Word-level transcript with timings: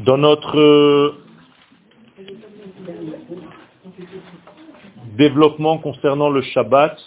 Dans 0.00 0.18
notre 0.18 0.58
euh, 0.58 1.24
développement 5.16 5.78
concernant 5.78 6.28
le 6.28 6.42
Shabbat, 6.42 6.98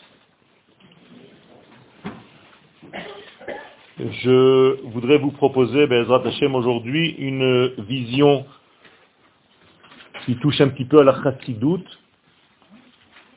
je 3.99 4.81
voudrais 4.87 5.17
vous 5.17 5.31
proposer, 5.31 5.87
Bezrat 5.87 6.26
Hashem, 6.26 6.56
aujourd'hui, 6.56 7.15
une 7.17 7.67
vision 7.79 8.46
qui 10.26 10.35
touche 10.37 10.60
un 10.62 10.69
petit 10.69 10.85
peu 10.85 10.99
à 10.99 11.03
la 11.03 11.22
chassidoute 11.24 11.87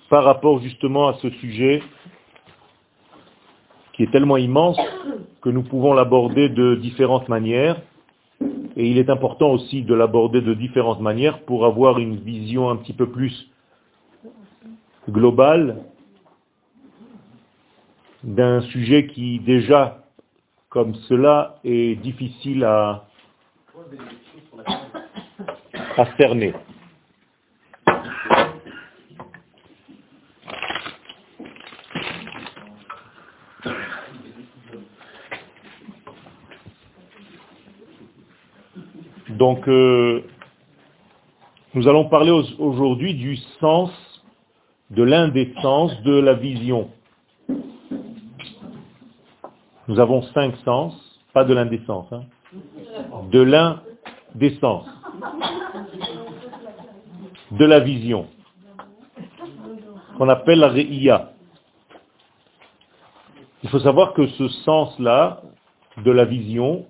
par 0.09 0.25
rapport 0.25 0.61
justement 0.61 1.09
à 1.09 1.14
ce 1.14 1.30
sujet 1.30 1.82
qui 3.93 4.05
est 4.05 4.11
tellement 4.11 4.37
immense 4.37 4.79
que 5.49 5.53
nous 5.55 5.62
pouvons 5.62 5.95
l'aborder 5.95 6.51
de 6.51 6.75
différentes 6.75 7.30
manières. 7.30 7.80
Et 8.77 8.87
il 8.87 8.98
est 8.98 9.09
important 9.09 9.51
aussi 9.51 9.80
de 9.83 9.95
l'aborder 9.95 10.43
de 10.43 10.52
différentes 10.52 11.01
manières 11.01 11.41
pour 11.47 11.65
avoir 11.65 11.98
une 11.98 12.16
vision 12.16 12.69
un 12.69 12.77
petit 12.77 12.93
peu 12.93 13.09
plus 13.09 13.48
globale 15.09 15.84
d'un 18.23 18.61
sujet 18.61 19.06
qui 19.06 19.41
déjà, 19.41 20.05
comme 20.69 20.95
cela, 21.09 21.61
est 21.65 21.98
difficile 22.03 22.62
à, 22.65 23.06
à 25.97 26.05
cerner. 26.19 26.53
Donc, 39.39 39.69
euh, 39.69 40.25
nous 41.72 41.86
allons 41.86 42.08
parler 42.08 42.33
aujourd'hui 42.58 43.14
du 43.14 43.36
sens, 43.61 43.92
de 44.91 45.05
l'un 45.05 45.28
des 45.28 45.55
sens 45.62 45.92
de 46.03 46.19
la 46.19 46.34
vision. 46.34 46.91
Nous 49.86 50.00
avons 50.00 50.22
cinq 50.34 50.56
sens, 50.64 50.92
pas 51.33 51.44
de 51.44 51.55
sens, 51.86 52.06
hein, 52.11 52.22
de 53.31 53.41
l'un 53.41 53.81
des 54.34 54.59
sens, 54.59 54.86
de 57.53 57.64
la 57.64 57.78
vision, 57.78 58.27
qu'on 60.16 60.28
appelle 60.28 60.59
la 60.59 60.69
réia. 60.69 61.31
Il 63.62 63.69
faut 63.70 63.78
savoir 63.78 64.14
que 64.14 64.27
ce 64.27 64.48
sens-là, 64.48 65.42
de 66.05 66.11
la 66.11 66.25
vision, 66.25 66.86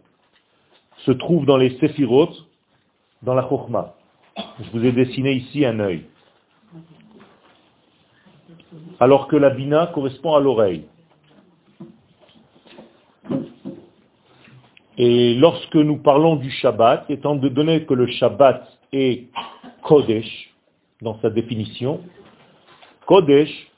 se 1.05 1.13
trouve 1.13 1.47
dans 1.47 1.57
les 1.57 1.79
séphirotes, 1.79 2.47
dans 3.23 3.35
la 3.35 3.49
chokhmah. 3.49 3.95
Je 4.61 4.71
vous 4.71 4.85
ai 4.85 4.93
dessiné 4.93 5.33
ici 5.33 5.65
un 5.65 5.79
œil. 5.81 6.05
Alors 9.01 9.29
que 9.29 9.37
la 9.37 9.51
bina 9.51 9.89
correspond 9.89 10.35
à 10.35 10.41
l'oreille. 10.41 10.87
Et 14.97 15.35
lorsque 15.35 15.77
nous 15.77 15.99
parlons 15.99 16.37
du 16.37 16.51
Shabbat, 16.51 17.09
étant 17.09 17.37
donné 17.37 17.87
que 17.87 17.95
le 17.95 18.09
Shabbat 18.09 18.67
est 18.93 19.29
Kodesh, 19.83 20.53
dans 21.01 21.21
sa 21.21 21.31
définition, 21.31 22.01
Kodesh 23.07 23.71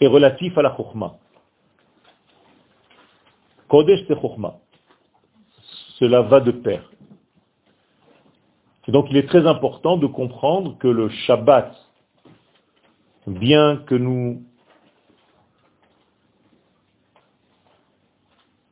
est 0.00 0.06
relatif 0.06 0.56
à 0.56 0.62
la 0.62 0.76
Chokhmah. 0.76 1.16
Kodesh 3.68 4.00
c'est 4.06 4.20
Chokhmah. 4.20 4.58
Cela 5.98 6.22
va 6.22 6.40
de 6.40 6.52
pair. 6.52 6.88
Et 8.86 8.92
donc 8.92 9.06
il 9.10 9.16
est 9.16 9.26
très 9.26 9.46
important 9.46 9.96
de 9.96 10.06
comprendre 10.06 10.78
que 10.78 10.88
le 10.88 11.08
Shabbat, 11.08 11.74
bien 13.26 13.82
que 13.86 13.94
nous 13.94 14.42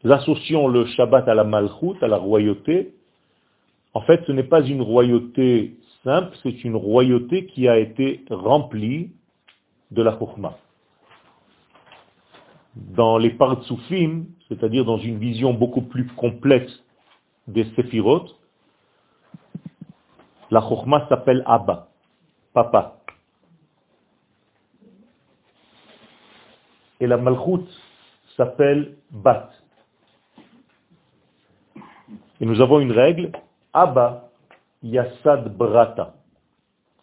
associons 0.05 0.69
le 0.69 0.87
Shabbat 0.87 1.29
à 1.29 1.35
la 1.35 1.45
Malchut, 1.45 2.01
à 2.01 2.09
la 2.09 2.17
royauté, 2.17 2.95
en 3.93 4.01
fait 4.03 4.25
ce 4.27 4.33
n'est 4.33 4.45
pas 4.45 4.63
une 4.63 4.81
royauté 4.81 5.77
simple, 6.05 6.37
c'est 6.43 6.65
une 6.65 6.77
royauté 6.77 7.47
qui 7.47 7.69
a 7.69 7.79
été 7.79 8.25
remplie 8.31 9.11
de 9.91 10.03
la 10.03 10.17
Chokhmah. 10.19 10.57
Dans 12.77 13.19
les 13.19 13.31
Partsoufim, 13.31 14.27
c'est-à-dire 14.49 14.85
dans 14.85 14.99
une 14.99 15.19
vision 15.19 15.53
beaucoup 15.53 15.83
plus 15.83 16.07
complète 16.07 16.71
des 17.47 17.65
séphirotes, 17.75 18.35
la 20.51 20.61
chokhmah 20.61 21.09
s'appelle 21.09 21.43
Abba, 21.47 21.89
papa. 22.53 22.99
Et 27.01 27.07
la 27.07 27.17
malchut 27.17 27.67
s'appelle 28.37 28.97
Bat. 29.11 29.51
Et 32.41 32.47
nous 32.47 32.61
avons 32.61 32.81
une 32.81 32.93
règle, 32.93 33.33
Abba 33.73 34.31
Yassad 34.83 35.57
Brata. 35.57 36.15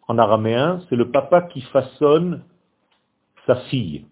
En 0.08 0.18
araméen, 0.18 0.82
c'est 0.90 0.96
le 0.96 1.12
papa 1.12 1.44
qui 1.44 1.62
façonne 1.62 2.44
sa 3.46 3.56
fille. 3.68 4.06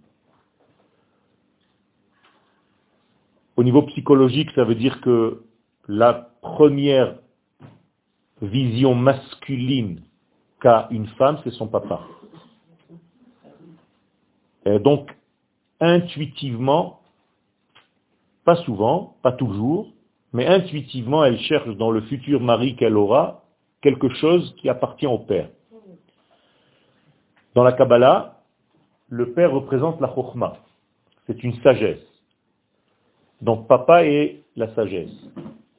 Au 3.56 3.64
niveau 3.64 3.84
psychologique, 3.84 4.50
ça 4.56 4.64
veut 4.64 4.76
dire 4.76 5.02
que 5.02 5.44
la 5.92 6.14
première 6.42 7.18
vision 8.42 8.96
masculine 8.96 10.02
qu'a 10.62 10.88
une 10.90 11.08
femme, 11.08 11.40
c'est 11.44 11.52
son 11.52 11.68
papa. 11.68 12.00
Et 14.66 14.80
donc, 14.80 15.12
intuitivement, 15.82 17.02
pas 18.46 18.56
souvent, 18.64 19.18
pas 19.22 19.34
toujours, 19.34 19.92
mais 20.32 20.48
intuitivement, 20.48 21.26
elle 21.26 21.40
cherche 21.40 21.76
dans 21.76 21.92
le 21.92 22.00
futur 22.04 22.40
mari 22.40 22.78
qu'elle 22.78 22.96
aura 22.96 23.44
quelque 23.82 24.08
chose 24.14 24.56
qui 24.62 24.70
appartient 24.70 25.08
au 25.08 25.20
père. 25.20 25.50
Dans 27.54 27.66
la 27.66 27.74
Kabbalah, 27.74 28.44
le 29.10 29.34
père 29.34 29.52
représente 29.52 30.00
la 30.00 30.08
chokhmah. 30.16 30.54
C'est 31.28 31.44
une 31.44 31.56
sagesse. 31.62 32.08
Donc 33.42 33.68
papa 33.68 34.06
est 34.06 34.42
la 34.56 34.74
sagesse. 34.74 35.12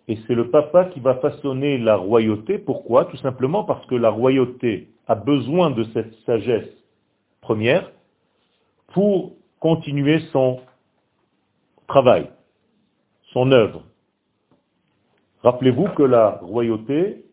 Et 0.08 0.18
c'est 0.26 0.34
le 0.34 0.50
papa 0.50 0.86
qui 0.86 1.00
va 1.00 1.16
façonner 1.16 1.78
la 1.78 1.96
royauté. 1.96 2.58
Pourquoi? 2.58 3.04
Tout 3.06 3.16
simplement 3.18 3.64
parce 3.64 3.84
que 3.86 3.94
la 3.94 4.10
royauté 4.10 4.88
a 5.06 5.14
besoin 5.14 5.70
de 5.70 5.84
cette 5.94 6.14
sagesse 6.26 6.68
première 7.40 7.90
pour 8.88 9.32
continuer 9.60 10.20
son 10.32 10.60
travail, 11.86 12.30
son 13.32 13.52
œuvre. 13.52 13.84
Rappelez-vous 15.42 15.88
que 15.90 16.02
la 16.02 16.38
royauté 16.42 17.24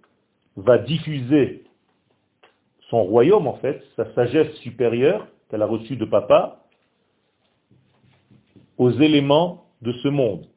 va 0.56 0.78
diffuser 0.78 1.64
son 2.90 3.04
royaume, 3.04 3.48
en 3.48 3.56
fait, 3.56 3.84
sa 3.96 4.12
sagesse 4.14 4.54
supérieure 4.58 5.28
qu'elle 5.50 5.62
a 5.62 5.68
reçue 5.68 5.96
de 5.96 6.06
papa, 6.06 6.66
aux 8.78 8.92
éléments 8.92 9.66
de 9.82 9.92
ce 9.94 10.08
monde. 10.08 10.48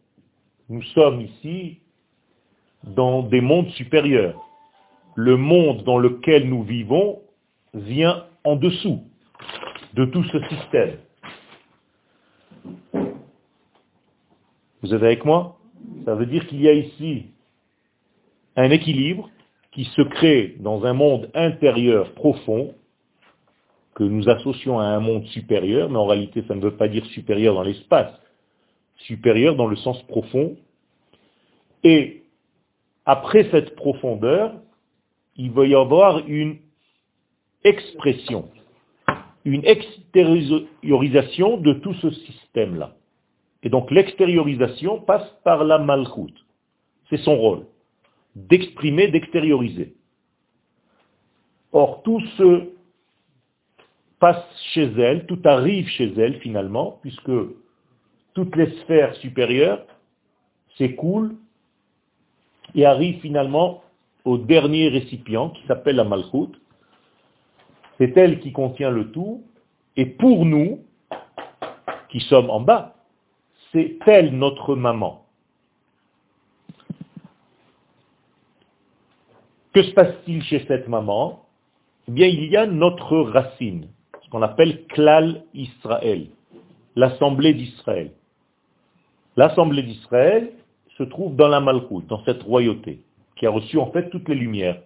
Nous 0.69 0.83
sommes 0.95 1.21
ici 1.21 1.82
dans 2.85 3.23
des 3.23 3.41
mondes 3.41 3.71
supérieurs. 3.71 4.41
Le 5.15 5.37
monde 5.37 5.85
dans 5.85 5.99
lequel 5.99 6.49
nous 6.49 6.63
vivons 6.63 7.21
vient 7.75 8.25
en 8.45 8.57
dessous 8.57 9.03
de 9.95 10.05
tout 10.07 10.25
ce 10.25 10.39
système. 10.49 10.97
Vous 14.83 14.95
êtes 14.95 15.03
avec 15.03 15.25
moi? 15.25 15.59
Ça 16.05 16.15
veut 16.15 16.27
dire 16.27 16.47
qu'il 16.47 16.61
y 16.61 16.69
a 16.69 16.73
ici 16.73 17.27
un 18.57 18.71
équilibre 18.71 19.31
qui 19.73 19.85
se 19.85 20.03
crée 20.03 20.57
dans 20.61 20.85
un 20.85 20.93
monde 20.93 21.31
intérieur 21.35 22.13
profond, 22.13 22.75
que 23.95 24.05
nous 24.05 24.29
associons 24.29 24.79
à 24.79 24.85
un 24.85 25.01
monde 25.01 25.25
supérieur, 25.27 25.91
mais 25.91 25.99
en 25.99 26.07
réalité 26.07 26.43
ça 26.49 26.55
ne 26.55 26.61
veut 26.61 26.77
pas 26.77 26.89
dire 26.89 27.05
supérieur 27.07 27.55
dans 27.55 27.63
l'espace, 27.63 28.13
supérieur 28.99 29.57
dans 29.57 29.67
le 29.67 29.77
sens 29.77 30.03
profond, 30.05 30.57
et 31.85 32.22
après 33.05 33.49
cette 33.51 33.75
profondeur, 33.77 34.55
il 35.37 35.51
va 35.51 35.67
y 35.67 35.75
avoir 35.75 36.27
une 36.27 36.59
expression, 37.65 38.49
une 39.45 39.65
extériorisation 39.65 41.57
de 41.57 41.73
tout 41.75 41.95
ce 41.95 42.11
système-là. 42.11 42.95
Et 43.63 43.69
donc 43.69 43.91
l'extériorisation 43.91 45.01
passe 45.01 45.29
par 45.45 45.65
la 45.65 45.79
malchoute. 45.79 46.45
C'est 47.09 47.19
son 47.19 47.37
rôle, 47.37 47.67
d'exprimer, 48.35 49.09
d'extérioriser. 49.09 49.95
Or, 51.73 52.03
tout 52.03 52.21
se 52.37 52.71
passe 54.19 54.45
chez 54.73 54.93
elle, 54.99 55.27
tout 55.27 55.41
arrive 55.45 55.89
chez 55.89 56.13
elle 56.19 56.39
finalement, 56.41 56.99
puisque 57.03 57.33
toutes 58.35 58.57
les 58.57 58.71
sphères 58.81 59.15
supérieures 59.17 59.85
s'écoule 60.77 61.37
et 62.75 62.87
arrive 62.87 63.21
finalement 63.21 63.83
au 64.25 64.39
dernier 64.39 64.89
récipient 64.89 65.51
qui 65.51 65.67
s'appelle 65.67 65.97
la 65.97 66.05
Malchut. 66.05 66.53
C'est 67.99 68.17
elle 68.17 68.41
qui 68.41 68.53
contient 68.53 68.91
le 68.91 69.11
tout. 69.11 69.45
Et 69.97 70.07
pour 70.07 70.47
nous, 70.47 70.81
qui 72.09 72.21
sommes 72.21 72.51
en 72.51 72.61
bas, 72.61 72.95
c'est 73.73 73.99
elle 74.07 74.37
notre 74.37 74.75
maman. 74.75 75.25
Que 79.73 79.83
se 79.83 79.91
passe-t-il 79.93 80.43
chez 80.45 80.65
cette 80.69 80.89
maman? 80.89 81.47
Eh 82.09 82.13
bien, 82.13 82.27
il 82.27 82.45
y 82.45 82.57
a 82.57 82.67
notre 82.67 83.19
racine, 83.19 83.89
ce 84.23 84.29
qu'on 84.29 84.43
appelle 84.43 84.87
Klal 84.87 85.45
Israël, 85.55 86.27
l'assemblée 86.97 87.55
d'Israël. 87.55 88.13
L'assemblée 89.37 89.83
d'Israël 89.83 90.53
se 91.03 91.09
trouve 91.09 91.35
dans 91.35 91.49
la 91.49 91.61
Malchoute, 91.61 92.07
dans 92.07 92.25
cette 92.25 92.43
royauté, 92.43 93.03
qui 93.37 93.47
a 93.47 93.51
reçu 93.51 93.79
en 93.79 93.91
fait 93.91 94.09
toutes 94.11 94.29
les 94.29 94.37
lumières. 94.37 94.81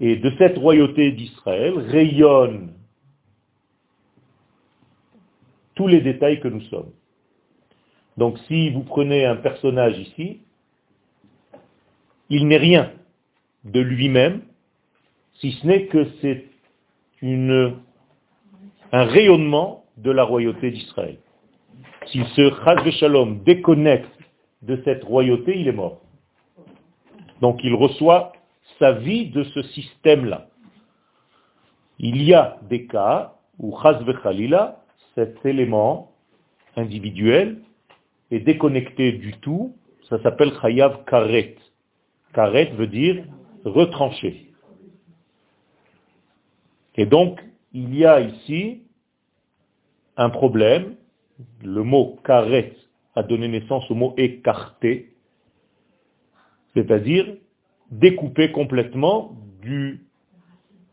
Et 0.00 0.16
de 0.16 0.30
cette 0.36 0.58
royauté 0.58 1.12
d'Israël 1.12 1.78
rayonnent 1.78 2.74
tous 5.74 5.86
les 5.86 6.00
détails 6.00 6.40
que 6.40 6.48
nous 6.48 6.60
sommes. 6.62 6.90
Donc 8.18 8.38
si 8.46 8.70
vous 8.70 8.82
prenez 8.82 9.24
un 9.24 9.36
personnage 9.36 9.98
ici, 9.98 10.40
il 12.28 12.46
n'est 12.46 12.58
rien 12.58 12.92
de 13.64 13.80
lui-même, 13.80 14.42
si 15.34 15.52
ce 15.52 15.66
n'est 15.66 15.86
que 15.86 16.06
c'est 16.20 16.46
un 18.92 19.04
rayonnement 19.04 19.84
de 19.96 20.10
la 20.10 20.24
royauté 20.24 20.70
d'Israël. 20.70 21.16
S'il 22.06 22.26
se 22.26 22.90
shalom 22.98 23.42
déconnecte 23.44 24.11
de 24.62 24.80
cette 24.84 25.04
royauté, 25.04 25.58
il 25.58 25.68
est 25.68 25.72
mort. 25.72 26.00
Donc 27.40 27.60
il 27.64 27.74
reçoit 27.74 28.32
sa 28.78 28.92
vie 28.92 29.30
de 29.30 29.44
ce 29.44 29.62
système-là. 29.62 30.48
Il 31.98 32.22
y 32.22 32.34
a 32.34 32.58
des 32.68 32.86
cas 32.86 33.34
où 33.58 33.76
chaz 33.82 33.98
khalila, 34.22 34.82
cet 35.14 35.44
élément 35.44 36.12
individuel, 36.76 37.60
est 38.30 38.40
déconnecté 38.40 39.12
du 39.12 39.34
tout, 39.34 39.76
ça 40.08 40.22
s'appelle 40.22 40.52
chayav 40.60 41.04
karet. 41.04 41.56
Karet 42.32 42.72
veut 42.76 42.86
dire 42.86 43.24
retranché. 43.64 44.52
Et 46.96 47.06
donc, 47.06 47.40
il 47.72 47.94
y 47.96 48.04
a 48.04 48.20
ici 48.20 48.82
un 50.16 50.30
problème. 50.30 50.96
Le 51.62 51.82
mot 51.82 52.18
karet 52.24 52.74
a 53.14 53.22
donné 53.22 53.48
naissance 53.48 53.90
au 53.90 53.94
mot 53.94 54.14
écarté, 54.16 55.14
c'est-à-dire 56.74 57.26
découpé 57.90 58.52
complètement 58.52 59.36
du, 59.60 60.06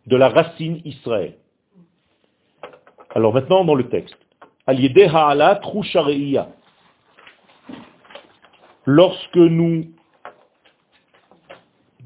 de 0.07 0.15
la 0.17 0.29
racine 0.29 0.81
Israël. 0.85 1.35
Alors 3.15 3.33
maintenant, 3.33 3.63
dans 3.63 3.75
le 3.75 3.89
texte. 3.89 4.17
Lorsque 8.85 9.35
nous 9.35 9.85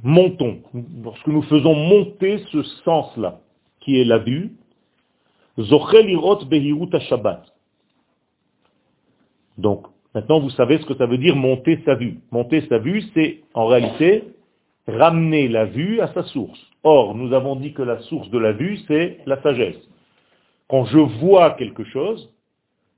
montons, 0.03 0.61
lorsque 1.03 1.27
nous 1.27 1.41
faisons 1.43 1.75
monter 1.75 2.43
ce 2.51 2.63
sens-là, 2.85 3.41
qui 3.79 3.99
est 3.99 4.05
la 4.05 4.19
vue, 4.19 4.55
donc, 9.57 9.85
maintenant 10.13 10.39
vous 10.39 10.49
savez 10.51 10.77
ce 10.79 10.85
que 10.85 10.95
ça 10.95 11.05
veut 11.05 11.17
dire 11.17 11.35
monter 11.35 11.79
sa 11.85 11.95
vue. 11.95 12.19
Monter 12.31 12.65
sa 12.69 12.77
vue, 12.77 13.03
c'est 13.13 13.41
en 13.53 13.67
réalité 13.67 14.23
ramener 14.87 15.47
la 15.47 15.65
vue 15.65 16.01
à 16.01 16.07
sa 16.13 16.23
source. 16.23 16.59
Or, 16.83 17.15
nous 17.15 17.33
avons 17.33 17.55
dit 17.55 17.73
que 17.73 17.81
la 17.81 17.99
source 18.01 18.29
de 18.29 18.37
la 18.37 18.51
vue, 18.51 18.79
c'est 18.87 19.19
la 19.25 19.41
sagesse. 19.41 19.79
Quand 20.67 20.85
je 20.85 20.97
vois 20.97 21.51
quelque 21.51 21.83
chose, 21.85 22.33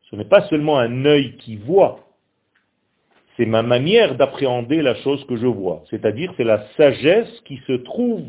ce 0.10 0.16
n'est 0.16 0.26
pas 0.26 0.48
seulement 0.48 0.80
un 0.80 1.06
œil 1.06 1.38
qui 1.38 1.56
voit, 1.58 2.00
c'est 3.38 3.46
ma 3.46 3.64
manière 3.64 4.16
d'appréhender 4.16 4.82
la 4.82 4.96
chose 4.96 5.24
que 5.26 5.36
je 5.36 5.48
vois. 5.48 5.84
C'est-à-dire, 5.90 6.34
c'est 6.38 6.44
la 6.44 6.66
sagesse 6.78 7.42
qui 7.46 7.58
se 7.68 7.74
trouve 7.74 8.24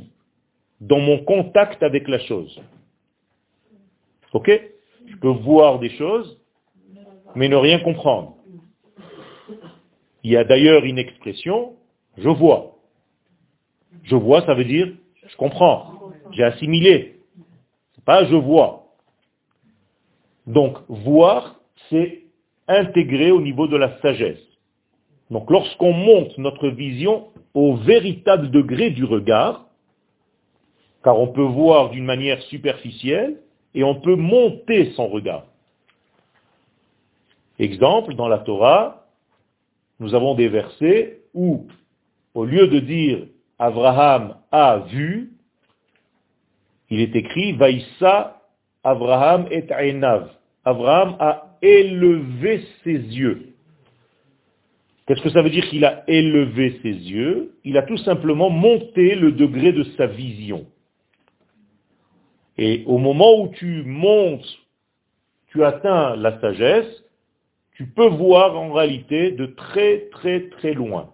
dans 0.80 1.00
mon 1.00 1.18
contact 1.18 1.82
avec 1.82 2.08
la 2.08 2.18
chose. 2.18 2.60
Ok? 4.32 4.50
Je 5.06 5.16
peux 5.16 5.28
voir 5.28 5.78
des 5.78 5.90
choses, 5.90 6.38
mais 7.34 7.48
ne 7.48 7.56
rien 7.56 7.78
comprendre. 7.78 8.35
Il 10.22 10.30
y 10.30 10.36
a 10.36 10.44
d'ailleurs 10.44 10.84
une 10.84 10.98
expression, 10.98 11.74
je 12.16 12.28
vois. 12.28 12.76
Je 14.02 14.16
vois, 14.16 14.44
ça 14.46 14.54
veut 14.54 14.64
dire, 14.64 14.92
je 15.26 15.36
comprends, 15.36 16.12
j'ai 16.32 16.44
assimilé. 16.44 17.20
Pas 18.04 18.24
je 18.24 18.36
vois. 18.36 18.86
Donc, 20.46 20.78
voir, 20.88 21.56
c'est 21.90 22.22
intégrer 22.68 23.30
au 23.30 23.40
niveau 23.40 23.66
de 23.66 23.76
la 23.76 23.98
sagesse. 24.00 24.42
Donc 25.30 25.50
lorsqu'on 25.50 25.92
monte 25.92 26.36
notre 26.38 26.68
vision 26.68 27.28
au 27.54 27.76
véritable 27.76 28.50
degré 28.50 28.90
du 28.90 29.04
regard, 29.04 29.66
car 31.02 31.18
on 31.18 31.28
peut 31.28 31.42
voir 31.42 31.90
d'une 31.90 32.04
manière 32.04 32.40
superficielle 32.42 33.40
et 33.74 33.84
on 33.84 34.00
peut 34.00 34.16
monter 34.16 34.92
son 34.92 35.08
regard. 35.08 35.44
Exemple, 37.58 38.14
dans 38.14 38.28
la 38.28 38.38
Torah, 38.38 39.05
nous 39.98 40.14
avons 40.14 40.34
des 40.34 40.48
versets 40.48 41.20
où, 41.34 41.66
au 42.34 42.44
lieu 42.44 42.68
de 42.68 42.80
dire 42.80 43.26
Abraham 43.58 44.36
a 44.52 44.78
vu, 44.88 45.30
il 46.90 47.00
est 47.00 47.16
écrit 47.16 47.52
Vaïssa 47.52 48.42
Abraham 48.84 49.46
et 49.50 49.64
Ainav. 49.70 50.30
Abraham 50.64 51.16
a 51.18 51.56
élevé 51.60 52.64
ses 52.84 52.92
yeux. 52.92 53.54
Qu'est-ce 55.06 55.22
que 55.22 55.30
ça 55.30 55.42
veut 55.42 55.50
dire 55.50 55.68
qu'il 55.68 55.84
a 55.84 56.04
élevé 56.08 56.78
ses 56.82 56.92
yeux? 56.92 57.52
Il 57.64 57.76
a 57.78 57.82
tout 57.82 57.96
simplement 57.98 58.50
monté 58.50 59.14
le 59.14 59.32
degré 59.32 59.72
de 59.72 59.84
sa 59.96 60.06
vision. 60.06 60.66
Et 62.58 62.84
au 62.86 62.98
moment 62.98 63.40
où 63.40 63.48
tu 63.48 63.82
montes, 63.84 64.46
tu 65.48 65.64
atteins 65.64 66.16
la 66.16 66.40
sagesse, 66.40 67.04
tu 67.76 67.86
peux 67.86 68.08
voir 68.08 68.58
en 68.58 68.72
réalité 68.72 69.32
de 69.32 69.46
très 69.46 70.08
très 70.10 70.48
très 70.50 70.74
loin. 70.74 71.10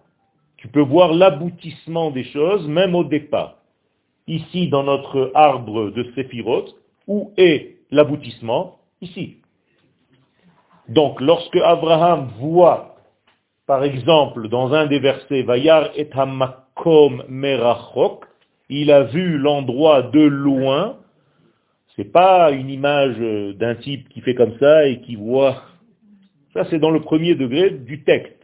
Tu 0.57 0.67
peux 0.67 0.81
voir 0.81 1.13
l'aboutissement 1.13 2.11
des 2.11 2.23
choses, 2.23 2.67
même 2.67 2.95
au 2.95 3.03
départ. 3.03 3.57
Ici, 4.27 4.69
dans 4.69 4.83
notre 4.83 5.31
arbre 5.35 5.89
de 5.91 6.11
Séphirot, 6.15 6.65
où 7.07 7.33
est 7.37 7.77
l'aboutissement? 7.91 8.79
Ici. 9.01 9.37
Donc, 10.87 11.19
lorsque 11.19 11.57
Abraham 11.57 12.29
voit 12.39 12.93
par 13.65 13.83
exemple, 13.85 14.49
dans 14.49 14.73
un 14.73 14.87
des 14.87 14.99
versets, 14.99 15.43
Vayar 15.43 15.89
et 15.95 16.09
Hamakom 16.11 17.23
Merachok, 17.29 18.25
il 18.69 18.91
a 18.91 19.03
vu 19.03 19.37
l'endroit 19.37 20.01
de 20.01 20.21
loin. 20.21 20.97
C'est 21.95 22.11
pas 22.11 22.51
une 22.51 22.69
image 22.69 23.17
d'un 23.55 23.75
type 23.75 24.09
qui 24.09 24.19
fait 24.21 24.35
comme 24.35 24.57
ça 24.59 24.85
et 24.87 24.99
qui 25.01 25.15
voit. 25.15 25.61
Ça, 26.53 26.65
c'est 26.69 26.79
dans 26.79 26.91
le 26.91 27.01
premier 27.01 27.35
degré 27.35 27.71
du 27.71 28.03
texte. 28.03 28.37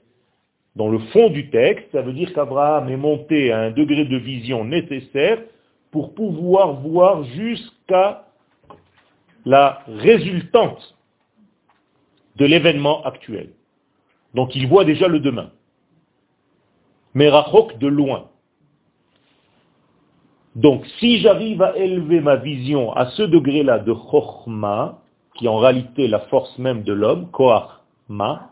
Dans 0.75 0.89
le 0.89 0.99
fond 0.99 1.29
du 1.29 1.49
texte, 1.49 1.87
ça 1.91 2.01
veut 2.01 2.13
dire 2.13 2.33
qu'Abraham 2.33 2.89
est 2.89 2.97
monté 2.97 3.51
à 3.51 3.59
un 3.59 3.71
degré 3.71 4.05
de 4.05 4.17
vision 4.17 4.65
nécessaire 4.65 5.39
pour 5.91 6.13
pouvoir 6.13 6.73
voir 6.81 7.23
jusqu'à 7.23 8.25
la 9.45 9.83
résultante 9.87 10.97
de 12.35 12.45
l'événement 12.45 13.03
actuel. 13.03 13.49
Donc 14.33 14.55
il 14.55 14.67
voit 14.67 14.85
déjà 14.85 15.07
le 15.07 15.19
demain. 15.19 15.51
Mais 17.13 17.29
Rachok 17.29 17.77
de 17.79 17.87
loin. 17.87 18.29
Donc 20.55 20.85
si 20.99 21.19
j'arrive 21.19 21.61
à 21.61 21.75
élever 21.77 22.21
ma 22.21 22.35
vision 22.35 22.93
à 22.93 23.07
ce 23.11 23.23
degré-là 23.23 23.79
de 23.79 23.93
Chochma, 23.93 24.99
qui 25.35 25.45
est 25.45 25.49
en 25.49 25.57
réalité 25.57 26.07
la 26.07 26.19
force 26.19 26.57
même 26.57 26.83
de 26.83 26.93
l'homme, 26.93 27.29
Ma, 28.09 28.49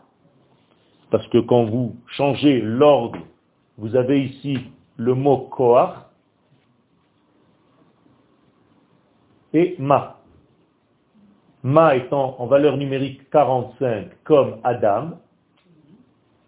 parce 1.10 1.26
que 1.28 1.38
quand 1.38 1.64
vous 1.64 1.96
changez 2.06 2.60
l'ordre, 2.60 3.18
vous 3.76 3.96
avez 3.96 4.22
ici 4.24 4.58
le 4.96 5.14
mot 5.14 5.48
Koach 5.50 5.94
et 9.52 9.76
Ma. 9.78 10.18
Ma 11.62 11.96
étant 11.96 12.36
en 12.38 12.46
valeur 12.46 12.76
numérique 12.76 13.28
45 13.30 14.22
comme 14.24 14.58
Adam, 14.62 15.18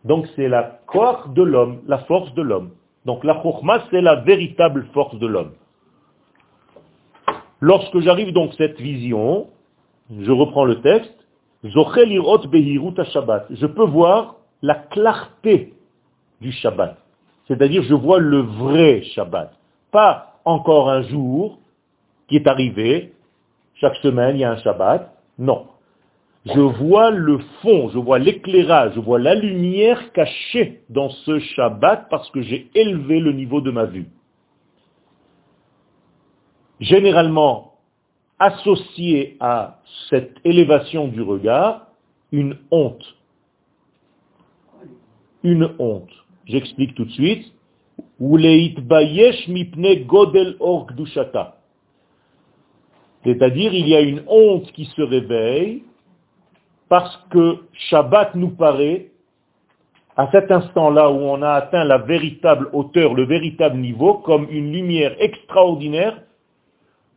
donc 0.05 0.27
c'est 0.37 0.49
la 0.49 0.81
corps 0.87 1.29
de 1.29 1.43
l'homme, 1.43 1.81
la 1.87 1.99
force 1.99 2.33
de 2.35 2.43
l'homme. 2.43 2.71
Donc 3.05 3.25
la 3.25 3.43
chokhma, 3.43 3.85
c'est 3.91 4.01
la 4.01 4.17
véritable 4.17 4.87
force 4.93 5.19
de 5.19 5.27
l'homme. 5.27 5.53
Lorsque 7.61 7.99
j'arrive 8.01 8.33
donc 8.33 8.55
cette 8.55 8.81
vision, 8.81 9.49
je 10.11 10.31
reprends 10.31 10.65
le 10.65 10.81
texte, 10.81 11.20
je 11.63 11.75
peux 13.67 13.85
voir 13.85 14.37
la 14.63 14.75
clarté 14.75 15.75
du 16.41 16.53
Shabbat. 16.53 16.97
C'est-à-dire, 17.49 17.83
je 17.83 17.95
vois 17.95 18.19
le 18.19 18.41
vrai 18.41 19.03
Shabbat. 19.15 19.53
Pas 19.91 20.41
encore 20.45 20.89
un 20.89 21.03
jour 21.03 21.59
qui 22.29 22.37
est 22.37 22.47
arrivé, 22.47 23.13
chaque 23.75 23.97
semaine 23.97 24.37
il 24.37 24.41
y 24.41 24.45
a 24.45 24.53
un 24.53 24.59
Shabbat. 24.59 25.13
Non. 25.39 25.67
Je 26.47 26.61
vois 26.61 27.11
le 27.11 27.39
fond, 27.61 27.91
je 27.91 27.99
vois 27.99 28.19
l'éclairage, 28.19 28.93
je 28.95 29.01
vois 29.01 29.19
la 29.19 29.35
lumière 29.35 30.13
cachée 30.13 30.81
dans 30.89 31.11
ce 31.11 31.39
Shabbat 31.39 32.09
parce 32.09 32.31
que 32.31 32.41
j'ai 32.41 32.71
élevé 32.75 33.21
le 33.21 33.33
niveau 33.33 33.61
de 33.61 33.71
ma 33.71 33.85
vue. 33.85 34.07
Généralement, 36.81 37.70
associé 38.41 39.37
à 39.39 39.79
cette 40.09 40.35
élévation 40.45 41.09
du 41.09 41.23
regard, 41.23 41.87
une 42.33 42.57
honte. 42.71 43.05
Une 45.45 45.71
honte. 45.79 46.11
J'explique 46.47 46.95
tout 46.95 47.05
de 47.05 47.11
suite. 47.11 47.53
C'est-à-dire, 53.25 53.75
il 53.75 53.89
y 53.89 53.95
a 53.95 54.01
une 54.01 54.23
honte 54.27 54.73
qui 54.73 54.87
se 54.87 55.03
réveille 55.03 55.85
parce 56.89 57.17
que 57.31 57.59
Shabbat 57.91 58.35
nous 58.35 58.51
paraît, 58.51 59.11
à 60.17 60.31
cet 60.33 60.51
instant-là 60.51 61.11
où 61.11 61.19
on 61.21 61.41
a 61.41 61.51
atteint 61.51 61.85
la 61.85 61.99
véritable 61.99 62.69
hauteur, 62.73 63.15
le 63.15 63.25
véritable 63.25 63.79
niveau, 63.79 64.15
comme 64.15 64.47
une 64.51 64.73
lumière 64.73 65.15
extraordinaire 65.21 66.21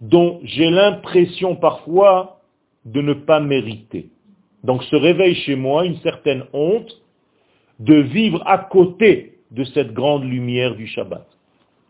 dont 0.03 0.41
j'ai 0.43 0.69
l'impression 0.69 1.55
parfois 1.55 2.41
de 2.83 3.01
ne 3.01 3.13
pas 3.13 3.39
mériter. 3.39 4.09
Donc 4.65 4.83
se 4.83 4.97
réveille 4.97 5.35
chez 5.35 5.55
moi 5.55 5.85
une 5.85 5.97
certaine 5.99 6.43
honte 6.51 7.01
de 7.79 7.95
vivre 7.95 8.43
à 8.45 8.57
côté 8.57 9.37
de 9.51 9.63
cette 9.63 9.93
grande 9.93 10.25
lumière 10.25 10.75
du 10.75 10.87
Shabbat. 10.87 11.25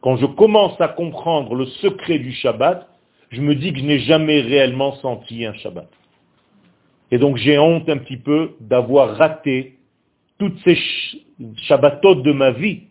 Quand 0.02 0.18
je 0.18 0.28
commence 0.28 0.80
à 0.80 0.90
comprendre 0.90 1.56
le 1.56 1.66
secret 1.66 2.20
du 2.20 2.34
Shabbat, 2.34 2.88
je 3.32 3.42
me 3.42 3.56
dis 3.56 3.74
que 3.74 3.80
je 3.80 3.86
n'ai 3.86 4.00
jamais 4.00 4.42
réellement 4.42 4.94
senti 4.98 5.44
un 5.44 5.54
Shabbat. 5.54 5.90
Et 7.10 7.18
donc 7.18 7.38
j'ai 7.38 7.58
honte 7.58 7.90
un 7.90 7.98
petit 7.98 8.18
peu 8.18 8.52
d'avoir 8.60 9.18
raté 9.18 9.80
toutes 10.38 10.60
ces 10.64 10.78
Shabbatot 11.68 12.16
de 12.16 12.32
ma 12.32 12.52
vie 12.52 12.84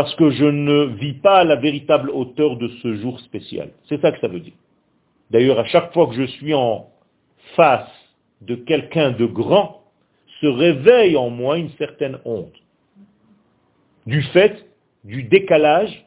parce 0.00 0.14
que 0.14 0.30
je 0.30 0.46
ne 0.46 0.84
vis 0.94 1.12
pas 1.12 1.44
la 1.44 1.56
véritable 1.56 2.08
hauteur 2.08 2.56
de 2.56 2.68
ce 2.82 2.94
jour 2.94 3.20
spécial. 3.20 3.68
C'est 3.86 4.00
ça 4.00 4.10
que 4.10 4.20
ça 4.20 4.28
veut 4.28 4.40
dire. 4.40 4.54
D'ailleurs, 5.30 5.58
à 5.58 5.66
chaque 5.66 5.92
fois 5.92 6.06
que 6.06 6.14
je 6.14 6.22
suis 6.22 6.54
en 6.54 6.86
face 7.54 7.86
de 8.40 8.54
quelqu'un 8.54 9.10
de 9.10 9.26
grand, 9.26 9.82
se 10.40 10.46
réveille 10.46 11.18
en 11.18 11.28
moi 11.28 11.58
une 11.58 11.68
certaine 11.72 12.16
honte. 12.24 12.54
Du 14.06 14.22
fait 14.22 14.64
du 15.04 15.24
décalage 15.24 16.06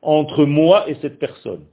entre 0.00 0.46
moi 0.46 0.88
et 0.88 0.96
cette 1.02 1.18
personne. 1.18 1.66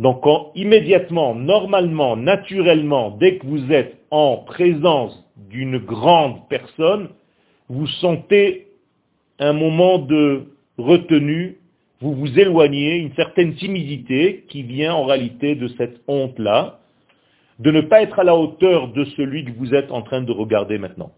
Donc 0.00 0.24
immédiatement, 0.56 1.36
normalement, 1.36 2.16
naturellement, 2.16 3.12
dès 3.12 3.38
que 3.38 3.46
vous 3.46 3.70
êtes 3.70 3.96
en 4.10 4.38
présence 4.38 5.24
d'une 5.36 5.78
grande 5.78 6.48
personne, 6.48 7.10
vous 7.68 7.86
sentez 7.86 8.66
un 9.38 9.52
moment 9.52 9.98
de 9.98 10.48
retenue, 10.78 11.58
vous 12.00 12.14
vous 12.14 12.38
éloignez, 12.38 12.96
une 12.96 13.14
certaine 13.14 13.54
timidité 13.54 14.44
qui 14.48 14.62
vient 14.62 14.94
en 14.94 15.04
réalité 15.04 15.54
de 15.54 15.68
cette 15.68 16.00
honte-là, 16.08 16.80
de 17.58 17.70
ne 17.70 17.80
pas 17.82 18.02
être 18.02 18.18
à 18.18 18.24
la 18.24 18.36
hauteur 18.36 18.88
de 18.88 19.04
celui 19.16 19.44
que 19.44 19.52
vous 19.52 19.74
êtes 19.74 19.90
en 19.90 20.02
train 20.02 20.22
de 20.22 20.32
regarder 20.32 20.78
maintenant. 20.78 21.12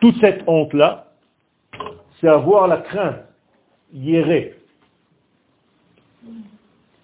Toute 0.00 0.20
cette 0.20 0.44
honte-là, 0.46 1.12
c'est 2.20 2.28
avoir 2.28 2.68
la 2.68 2.78
crainte, 2.78 3.24
hiéré. 3.92 4.54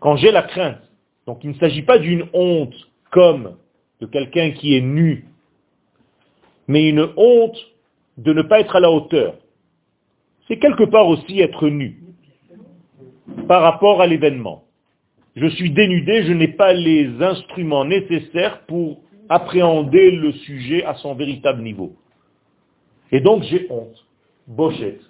Quand 0.01 0.17
j'ai 0.17 0.31
la 0.31 0.43
crainte, 0.43 0.81
donc 1.27 1.43
il 1.45 1.51
ne 1.51 1.55
s'agit 1.55 1.83
pas 1.83 1.99
d'une 1.99 2.27
honte 2.33 2.75
comme 3.11 3.57
de 4.01 4.07
quelqu'un 4.07 4.51
qui 4.51 4.77
est 4.77 4.81
nu, 4.81 5.27
mais 6.69 6.89
une 6.89 7.09
honte 7.17 7.59
de 8.19 8.33
ne 8.33 8.43
pas 8.43 8.61
être 8.61 8.77
à 8.77 8.81
la 8.81 8.91
hauteur 8.91 9.35
c'est 10.51 10.59
quelque 10.59 10.83
part 10.83 11.07
aussi 11.07 11.41
être 11.41 11.69
nu 11.69 12.03
par 13.47 13.63
rapport 13.63 14.01
à 14.01 14.09
l'événement. 14.09 14.65
Je 15.37 15.47
suis 15.47 15.71
dénudé, 15.71 16.25
je 16.25 16.33
n'ai 16.33 16.49
pas 16.49 16.73
les 16.73 17.23
instruments 17.23 17.85
nécessaires 17.85 18.67
pour 18.67 19.01
appréhender 19.29 20.11
le 20.11 20.33
sujet 20.33 20.83
à 20.85 20.95
son 20.95 21.15
véritable 21.15 21.63
niveau. 21.63 21.95
Et 23.13 23.21
donc 23.21 23.45
j'ai 23.45 23.69
honte. 23.71 24.05
Bochette. 24.49 25.01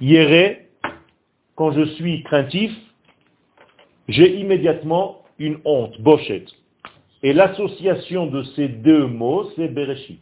Hier, 0.00 0.58
quand 1.56 1.72
je 1.72 1.84
suis 1.96 2.22
craintif, 2.22 2.70
j'ai 4.06 4.38
immédiatement 4.38 5.22
une 5.40 5.58
honte, 5.64 6.00
bochette. 6.00 6.48
Et 7.24 7.32
l'association 7.32 8.28
de 8.28 8.44
ces 8.54 8.68
deux 8.68 9.08
mots, 9.08 9.50
c'est 9.56 9.66
Bereshit. 9.66 10.20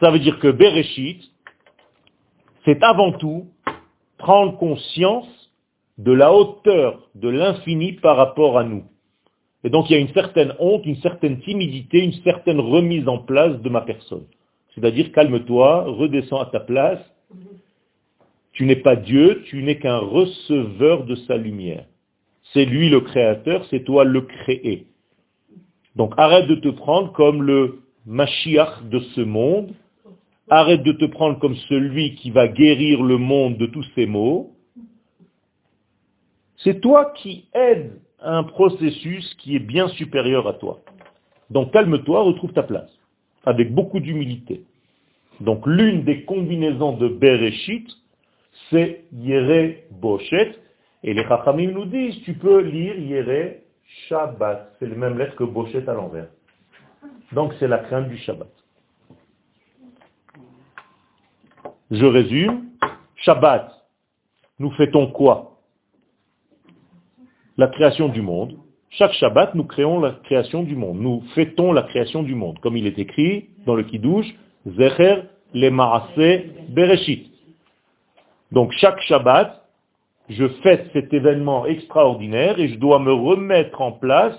Ça 0.00 0.10
veut 0.10 0.20
dire 0.20 0.38
que 0.38 0.48
Bereshit, 0.48 1.22
c'est 2.64 2.82
avant 2.82 3.12
tout 3.12 3.48
prendre 4.18 4.56
conscience 4.58 5.26
de 5.96 6.12
la 6.12 6.32
hauteur 6.32 7.08
de 7.14 7.28
l'infini 7.28 7.94
par 7.94 8.16
rapport 8.16 8.58
à 8.58 8.64
nous. 8.64 8.84
Et 9.64 9.70
donc 9.70 9.90
il 9.90 9.94
y 9.94 9.96
a 9.96 10.00
une 10.00 10.12
certaine 10.14 10.54
honte, 10.60 10.86
une 10.86 11.00
certaine 11.00 11.40
timidité, 11.40 11.98
une 11.98 12.12
certaine 12.22 12.60
remise 12.60 13.08
en 13.08 13.18
place 13.18 13.60
de 13.60 13.68
ma 13.68 13.80
personne. 13.80 14.26
C'est-à-dire 14.74 15.10
calme-toi, 15.12 15.84
redescends 15.84 16.40
à 16.40 16.46
ta 16.46 16.60
place. 16.60 17.00
Tu 18.52 18.64
n'es 18.64 18.76
pas 18.76 18.96
Dieu, 18.96 19.42
tu 19.46 19.62
n'es 19.62 19.78
qu'un 19.78 19.98
receveur 19.98 21.04
de 21.04 21.16
sa 21.16 21.36
lumière. 21.36 21.84
C'est 22.52 22.64
lui 22.64 22.88
le 22.88 23.00
créateur, 23.00 23.64
c'est 23.70 23.84
toi 23.84 24.04
le 24.04 24.22
créé. 24.22 24.86
Donc 25.96 26.14
arrête 26.16 26.46
de 26.46 26.54
te 26.54 26.68
prendre 26.68 27.12
comme 27.12 27.42
le 27.42 27.80
Mashiach 28.06 28.84
de 28.84 29.00
ce 29.00 29.20
monde, 29.20 29.74
Arrête 30.50 30.82
de 30.82 30.92
te 30.92 31.04
prendre 31.04 31.38
comme 31.38 31.56
celui 31.68 32.14
qui 32.14 32.30
va 32.30 32.48
guérir 32.48 33.02
le 33.02 33.18
monde 33.18 33.58
de 33.58 33.66
tous 33.66 33.84
ses 33.94 34.06
maux. 34.06 34.52
C'est 36.58 36.80
toi 36.80 37.12
qui 37.16 37.48
aides 37.52 38.00
un 38.20 38.42
processus 38.44 39.34
qui 39.34 39.56
est 39.56 39.60
bien 39.60 39.88
supérieur 39.88 40.48
à 40.48 40.54
toi. 40.54 40.80
Donc 41.50 41.72
calme-toi, 41.72 42.22
retrouve 42.22 42.52
ta 42.52 42.62
place, 42.62 42.90
avec 43.44 43.72
beaucoup 43.72 44.00
d'humilité. 44.00 44.64
Donc 45.40 45.66
l'une 45.66 46.02
des 46.04 46.24
combinaisons 46.24 46.96
de 46.96 47.08
Bereshit, 47.08 47.86
c'est 48.70 49.04
Yere 49.12 49.76
Boshet, 49.92 50.56
et 51.04 51.14
les 51.14 51.24
Chachamim 51.24 51.70
nous 51.70 51.84
disent, 51.84 52.20
tu 52.22 52.34
peux 52.34 52.60
lire 52.60 52.98
Yere 52.98 53.58
Shabbat. 54.08 54.76
C'est 54.78 54.86
la 54.86 54.96
même 54.96 55.16
lettre 55.16 55.36
que 55.36 55.44
Boshet 55.44 55.88
à 55.88 55.94
l'envers. 55.94 56.28
Donc 57.32 57.54
c'est 57.60 57.68
la 57.68 57.78
crainte 57.78 58.08
du 58.08 58.16
Shabbat. 58.18 58.48
Je 61.90 62.04
résume. 62.04 62.64
Shabbat, 63.16 63.72
nous 64.58 64.70
fêtons 64.72 65.08
quoi? 65.08 65.58
La 67.56 67.68
création 67.68 68.08
du 68.08 68.22
monde. 68.22 68.56
Chaque 68.90 69.12
Shabbat, 69.14 69.54
nous 69.54 69.64
créons 69.64 70.00
la 70.00 70.12
création 70.12 70.62
du 70.62 70.76
monde. 70.76 71.00
Nous 71.00 71.22
fêtons 71.34 71.72
la 71.72 71.82
création 71.82 72.22
du 72.22 72.34
monde. 72.34 72.58
Comme 72.60 72.76
il 72.76 72.86
est 72.86 72.98
écrit 72.98 73.50
dans 73.66 73.74
le 73.74 73.82
Kiddush, 73.82 74.26
Zecher 74.66 75.22
le 75.54 76.68
Bereshit. 76.68 77.32
Donc 78.52 78.72
chaque 78.72 79.00
Shabbat, 79.00 79.64
je 80.28 80.46
fête 80.62 80.90
cet 80.92 81.12
événement 81.12 81.66
extraordinaire 81.66 82.58
et 82.58 82.68
je 82.68 82.78
dois 82.78 82.98
me 82.98 83.12
remettre 83.12 83.80
en 83.80 83.92
place 83.92 84.36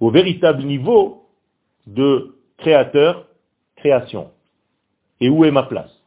au 0.00 0.10
véritable 0.10 0.62
niveau 0.62 1.26
de 1.86 2.36
créateur-création. 2.58 4.30
Et 5.20 5.28
où 5.28 5.44
est 5.44 5.50
ma 5.50 5.64
place? 5.64 6.03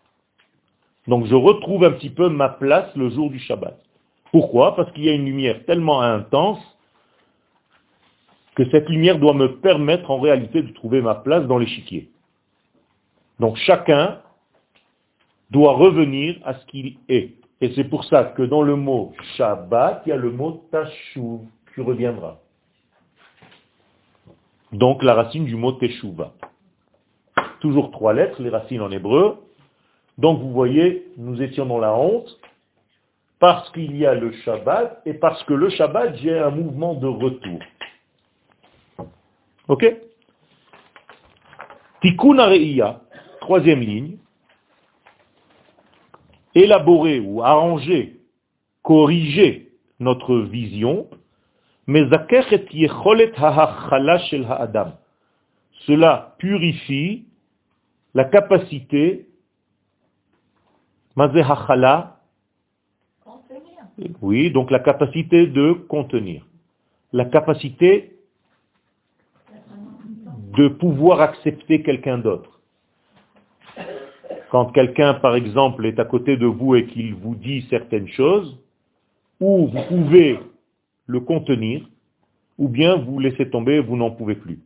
Donc 1.07 1.25
je 1.25 1.35
retrouve 1.35 1.85
un 1.85 1.91
petit 1.91 2.09
peu 2.09 2.29
ma 2.29 2.49
place 2.49 2.93
le 2.95 3.09
jour 3.09 3.29
du 3.29 3.39
Shabbat. 3.39 3.79
Pourquoi? 4.31 4.75
Parce 4.75 4.91
qu'il 4.91 5.05
y 5.05 5.09
a 5.09 5.13
une 5.13 5.25
lumière 5.25 5.63
tellement 5.65 6.01
intense 6.01 6.59
que 8.55 8.69
cette 8.71 8.89
lumière 8.89 9.19
doit 9.19 9.33
me 9.33 9.59
permettre 9.59 10.11
en 10.11 10.19
réalité 10.19 10.61
de 10.61 10.73
trouver 10.73 11.01
ma 11.01 11.15
place 11.15 11.45
dans 11.45 11.57
l'échiquier. 11.57 12.09
Donc 13.39 13.55
chacun 13.57 14.19
doit 15.51 15.73
revenir 15.73 16.37
à 16.43 16.55
ce 16.55 16.65
qu'il 16.65 16.97
est. 17.07 17.35
Et 17.61 17.73
c'est 17.75 17.85
pour 17.85 18.03
ça 18.03 18.23
que 18.23 18.43
dans 18.43 18.61
le 18.61 18.75
mot 18.75 19.13
Shabbat, 19.37 20.03
il 20.05 20.09
y 20.09 20.11
a 20.11 20.17
le 20.17 20.31
mot 20.31 20.63
Tashuv, 20.71 21.39
qui 21.73 21.81
reviendra. 21.81 22.39
Donc 24.73 25.03
la 25.03 25.13
racine 25.13 25.45
du 25.45 25.55
mot 25.55 25.71
Teshuva. 25.71 26.33
Toujours 27.61 27.91
trois 27.91 28.13
lettres, 28.13 28.41
les 28.41 28.49
racines 28.49 28.81
en 28.81 28.91
hébreu, 28.91 29.46
donc 30.17 30.39
vous 30.39 30.51
voyez, 30.51 31.07
nous 31.17 31.41
étions 31.41 31.65
dans 31.65 31.79
la 31.79 31.93
honte, 31.93 32.39
parce 33.39 33.69
qu'il 33.71 33.95
y 33.95 34.05
a 34.05 34.15
le 34.15 34.31
Shabbat 34.31 35.01
et 35.05 35.13
parce 35.13 35.43
que 35.43 35.53
le 35.53 35.69
Shabbat, 35.69 36.15
j'ai 36.17 36.37
un 36.37 36.49
mouvement 36.49 36.95
de 36.95 37.07
retour. 37.07 37.59
Ok? 39.67 39.85
Tikkun 42.01 42.39
Areiya, 42.39 43.01
troisième 43.41 43.81
ligne, 43.81 44.17
élaborer 46.55 47.19
ou 47.19 47.43
arranger, 47.43 48.19
corriger 48.81 49.71
notre 49.99 50.37
vision, 50.37 51.07
mais 51.85 52.03
cela 55.85 56.35
purifie 56.37 57.25
la 58.13 58.23
capacité, 58.25 59.26
oui, 64.21 64.51
donc 64.51 64.69
la 64.69 64.79
capacité 64.79 65.47
de 65.47 65.73
contenir, 65.73 66.45
la 67.11 67.25
capacité 67.25 68.13
de 70.55 70.67
pouvoir 70.67 71.21
accepter 71.21 71.81
quelqu'un 71.81 72.19
d'autre. 72.19 72.59
Quand 74.51 74.67
quelqu'un, 74.67 75.15
par 75.15 75.35
exemple, 75.35 75.85
est 75.85 75.99
à 75.99 76.05
côté 76.05 76.37
de 76.37 76.45
vous 76.45 76.75
et 76.75 76.85
qu'il 76.85 77.15
vous 77.15 77.35
dit 77.35 77.65
certaines 77.69 78.07
choses, 78.07 78.57
ou 79.39 79.67
vous 79.67 79.81
pouvez 79.87 80.39
le 81.07 81.19
contenir, 81.19 81.87
ou 82.57 82.69
bien 82.69 82.95
vous 82.95 83.19
laissez 83.19 83.49
tomber, 83.49 83.79
vous 83.79 83.97
n'en 83.97 84.11
pouvez 84.11 84.35
plus. 84.35 84.59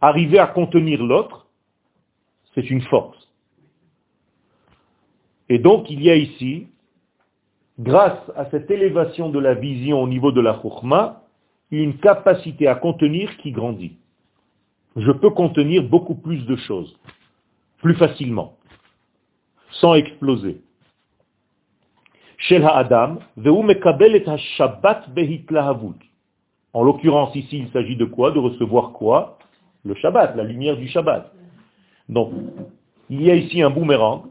Arriver 0.00 0.38
à 0.38 0.46
contenir 0.46 1.02
l'autre, 1.02 1.48
c'est 2.54 2.70
une 2.70 2.82
force. 2.82 3.29
Et 5.50 5.58
donc 5.58 5.90
il 5.90 6.00
y 6.02 6.08
a 6.10 6.16
ici, 6.16 6.68
grâce 7.78 8.18
à 8.36 8.48
cette 8.50 8.70
élévation 8.70 9.28
de 9.28 9.38
la 9.38 9.54
vision 9.54 10.00
au 10.00 10.08
niveau 10.08 10.32
de 10.32 10.40
la 10.40 10.58
chokhmah, 10.62 11.22
une 11.72 11.98
capacité 11.98 12.68
à 12.68 12.76
contenir 12.76 13.36
qui 13.38 13.52
grandit. 13.52 13.96
Je 14.96 15.10
peux 15.10 15.30
contenir 15.30 15.82
beaucoup 15.82 16.14
plus 16.14 16.46
de 16.46 16.56
choses, 16.56 16.96
plus 17.78 17.94
facilement, 17.94 18.56
sans 19.72 19.94
exploser. 19.94 20.60
Adam, 22.50 23.18
En 26.72 26.82
l'occurrence 26.82 27.36
ici, 27.36 27.58
il 27.58 27.68
s'agit 27.70 27.96
de 27.96 28.04
quoi? 28.04 28.30
De 28.30 28.38
recevoir 28.38 28.92
quoi? 28.92 29.38
Le 29.84 29.94
Shabbat, 29.94 30.36
la 30.36 30.44
lumière 30.44 30.76
du 30.76 30.88
Shabbat. 30.88 31.32
Donc, 32.08 32.32
il 33.08 33.22
y 33.22 33.30
a 33.30 33.34
ici 33.34 33.62
un 33.62 33.70
boomerang, 33.70 34.24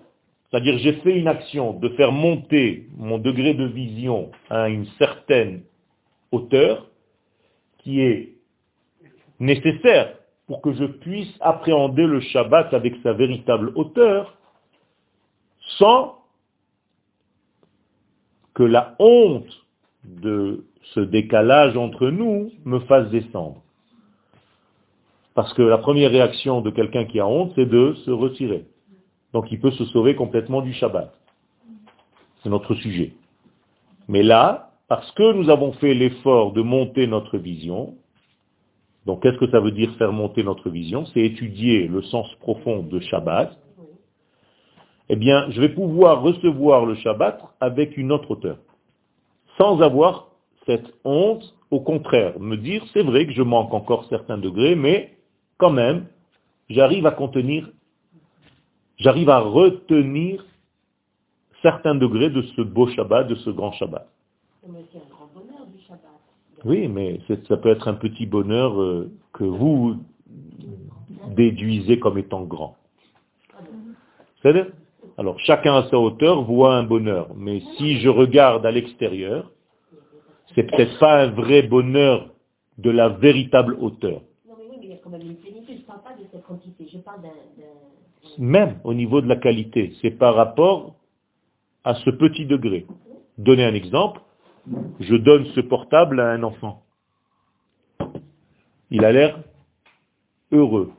c'est-à-dire 0.50 0.78
j'ai 0.80 0.94
fait 0.94 1.18
une 1.18 1.28
action 1.28 1.74
de 1.74 1.90
faire 1.90 2.12
monter 2.12 2.88
mon 2.98 3.20
degré 3.20 3.54
de 3.54 3.66
vision 3.66 4.32
à 4.50 4.70
une 4.70 4.86
certaine 4.98 5.62
hauteur, 6.32 6.88
qui 7.80 8.02
est 8.02 8.34
nécessaire 9.40 10.16
pour 10.48 10.62
que 10.62 10.74
je 10.74 10.86
puisse 10.86 11.34
appréhender 11.40 12.06
le 12.06 12.20
Shabbat 12.20 12.74
avec 12.74 12.96
sa 13.04 13.14
véritable 13.14 13.72
hauteur, 13.76 14.38
sans 15.78 16.18
que 18.56 18.64
la 18.64 18.96
honte 19.00 19.66
de 20.04 20.66
ce 20.94 21.00
décalage 21.00 21.78
entre 21.78 22.10
nous 22.10 22.52
me 22.66 22.80
fasse 22.82 23.10
descendre. 23.10 23.62
Parce 25.36 25.54
que 25.54 25.62
la 25.62 25.78
première 25.78 26.10
réaction 26.10 26.62
de 26.62 26.72
quelqu'un 26.72 27.06
qui 27.06 27.20
a 27.20 27.28
honte, 27.28 27.54
c'est 27.56 27.68
de 27.68 27.94
se 28.06 28.12
retirer. 28.12 28.66
Donc 29.34 29.52
il 29.52 29.60
peut 29.60 29.72
se 29.72 29.86
sauver 29.86 30.16
complètement 30.16 30.62
du 30.62 30.74
Shabbat. 30.74 31.14
C'est 32.42 32.50
notre 32.50 32.74
sujet. 32.76 33.14
Mais 34.08 34.24
là, 34.24 34.72
parce 34.88 35.12
que 35.12 35.34
nous 35.34 35.50
avons 35.50 35.74
fait 35.74 35.94
l'effort 35.94 36.52
de 36.54 36.62
monter 36.62 37.06
notre 37.06 37.38
vision, 37.38 37.96
donc 39.06 39.22
qu'est-ce 39.22 39.38
que 39.38 39.50
ça 39.50 39.60
veut 39.60 39.72
dire 39.72 39.94
faire 39.98 40.12
monter 40.12 40.44
notre 40.44 40.70
vision? 40.70 41.06
C'est 41.08 41.22
étudier 41.22 41.88
le 41.88 42.02
sens 42.04 42.28
profond 42.42 42.84
de 42.84 43.00
Shabbat. 43.00 43.58
Eh 45.10 45.16
bien, 45.16 45.50
je 45.50 45.62
vais 45.62 45.70
pouvoir 45.70 46.22
recevoir 46.22 46.86
le 46.86 46.96
Shabbat 46.96 47.42
avec 47.60 47.98
une 47.98 48.12
autre 48.12 48.32
hauteur, 48.32 48.58
sans 49.58 49.82
avoir 49.82 50.28
cette 50.66 50.94
honte, 51.04 51.56
au 51.72 51.80
contraire, 51.80 52.40
me 52.40 52.58
dire, 52.58 52.84
c'est 52.94 53.02
vrai 53.02 53.26
que 53.26 53.34
je 53.34 53.42
manque 53.42 53.74
encore 53.74 54.06
certains 54.06 54.38
degrés, 54.38 54.76
mais 54.76 55.18
quand 55.58 55.72
même, 55.72 56.06
j'arrive 56.70 57.08
à 57.08 57.12
contenir, 57.12 57.70
j'arrive 59.00 59.30
à 59.30 59.40
retenir 59.40 60.46
certains 61.62 61.96
degrés 61.96 62.30
de 62.30 62.42
ce 62.42 62.62
beau 62.62 62.88
Shabbat, 62.88 63.28
de 63.28 63.36
ce 63.36 63.50
grand 63.50 63.72
Shabbat. 63.74 64.08
Oui, 66.66 66.88
mais 66.88 67.20
ça 67.48 67.58
peut 67.58 67.70
être 67.70 67.88
un 67.88 67.94
petit 67.94 68.26
bonheur 68.26 68.82
euh, 68.82 69.12
que 69.34 69.46
vous 69.46 69.98
déduisez 71.30 72.00
comme 72.00 72.18
étant 72.18 72.44
grand. 72.44 72.76
cest 74.42 74.58
Alors, 75.18 75.40
chacun 75.40 75.76
à 75.76 75.90
sa 75.90 75.98
hauteur 75.98 76.44
voit 76.44 76.76
un 76.76 76.84
bonheur. 76.84 77.34
Mais 77.36 77.62
si 77.78 78.00
je 78.00 78.10
regarde 78.10 78.66
à 78.66 78.72
l'extérieur, 78.72 79.52
c'est 80.54 80.64
peut-être 80.64 81.00
pas 81.00 81.24
un 81.24 81.28
vrai 81.28 81.62
bonheur 81.62 82.30
de 82.78 82.90
la 82.90 83.10
véritable 83.10 83.78
hauteur. 83.80 84.22
Même 84.46 84.58
au 88.84 88.94
niveau 88.94 89.22
de 89.22 89.28
la 89.28 89.36
qualité, 89.36 89.94
c'est 90.02 90.12
par 90.12 90.36
rapport 90.36 90.96
à 91.84 91.96
ce 91.96 92.10
petit 92.10 92.46
degré. 92.46 92.86
Donner 93.38 93.66
un 93.66 93.74
exemple, 93.74 94.22
je 95.00 95.16
donne 95.16 95.46
ce 95.56 95.62
portable 95.62 96.20
à 96.20 96.32
un 96.32 96.44
enfant. 96.44 96.84
Il 98.92 99.06
a 99.06 99.12
l'air 99.12 99.40
heureux, 100.52 100.92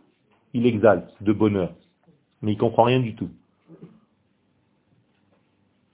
il 0.55 0.67
exalte 0.67 1.11
de 1.21 1.33
bonheur, 1.33 1.73
mais 2.43 2.53
il 2.53 2.59
comprend 2.59 2.85
rien 2.85 3.01
du 3.01 3.15
tout. 3.15 3.31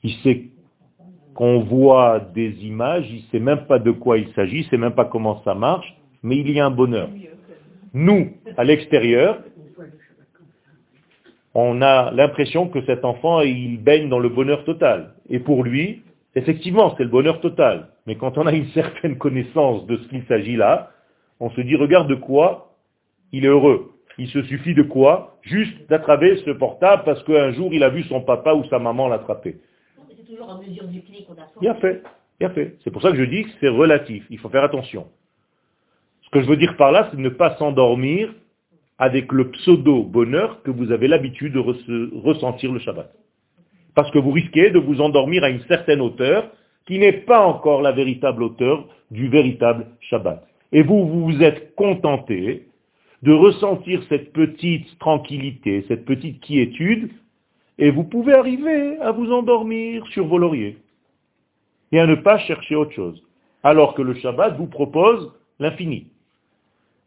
Il 0.03 0.13
sait 0.23 0.51
qu'on 1.35 1.61
voit 1.61 2.21
des 2.21 2.65
images, 2.65 3.11
il 3.11 3.23
sait 3.31 3.41
même 3.41 3.67
pas 3.67 3.79
de 3.79 3.91
quoi 3.91 4.19
il 4.19 4.33
s'agit, 4.35 4.61
il 4.61 4.67
sait 4.67 4.79
même 4.79 4.95
pas 4.95 5.05
comment 5.05 5.43
ça 5.43 5.55
marche, 5.55 5.97
mais 6.23 6.39
il 6.39 6.51
y 6.51 6.61
a 6.61 6.67
un 6.67 6.71
bonheur. 6.71 7.09
Nous, 7.93 8.33
à 8.57 8.65
l'extérieur, 8.65 9.43
on 11.59 11.83
a 11.83 12.11
l'impression 12.13 12.69
que 12.69 12.85
cet 12.85 13.05
enfant, 13.05 13.41
il 13.41 13.83
baigne 13.83 14.09
dans 14.09 14.19
le 14.19 14.29
bonheur 14.29 14.65
total. 14.65 15.15
Et 15.31 15.39
pour 15.39 15.65
lui, 15.65 16.03
Effectivement, 16.37 16.95
c'est 16.97 17.05
le 17.05 17.09
bonheur 17.09 17.41
total. 17.41 17.89
Mais 18.07 18.17
quand 18.17 18.37
on 18.37 18.47
a 18.47 18.53
une 18.53 18.69
certaine 18.69 19.17
connaissance 19.17 19.87
de 19.87 19.97
ce 19.97 20.09
qu'il 20.09 20.23
s'agit 20.27 20.55
là, 20.55 20.91
on 21.41 21.51
se 21.51 21.61
dit, 21.63 21.75
regarde 21.75 22.09
de 22.09 22.15
quoi 22.15 22.75
il 23.33 23.47
est 23.47 23.49
heureux. 23.49 23.93
Il 24.19 24.29
se 24.29 24.43
suffit 24.43 24.75
de 24.75 24.83
quoi 24.83 25.39
Juste 25.43 25.89
d'attraper 25.89 26.37
ce 26.45 26.51
portable 26.51 27.03
parce 27.05 27.23
qu'un 27.25 27.53
jour 27.53 27.73
il 27.73 27.83
a 27.83 27.89
vu 27.89 28.03
son 28.05 28.21
papa 28.21 28.53
ou 28.53 28.65
sa 28.67 28.79
maman 28.79 29.09
l'attraper. 29.09 29.57
C'est 30.09 30.27
toujours 30.27 30.51
en 30.51 30.59
mesure 30.59 30.87
du 30.89 31.03
clic 31.03 31.27
qu'on 31.27 31.35
a 31.35 31.47
Bien 31.61 31.75
fait, 31.77 32.03
bien 32.39 32.51
fait. 32.51 32.77
C'est 32.85 32.91
pour 32.91 33.01
ça 33.01 33.11
que 33.11 33.17
je 33.17 33.25
dis 33.25 33.45
que 33.45 33.51
c'est 33.61 33.69
relatif. 33.69 34.25
Il 34.29 34.39
faut 34.39 34.51
faire 34.51 34.65
attention. 34.65 35.07
Ce 36.23 36.31
que 36.31 36.43
je 36.43 36.47
veux 36.47 36.57
dire 36.57 36.77
par 36.77 36.93
là, 36.93 37.09
c'est 37.11 37.17
de 37.17 37.23
ne 37.23 37.31
pas 37.31 37.57
s'endormir 37.57 38.33
avec 38.99 39.33
le 39.33 39.51
pseudo-bonheur 39.51 40.63
que 40.63 40.71
vous 40.71 40.91
avez 40.91 41.09
l'habitude 41.09 41.53
de 41.53 42.19
ressentir 42.23 42.73
le 42.73 42.79
Shabbat 42.81 43.13
parce 43.97 44.11
que 44.11 44.19
vous 44.19 44.31
risquez 44.31 44.71
de 44.71 44.79
vous 44.79 45.01
endormir 45.01 45.43
à 45.43 45.49
une 45.49 45.63
certaine 45.63 46.01
hauteur 46.01 46.51
qui 46.87 47.01
n'est 47.01 47.25
pas 47.25 47.45
encore 47.45 47.83
la 47.83 47.91
véritable 47.93 48.45
hauteur 48.45 48.87
du 49.11 49.29
véritable 49.29 49.87
Shabbat. 50.01 50.47
Et 50.71 50.83
vous 50.83 51.09
vous 51.09 51.43
êtes 51.43 51.75
contenté 51.75 52.69
de 53.23 53.33
ressentir 53.33 54.03
cette 54.09 54.33
petite 54.33 54.99
tranquillité, 54.99 55.85
cette 55.89 56.05
petite 56.05 56.41
quiétude, 56.41 57.11
et 57.79 57.91
vous 57.91 58.05
pouvez 58.05 58.35
arriver 58.35 58.99
à 58.99 59.11
vous 59.13 59.33
endormir 59.33 60.07
sur 60.09 60.27
vos 60.27 60.39
lauriers 60.39 60.77
et 61.91 61.99
à 61.99 62.07
ne 62.07 62.15
pas 62.17 62.39
chercher 62.39 62.77
autre 62.77 62.93
chose. 62.93 63.23
Alors 63.63 63.95
que 63.95 64.03
le 64.03 64.15
Shabbat 64.15 64.59
vous 64.59 64.67
propose 64.67 65.33
l'infini. 65.59 66.09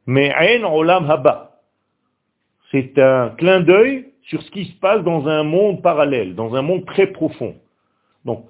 Mais 0.08 0.34
olam 0.64 1.10
haba. 1.10 1.49
C'est 2.72 3.00
un 3.00 3.30
clin 3.32 3.62
d'œil 3.62 4.12
sur 4.24 4.42
ce 4.44 4.52
qui 4.52 4.66
se 4.66 4.74
passe 4.74 5.04
dans 5.04 5.28
un 5.28 5.44
monde 5.44 5.82
parallèle, 5.82 6.36
dans 6.36 6.56
un 6.56 6.62
monde 6.62 6.86
très 6.86 7.08
profond. 7.08 7.56
Donc, 8.26 8.46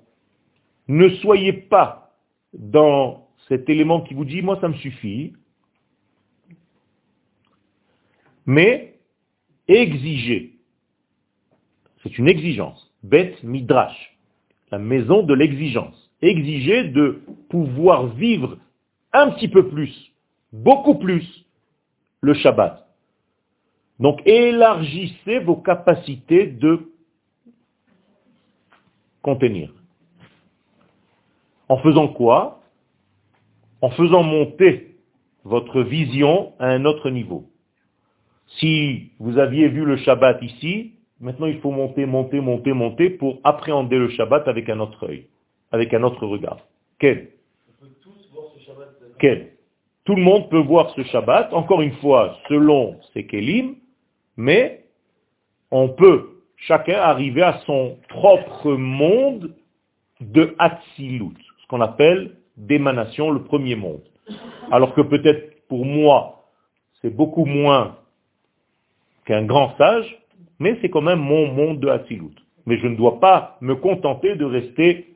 ne 0.87 1.09
soyez 1.09 1.53
pas 1.53 2.11
dans 2.53 3.27
cet 3.47 3.69
élément 3.69 4.01
qui 4.01 4.13
vous 4.13 4.25
dit, 4.25 4.41
moi 4.41 4.57
ça 4.59 4.67
me 4.67 4.73
suffit, 4.73 5.33
mais 8.45 8.95
exigez. 9.67 10.55
C'est 12.03 12.17
une 12.17 12.27
exigence. 12.27 12.93
Beth 13.03 13.41
Midrash, 13.43 14.17
la 14.71 14.79
maison 14.79 15.23
de 15.23 15.33
l'exigence. 15.33 16.11
Exigez 16.21 16.85
de 16.85 17.21
pouvoir 17.49 18.07
vivre 18.07 18.57
un 19.13 19.31
petit 19.31 19.47
peu 19.47 19.69
plus, 19.69 20.11
beaucoup 20.51 20.95
plus, 20.95 21.45
le 22.21 22.33
Shabbat. 22.33 22.88
Donc 23.99 24.25
élargissez 24.25 25.39
vos 25.39 25.57
capacités 25.57 26.47
de 26.47 26.89
contenir. 29.21 29.73
En 31.67 31.77
faisant 31.77 32.07
quoi? 32.07 32.61
En 33.81 33.89
faisant 33.91 34.23
monter 34.23 34.95
votre 35.43 35.81
vision 35.81 36.53
à 36.59 36.67
un 36.67 36.85
autre 36.85 37.09
niveau. 37.09 37.49
Si 38.57 39.11
vous 39.19 39.37
aviez 39.37 39.67
vu 39.67 39.85
le 39.85 39.97
Shabbat 39.97 40.41
ici, 40.41 40.93
maintenant 41.19 41.45
il 41.47 41.59
faut 41.59 41.71
monter, 41.71 42.05
monter, 42.05 42.39
monter, 42.39 42.73
monter 42.73 43.09
pour 43.09 43.39
appréhender 43.43 43.97
le 43.97 44.09
Shabbat 44.09 44.47
avec 44.47 44.69
un 44.69 44.79
autre 44.79 45.07
œil, 45.07 45.27
avec 45.71 45.93
un 45.93 46.03
autre 46.03 46.25
regard. 46.25 46.59
Quel? 46.97 47.29
Quel? 49.19 49.51
Tout 50.05 50.15
le 50.15 50.23
monde 50.23 50.49
peut 50.49 50.59
voir 50.61 50.89
ce 50.95 51.03
Shabbat, 51.03 51.53
encore 51.53 51.81
une 51.81 51.93
fois, 51.97 52.37
selon 52.47 52.97
ses 53.13 53.27
kelim, 53.27 53.75
mais 54.39 54.85
on 55.69 55.89
peut 55.89 56.29
chacun 56.55 56.97
arriver 56.97 57.41
à 57.43 57.59
son 57.65 57.97
propre 58.07 58.71
monde 58.71 59.53
de 60.21 60.55
Hatzilut, 60.57 61.35
ce 61.61 61.67
qu'on 61.67 61.81
appelle 61.81 62.37
d'émanation, 62.55 63.31
le 63.31 63.43
premier 63.43 63.75
monde. 63.75 64.01
Alors 64.71 64.93
que 64.93 65.01
peut-être 65.01 65.67
pour 65.67 65.85
moi, 65.85 66.45
c'est 67.01 67.13
beaucoup 67.13 67.43
moins 67.43 67.97
qu'un 69.25 69.43
grand 69.43 69.75
sage, 69.77 70.17
mais 70.59 70.77
c'est 70.81 70.89
quand 70.89 71.01
même 71.01 71.19
mon 71.19 71.51
monde 71.51 71.81
de 71.81 71.89
Hatzilut. 71.89 72.35
Mais 72.65 72.77
je 72.77 72.87
ne 72.87 72.95
dois 72.95 73.19
pas 73.19 73.57
me 73.59 73.75
contenter 73.75 74.35
de 74.35 74.45
rester 74.45 75.15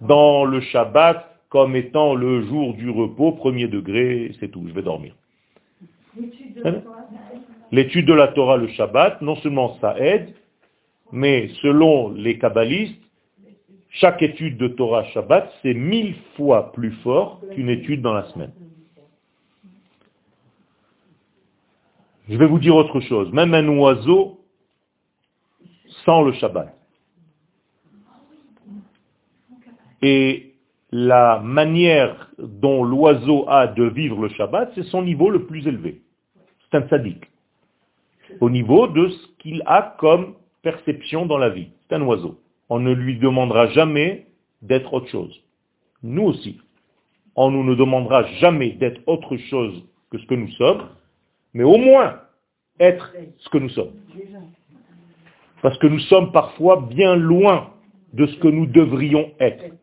dans 0.00 0.44
le 0.44 0.60
Shabbat 0.60 1.26
comme 1.48 1.74
étant 1.74 2.14
le 2.14 2.42
jour 2.42 2.74
du 2.74 2.88
repos, 2.88 3.32
premier 3.32 3.66
degré, 3.66 4.30
c'est 4.38 4.48
tout, 4.48 4.64
je 4.68 4.74
vais 4.74 4.82
dormir. 4.82 5.12
L'étude 7.70 8.06
de 8.06 8.14
la 8.14 8.28
Torah 8.28 8.56
le 8.56 8.68
Shabbat, 8.68 9.20
non 9.20 9.36
seulement 9.36 9.78
ça 9.80 9.98
aide, 9.98 10.34
mais 11.12 11.48
selon 11.62 12.10
les 12.10 12.38
kabbalistes, 12.38 13.02
chaque 13.90 14.22
étude 14.22 14.56
de 14.58 14.68
Torah 14.68 15.04
Shabbat, 15.06 15.52
c'est 15.62 15.74
mille 15.74 16.14
fois 16.36 16.72
plus 16.72 16.92
fort 17.02 17.40
qu'une 17.54 17.68
étude 17.68 18.02
dans 18.02 18.14
la 18.14 18.24
semaine. 18.30 18.52
Je 22.28 22.36
vais 22.36 22.46
vous 22.46 22.58
dire 22.58 22.76
autre 22.76 23.00
chose. 23.00 23.32
Même 23.32 23.54
un 23.54 23.66
oiseau 23.68 24.40
sent 26.04 26.24
le 26.24 26.32
Shabbat. 26.32 26.74
Et 30.02 30.54
la 30.90 31.40
manière 31.40 32.30
dont 32.38 32.84
l'oiseau 32.84 33.46
a 33.48 33.66
de 33.66 33.84
vivre 33.84 34.22
le 34.22 34.28
Shabbat, 34.28 34.72
c'est 34.74 34.84
son 34.84 35.02
niveau 35.02 35.30
le 35.30 35.46
plus 35.46 35.66
élevé. 35.66 36.02
C'est 36.70 36.76
un 36.76 36.88
sadique. 36.88 37.24
Au 38.40 38.50
niveau 38.50 38.86
de 38.86 39.08
ce 39.08 39.26
qu'il 39.38 39.62
a 39.66 39.96
comme 39.98 40.34
perception 40.62 41.26
dans 41.26 41.38
la 41.38 41.48
vie. 41.48 41.68
C'est 41.88 41.96
un 41.96 42.02
oiseau. 42.02 42.40
On 42.68 42.80
ne 42.80 42.92
lui 42.92 43.18
demandera 43.18 43.68
jamais 43.68 44.26
d'être 44.62 44.92
autre 44.92 45.08
chose. 45.08 45.42
Nous 46.02 46.24
aussi. 46.24 46.60
On 47.36 47.50
ne 47.50 47.62
nous 47.62 47.76
demandera 47.76 48.24
jamais 48.40 48.70
d'être 48.70 49.00
autre 49.06 49.36
chose 49.36 49.84
que 50.10 50.18
ce 50.18 50.26
que 50.26 50.34
nous 50.34 50.50
sommes, 50.52 50.88
mais 51.54 51.64
au 51.64 51.76
moins 51.76 52.20
être 52.80 53.14
ce 53.38 53.48
que 53.48 53.58
nous 53.58 53.68
sommes. 53.70 53.92
Parce 55.62 55.78
que 55.78 55.86
nous 55.86 56.00
sommes 56.00 56.32
parfois 56.32 56.86
bien 56.88 57.16
loin 57.16 57.70
de 58.12 58.26
ce 58.26 58.36
que 58.38 58.48
nous 58.48 58.66
devrions 58.66 59.30
être. 59.40 59.74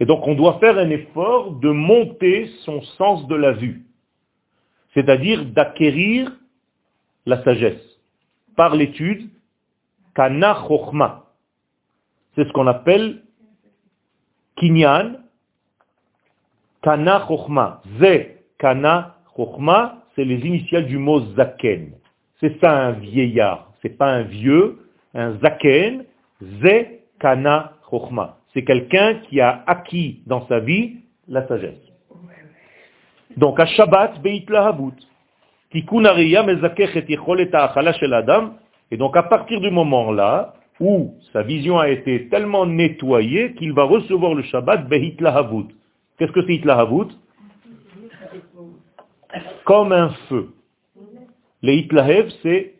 Et 0.00 0.04
donc 0.04 0.26
on 0.26 0.34
doit 0.34 0.58
faire 0.58 0.78
un 0.78 0.90
effort 0.90 1.52
de 1.52 1.70
monter 1.70 2.50
son 2.64 2.82
sens 2.82 3.26
de 3.28 3.36
la 3.36 3.52
vue, 3.52 3.84
c'est-à-dire 4.94 5.44
d'acquérir 5.44 6.32
la 7.26 7.42
sagesse 7.44 7.80
par 8.56 8.76
l'étude, 8.76 9.30
kana 10.14 10.54
chokhma. 10.68 11.24
C'est 12.34 12.46
ce 12.46 12.52
qu'on 12.52 12.66
appelle 12.66 13.22
kinyan, 14.56 15.16
kana 16.82 17.26
chokhma. 17.26 17.82
Ze 18.00 18.36
kana 18.58 19.16
chokhma, 19.36 20.04
c'est 20.14 20.24
les 20.24 20.40
initiales 20.46 20.86
du 20.86 20.98
mot 20.98 21.20
zaken. 21.36 21.92
C'est 22.40 22.60
ça 22.60 22.72
un 22.72 22.92
vieillard, 22.92 23.72
c'est 23.80 23.96
pas 23.96 24.12
un 24.12 24.22
vieux, 24.22 24.78
un 25.14 25.38
zaken, 25.38 26.04
ze 26.40 26.86
kana 27.18 27.74
chokhma. 27.88 28.38
C'est 28.52 28.64
quelqu'un 28.64 29.14
qui 29.14 29.40
a 29.40 29.62
acquis 29.66 30.22
dans 30.26 30.46
sa 30.48 30.60
vie 30.60 30.96
la 31.28 31.46
sagesse. 31.48 31.78
Donc 33.36 33.58
à 33.60 33.66
Shabbat, 33.66 34.20
Beit 34.20 34.44
Lahabut. 34.48 34.92
Et 38.90 38.96
donc 38.96 39.16
à 39.16 39.22
partir 39.22 39.60
du 39.60 39.70
moment-là, 39.70 40.54
où 40.80 41.14
sa 41.32 41.42
vision 41.42 41.78
a 41.78 41.88
été 41.88 42.28
tellement 42.28 42.66
nettoyée 42.66 43.54
qu'il 43.54 43.72
va 43.72 43.84
recevoir 43.84 44.34
le 44.34 44.42
Shabbat 44.42 44.88
Qu'est-ce 44.88 46.32
que 46.32 46.44
c'est 46.46 46.54
Hitlahavut 46.54 47.08
Comme 49.64 49.92
un 49.92 50.10
feu. 50.28 50.52
Le 51.62 51.72
Hitlahev, 51.72 52.30
c'est 52.42 52.74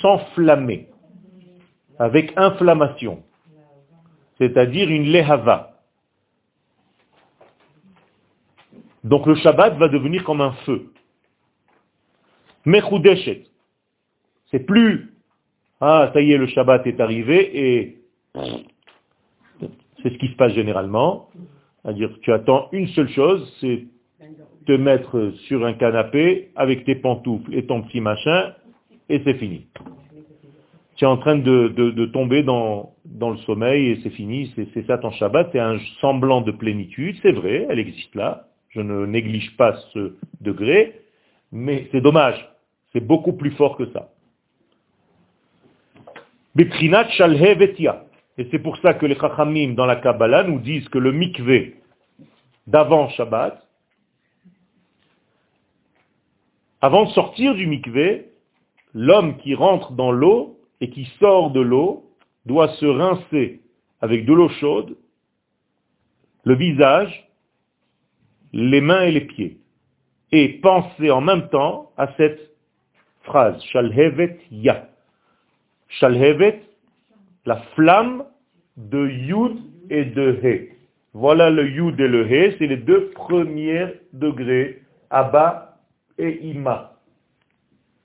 s'enflammer, 0.00 0.88
avec 1.98 2.32
inflammation, 2.36 3.22
c'est-à-dire 4.38 4.88
une 4.88 5.04
lehava. 5.04 5.72
Donc 9.02 9.26
le 9.26 9.34
Shabbat 9.34 9.76
va 9.76 9.88
devenir 9.88 10.24
comme 10.24 10.40
un 10.40 10.52
feu. 10.64 10.93
Mechudeshet. 12.64 13.44
C'est 14.50 14.60
plus, 14.60 15.12
ah, 15.80 16.10
ça 16.12 16.20
y 16.20 16.32
est, 16.32 16.38
le 16.38 16.46
Shabbat 16.46 16.86
est 16.86 17.00
arrivé 17.00 17.50
et 17.76 17.98
c'est 20.02 20.10
ce 20.10 20.18
qui 20.18 20.28
se 20.28 20.36
passe 20.36 20.52
généralement. 20.52 21.28
C'est-à-dire, 21.82 22.10
tu 22.22 22.32
attends 22.32 22.68
une 22.72 22.88
seule 22.88 23.08
chose, 23.10 23.52
c'est 23.60 23.84
te 24.66 24.72
mettre 24.72 25.32
sur 25.46 25.64
un 25.66 25.74
canapé 25.74 26.50
avec 26.56 26.84
tes 26.84 26.94
pantoufles 26.94 27.54
et 27.54 27.66
ton 27.66 27.82
petit 27.82 28.00
machin, 28.00 28.54
et 29.08 29.20
c'est 29.24 29.34
fini. 29.34 29.66
Tu 30.96 31.04
es 31.04 31.08
en 31.08 31.16
train 31.16 31.36
de, 31.36 32.06
tomber 32.06 32.42
dans, 32.42 32.94
dans, 33.04 33.30
le 33.30 33.36
sommeil 33.38 33.90
et 33.90 34.00
c'est 34.02 34.10
fini, 34.10 34.52
c'est 34.56 34.86
ça 34.86 34.96
ton 34.98 35.10
Shabbat, 35.10 35.50
c'est 35.52 35.58
un 35.58 35.78
semblant 36.00 36.40
de 36.40 36.52
plénitude, 36.52 37.16
c'est 37.22 37.32
vrai, 37.32 37.66
elle 37.68 37.78
existe 37.78 38.14
là, 38.14 38.46
je 38.70 38.80
ne 38.80 39.04
néglige 39.04 39.56
pas 39.56 39.76
ce 39.92 40.14
degré, 40.40 41.00
mais 41.52 41.88
c'est 41.92 42.00
dommage, 42.00 42.48
c'est 42.94 43.04
beaucoup 43.04 43.32
plus 43.32 43.50
fort 43.52 43.76
que 43.76 43.90
ça. 43.92 44.10
Et 46.56 48.48
c'est 48.50 48.58
pour 48.60 48.76
ça 48.78 48.94
que 48.94 49.06
les 49.06 49.16
Chachamim 49.16 49.74
dans 49.74 49.86
la 49.86 49.96
Kabbalah 49.96 50.44
nous 50.44 50.60
disent 50.60 50.88
que 50.88 50.98
le 50.98 51.10
mikvé 51.10 51.76
d'avant 52.68 53.08
Shabbat, 53.10 53.60
avant 56.80 57.06
de 57.06 57.10
sortir 57.10 57.54
du 57.54 57.66
mikvé, 57.66 58.28
l'homme 58.94 59.38
qui 59.38 59.54
rentre 59.54 59.92
dans 59.92 60.12
l'eau 60.12 60.60
et 60.80 60.90
qui 60.90 61.06
sort 61.18 61.50
de 61.50 61.60
l'eau 61.60 62.10
doit 62.46 62.68
se 62.74 62.86
rincer 62.86 63.60
avec 64.00 64.24
de 64.24 64.32
l'eau 64.32 64.48
chaude, 64.60 64.96
le 66.44 66.54
visage, 66.54 67.28
les 68.52 68.80
mains 68.80 69.02
et 69.02 69.10
les 69.10 69.22
pieds, 69.22 69.58
et 70.30 70.60
penser 70.60 71.10
en 71.10 71.20
même 71.20 71.48
temps 71.48 71.90
à 71.96 72.12
cette 72.16 72.53
phrase, 73.24 73.62
Shalhevet 73.72 74.38
Ya. 74.50 74.88
Shalhevet, 75.88 76.62
la 77.46 77.56
flamme 77.74 78.24
de 78.76 79.06
Yud 79.08 79.58
et 79.90 80.04
de 80.04 80.38
He. 80.42 80.70
Voilà 81.12 81.50
le 81.50 81.68
Yud 81.68 82.00
et 82.00 82.08
le 82.08 82.26
He, 82.30 82.56
c'est 82.58 82.66
les 82.66 82.76
deux 82.76 83.10
premiers 83.10 83.86
degrés, 84.12 84.82
Abba 85.10 85.78
et 86.18 86.46
Ima. 86.46 86.98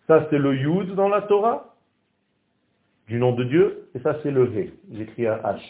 Ça 0.08 0.28
c'est 0.30 0.38
le 0.38 0.56
Yud 0.56 0.96
dans 0.96 1.10
la 1.10 1.22
Torah, 1.22 1.76
du 3.08 3.18
nom 3.18 3.34
de 3.34 3.44
Dieu, 3.44 3.90
et 3.96 4.00
ça 4.00 4.18
c'est 4.22 4.32
le 4.32 4.46
He. 4.56 4.72
J'écris 4.92 5.28
un 5.28 5.38
H 5.38 5.62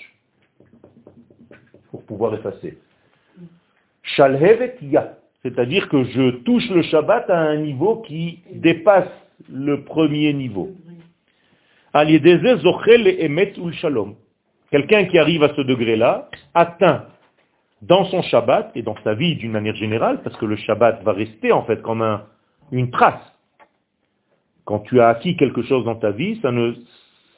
pour 1.92 2.04
pouvoir 2.04 2.34
effacer. 2.34 2.78
Shalhevet 4.04 4.78
Ya, 4.82 5.18
c'est-à-dire 5.44 5.88
que 5.88 6.04
je 6.04 6.32
touche 6.44 6.70
le 6.70 6.82
Shabbat 6.82 7.30
à 7.30 7.38
un 7.38 7.58
niveau 7.58 7.98
qui 8.02 8.40
dépasse 8.52 9.08
le 9.48 9.84
premier 9.84 10.34
niveau. 10.34 10.72
Quelqu'un 14.72 15.06
qui 15.06 15.18
arrive 15.18 15.44
à 15.44 15.56
ce 15.56 15.62
degré-là 15.62 16.30
atteint 16.54 17.06
dans 17.82 18.06
son 18.06 18.22
Shabbat 18.22 18.72
et 18.76 18.82
dans 18.82 18.96
sa 19.04 19.14
vie 19.14 19.36
d'une 19.36 19.52
manière 19.52 19.76
générale, 19.76 20.22
parce 20.24 20.36
que 20.38 20.46
le 20.46 20.56
Shabbat 20.58 21.04
va 21.04 21.14
rester 21.14 21.52
en 21.52 21.64
fait 21.64 21.82
comme 21.82 22.02
un, 22.02 22.26
une 22.72 22.92
trace. 22.92 23.22
Quand 24.66 24.80
tu 24.80 25.00
as 25.02 25.08
acquis 25.10 25.36
quelque 25.38 25.64
chose 25.64 25.86
dans 25.86 25.96
ta 25.96 26.12
vie, 26.12 26.40
ça 26.42 26.52
ne 26.52 26.74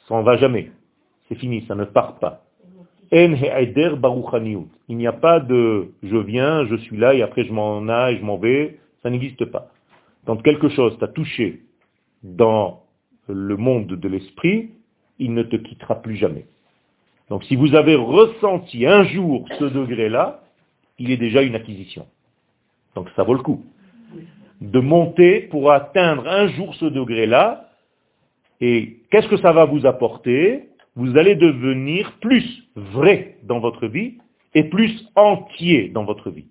s'en 0.06 0.22
va 0.22 0.36
jamais. 0.36 0.70
C'est 1.28 1.36
fini, 1.36 1.64
ça 1.66 1.74
ne 1.74 1.84
part 1.84 2.18
pas. 2.18 2.42
Il 3.14 3.36
n'y 4.96 5.06
a 5.06 5.12
pas 5.12 5.40
de 5.40 5.92
je 6.02 6.16
viens, 6.16 6.66
je 6.66 6.76
suis 6.76 6.96
là 6.96 7.14
et 7.14 7.22
après 7.22 7.44
je 7.44 7.52
m'en 7.52 7.86
aille, 7.88 8.18
je 8.18 8.24
m'en 8.24 8.38
vais. 8.38 8.78
Ça 9.02 9.10
n'existe 9.10 9.44
pas. 9.46 9.68
Quand 10.26 10.36
quelque 10.42 10.68
chose 10.70 10.98
t'a 10.98 11.08
touché 11.08 11.60
dans 12.22 12.82
le 13.28 13.56
monde 13.56 13.86
de 13.86 14.08
l'esprit, 14.08 14.70
il 15.18 15.34
ne 15.34 15.42
te 15.42 15.56
quittera 15.56 16.02
plus 16.02 16.16
jamais. 16.16 16.46
Donc 17.28 17.44
si 17.44 17.56
vous 17.56 17.74
avez 17.74 17.94
ressenti 17.94 18.86
un 18.86 19.04
jour 19.04 19.46
ce 19.58 19.64
degré-là, 19.64 20.42
il 20.98 21.10
est 21.10 21.16
déjà 21.16 21.42
une 21.42 21.54
acquisition. 21.54 22.06
Donc 22.94 23.08
ça 23.16 23.22
vaut 23.22 23.34
le 23.34 23.42
coup 23.42 23.64
de 24.62 24.78
monter 24.78 25.40
pour 25.40 25.72
atteindre 25.72 26.26
un 26.28 26.46
jour 26.48 26.74
ce 26.76 26.84
degré-là. 26.84 27.70
Et 28.60 28.98
qu'est-ce 29.10 29.28
que 29.28 29.38
ça 29.38 29.52
va 29.52 29.64
vous 29.64 29.86
apporter? 29.86 30.68
Vous 30.94 31.16
allez 31.16 31.34
devenir 31.34 32.12
plus 32.20 32.68
vrai 32.76 33.38
dans 33.42 33.58
votre 33.58 33.86
vie 33.88 34.18
et 34.54 34.64
plus 34.64 35.08
entier 35.16 35.88
dans 35.88 36.04
votre 36.04 36.30
vie. 36.30 36.46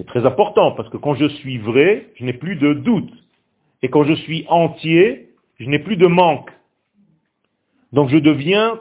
C'est 0.00 0.06
très 0.06 0.24
important 0.24 0.72
parce 0.72 0.88
que 0.88 0.96
quand 0.96 1.14
je 1.14 1.26
suis 1.26 1.58
vrai, 1.58 2.06
je 2.14 2.24
n'ai 2.24 2.32
plus 2.32 2.56
de 2.56 2.72
doute. 2.72 3.12
Et 3.82 3.90
quand 3.90 4.04
je 4.04 4.14
suis 4.14 4.46
entier, 4.48 5.28
je 5.58 5.68
n'ai 5.68 5.78
plus 5.78 5.98
de 5.98 6.06
manque. 6.06 6.50
Donc 7.92 8.08
je 8.08 8.16
deviens 8.16 8.80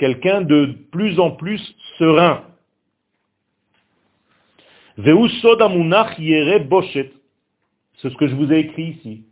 quelqu'un 0.00 0.40
de 0.40 0.74
plus 0.90 1.20
en 1.20 1.30
plus 1.30 1.60
serein. 1.96 2.42
C'est 4.96 5.12
ce 8.10 8.16
que 8.16 8.26
je 8.26 8.34
vous 8.34 8.52
ai 8.52 8.58
écrit 8.58 8.96
ici. 8.98 9.26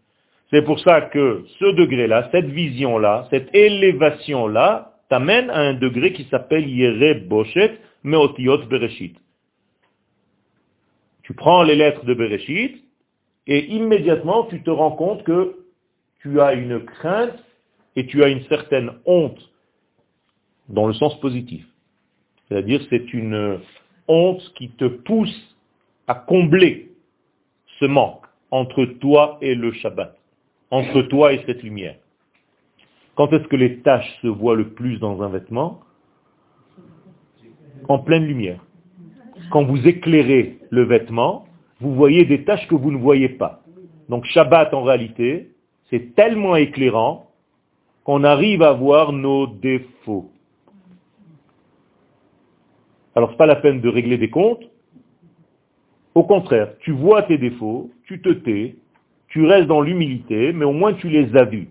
C'est 0.53 0.63
pour 0.63 0.79
ça 0.79 1.01
que 1.01 1.45
ce 1.59 1.73
degré-là, 1.75 2.29
cette 2.31 2.47
vision-là, 2.47 3.27
cette 3.31 3.53
élévation-là, 3.53 4.93
t'amène 5.09 5.51
à 5.51 5.59
un 5.59 5.75
degré 5.75 6.13
qui 6.13 6.23
s'appelle 6.31 6.69
Yere 6.69 7.27
Boshet 7.27 7.81
Meotiot 8.05 8.67
Bereshit. 8.67 9.17
Tu 11.27 11.35
prends 11.35 11.65
les 11.65 11.75
lettres 11.75 12.05
de 12.05 12.15
Bereshit 12.15 12.85
et 13.49 13.67
immédiatement 13.75 14.45
tu 14.45 14.63
te 14.63 14.71
rends 14.71 14.93
compte 14.93 15.25
que 15.25 15.57
tu 16.21 16.41
as 16.41 16.55
une 16.55 16.85
crainte 16.85 17.43
et 17.97 18.07
tu 18.07 18.23
as 18.23 18.29
une 18.29 18.45
certaine 18.45 18.93
honte 19.07 19.41
dans 20.69 20.87
le 20.87 20.95
sens 20.95 21.19
positif. 21.19 21.67
C'est-à-dire 22.49 22.81
c'est 22.91 23.13
une 23.13 23.59
honte 24.07 24.53
qui 24.55 24.69
te 24.71 24.85
pousse 24.85 25.57
à 26.07 26.15
combler 26.15 26.93
ce 27.81 27.87
manque 27.87 28.25
entre 28.53 28.85
toi 28.85 29.39
et 29.41 29.57
le 29.57 29.73
Shabbat, 29.73 30.17
entre 30.71 31.03
toi 31.03 31.33
et 31.33 31.43
cette 31.45 31.65
lumière. 31.65 31.97
Quand 33.17 33.33
est-ce 33.33 33.49
que 33.49 33.57
les 33.57 33.81
taches 33.81 34.17
se 34.23 34.29
voient 34.29 34.55
le 34.55 34.69
plus 34.69 35.01
dans 35.01 35.21
un 35.23 35.29
vêtement? 35.29 35.81
En 37.89 37.99
pleine 37.99 38.27
lumière. 38.27 38.66
Quand 39.51 39.65
vous 39.65 39.87
éclairez 39.87 40.59
le 40.71 40.83
vêtement, 40.83 41.47
vous 41.81 41.95
voyez 41.95 42.25
des 42.25 42.45
taches 42.45 42.67
que 42.69 42.75
vous 42.75 42.91
ne 42.91 42.97
voyez 42.97 43.29
pas. 43.29 43.63
Donc 44.09 44.25
Shabbat, 44.25 44.73
en 44.75 44.83
réalité, 44.83 45.51
c'est 45.91 46.15
tellement 46.15 46.57
éclairant 46.57 47.31
qu'on 48.05 48.25
arrive 48.25 48.63
à 48.63 48.73
voir 48.73 49.13
nos 49.13 49.47
défauts. 49.47 50.31
Alors 53.15 53.31
ce 53.31 53.35
n'est 53.35 53.39
pas 53.39 53.47
la 53.47 53.57
peine 53.57 53.81
de 53.81 53.89
régler 53.89 54.19
des 54.19 54.31
comptes, 54.31 54.65
au 56.15 56.23
contraire, 56.23 56.73
tu 56.81 56.93
vois 56.93 57.25
tes 57.25 57.37
défauts, 57.37 57.91
tu 58.05 58.23
te 58.23 58.31
tais, 58.31 58.77
tu 59.29 59.45
restes 59.45 59.67
dans 59.67 59.83
l'humilité, 59.83 60.53
mais 60.55 60.65
au 60.65 60.73
moins 60.73 60.95
tu 60.95 61.11
les 61.11 61.37
as 61.37 61.45
vus. 61.45 61.69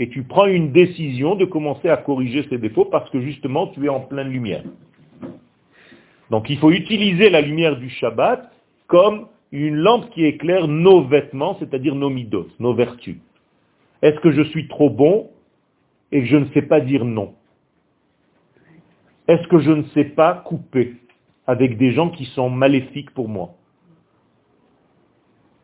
Et 0.00 0.08
tu 0.08 0.24
prends 0.24 0.46
une 0.46 0.72
décision 0.72 1.36
de 1.36 1.44
commencer 1.44 1.88
à 1.88 1.96
corriger 1.96 2.44
ces 2.50 2.58
défauts 2.58 2.86
parce 2.86 3.08
que 3.10 3.20
justement 3.20 3.68
tu 3.68 3.84
es 3.84 3.88
en 3.88 4.00
pleine 4.00 4.28
lumière. 4.28 4.64
Donc 6.30 6.48
il 6.48 6.58
faut 6.58 6.70
utiliser 6.70 7.28
la 7.28 7.40
lumière 7.40 7.76
du 7.76 7.90
Shabbat 7.90 8.50
comme 8.86 9.26
une 9.52 9.76
lampe 9.76 10.10
qui 10.10 10.24
éclaire 10.24 10.68
nos 10.68 11.02
vêtements, 11.02 11.56
c'est-à-dire 11.58 11.94
nos 11.94 12.10
midos, 12.10 12.48
nos 12.60 12.72
vertus. 12.72 13.16
Est-ce 14.02 14.18
que 14.20 14.30
je 14.30 14.42
suis 14.42 14.68
trop 14.68 14.90
bon 14.90 15.30
et 16.12 16.20
que 16.20 16.26
je 16.26 16.36
ne 16.36 16.46
sais 16.52 16.62
pas 16.62 16.80
dire 16.80 17.04
non? 17.04 17.34
Est-ce 19.26 19.46
que 19.48 19.58
je 19.58 19.70
ne 19.70 19.82
sais 19.94 20.04
pas 20.04 20.34
couper 20.34 20.94
avec 21.46 21.76
des 21.76 21.92
gens 21.92 22.10
qui 22.10 22.26
sont 22.26 22.48
maléfiques 22.48 23.10
pour 23.10 23.28
moi? 23.28 23.54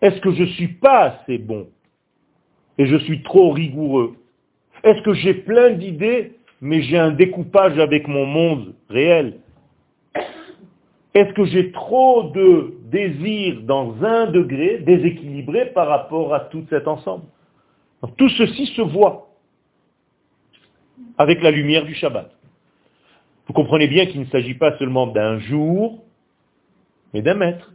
Est-ce 0.00 0.20
que 0.20 0.32
je 0.32 0.42
ne 0.42 0.48
suis 0.48 0.68
pas 0.68 1.04
assez 1.04 1.38
bon 1.38 1.68
et 2.78 2.86
je 2.86 2.96
suis 2.96 3.22
trop 3.22 3.50
rigoureux? 3.52 4.16
Est-ce 4.82 5.02
que 5.02 5.14
j'ai 5.14 5.34
plein 5.34 5.70
d'idées 5.70 6.32
mais 6.60 6.82
j'ai 6.82 6.98
un 6.98 7.10
découpage 7.10 7.78
avec 7.78 8.08
mon 8.08 8.26
monde 8.26 8.74
réel? 8.88 9.40
Est-ce 11.16 11.32
que 11.32 11.46
j'ai 11.46 11.72
trop 11.72 12.24
de 12.24 12.74
désirs 12.90 13.62
dans 13.62 14.04
un 14.04 14.26
degré 14.26 14.80
déséquilibré 14.80 15.72
par 15.72 15.88
rapport 15.88 16.34
à 16.34 16.40
tout 16.40 16.66
cet 16.68 16.86
ensemble 16.86 17.24
Tout 18.18 18.28
ceci 18.28 18.66
se 18.76 18.82
voit 18.82 19.30
avec 21.16 21.42
la 21.42 21.50
lumière 21.50 21.86
du 21.86 21.94
Shabbat. 21.94 22.30
Vous 23.46 23.54
comprenez 23.54 23.88
bien 23.88 24.04
qu'il 24.04 24.20
ne 24.20 24.26
s'agit 24.26 24.56
pas 24.56 24.76
seulement 24.76 25.06
d'un 25.06 25.38
jour, 25.38 26.04
mais 27.14 27.22
d'un 27.22 27.32
maître. 27.32 27.72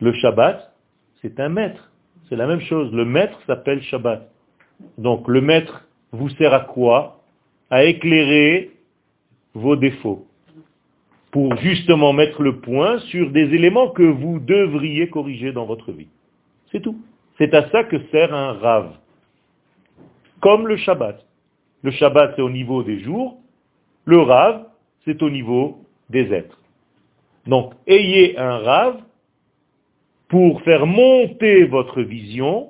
Le 0.00 0.12
Shabbat, 0.12 0.72
c'est 1.20 1.40
un 1.40 1.48
maître. 1.48 1.90
C'est 2.28 2.36
la 2.36 2.46
même 2.46 2.60
chose. 2.60 2.92
Le 2.92 3.04
maître 3.04 3.40
s'appelle 3.48 3.82
Shabbat. 3.82 4.30
Donc 4.98 5.26
le 5.26 5.40
maître 5.40 5.88
vous 6.12 6.28
sert 6.28 6.54
à 6.54 6.60
quoi? 6.60 7.24
À 7.70 7.82
éclairer 7.82 8.70
vos 9.54 9.74
défauts. 9.74 10.28
Pour 11.34 11.56
justement 11.56 12.12
mettre 12.12 12.44
le 12.44 12.60
point 12.60 13.00
sur 13.10 13.32
des 13.32 13.52
éléments 13.56 13.90
que 13.90 14.04
vous 14.04 14.38
devriez 14.38 15.08
corriger 15.08 15.50
dans 15.50 15.66
votre 15.66 15.90
vie. 15.90 16.06
C'est 16.70 16.78
tout. 16.78 16.96
C'est 17.38 17.52
à 17.54 17.68
ça 17.70 17.82
que 17.82 17.98
sert 18.12 18.32
un 18.32 18.52
rave. 18.52 18.92
Comme 20.40 20.68
le 20.68 20.76
Shabbat. 20.76 21.26
Le 21.82 21.90
Shabbat, 21.90 22.34
c'est 22.36 22.42
au 22.42 22.50
niveau 22.50 22.84
des 22.84 23.00
jours. 23.00 23.38
Le 24.04 24.18
rave, 24.18 24.64
c'est 25.04 25.20
au 25.24 25.28
niveau 25.28 25.78
des 26.08 26.32
êtres. 26.32 26.60
Donc, 27.48 27.72
ayez 27.88 28.38
un 28.38 28.58
rave 28.58 29.00
pour 30.28 30.62
faire 30.62 30.86
monter 30.86 31.64
votre 31.64 32.00
vision 32.02 32.68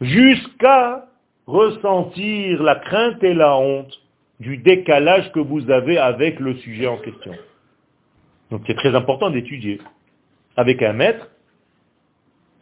jusqu'à 0.00 1.04
ressentir 1.46 2.62
la 2.62 2.76
crainte 2.76 3.22
et 3.22 3.34
la 3.34 3.54
honte 3.58 4.00
du 4.40 4.56
décalage 4.56 5.30
que 5.32 5.40
vous 5.40 5.70
avez 5.70 5.98
avec 5.98 6.40
le 6.40 6.54
sujet 6.54 6.86
en 6.86 6.96
question. 6.96 7.34
Donc 8.50 8.62
c'est 8.66 8.74
très 8.74 8.94
important 8.94 9.30
d'étudier 9.30 9.80
avec 10.56 10.82
un 10.82 10.92
maître 10.92 11.30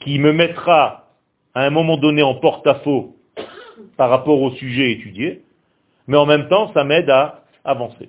qui 0.00 0.18
me 0.18 0.32
mettra 0.32 1.10
à 1.54 1.64
un 1.64 1.70
moment 1.70 1.96
donné 1.96 2.22
en 2.22 2.34
porte-à-faux 2.34 3.16
par 3.96 4.10
rapport 4.10 4.40
au 4.40 4.50
sujet 4.52 4.92
étudié, 4.92 5.42
mais 6.06 6.16
en 6.16 6.26
même 6.26 6.48
temps 6.48 6.72
ça 6.74 6.84
m'aide 6.84 7.10
à 7.10 7.44
avancer. 7.64 8.08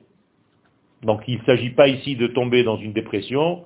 Donc 1.03 1.21
il 1.27 1.39
ne 1.39 1.43
s'agit 1.45 1.69
pas 1.69 1.87
ici 1.87 2.15
de 2.15 2.27
tomber 2.27 2.63
dans 2.63 2.77
une 2.77 2.93
dépression, 2.93 3.63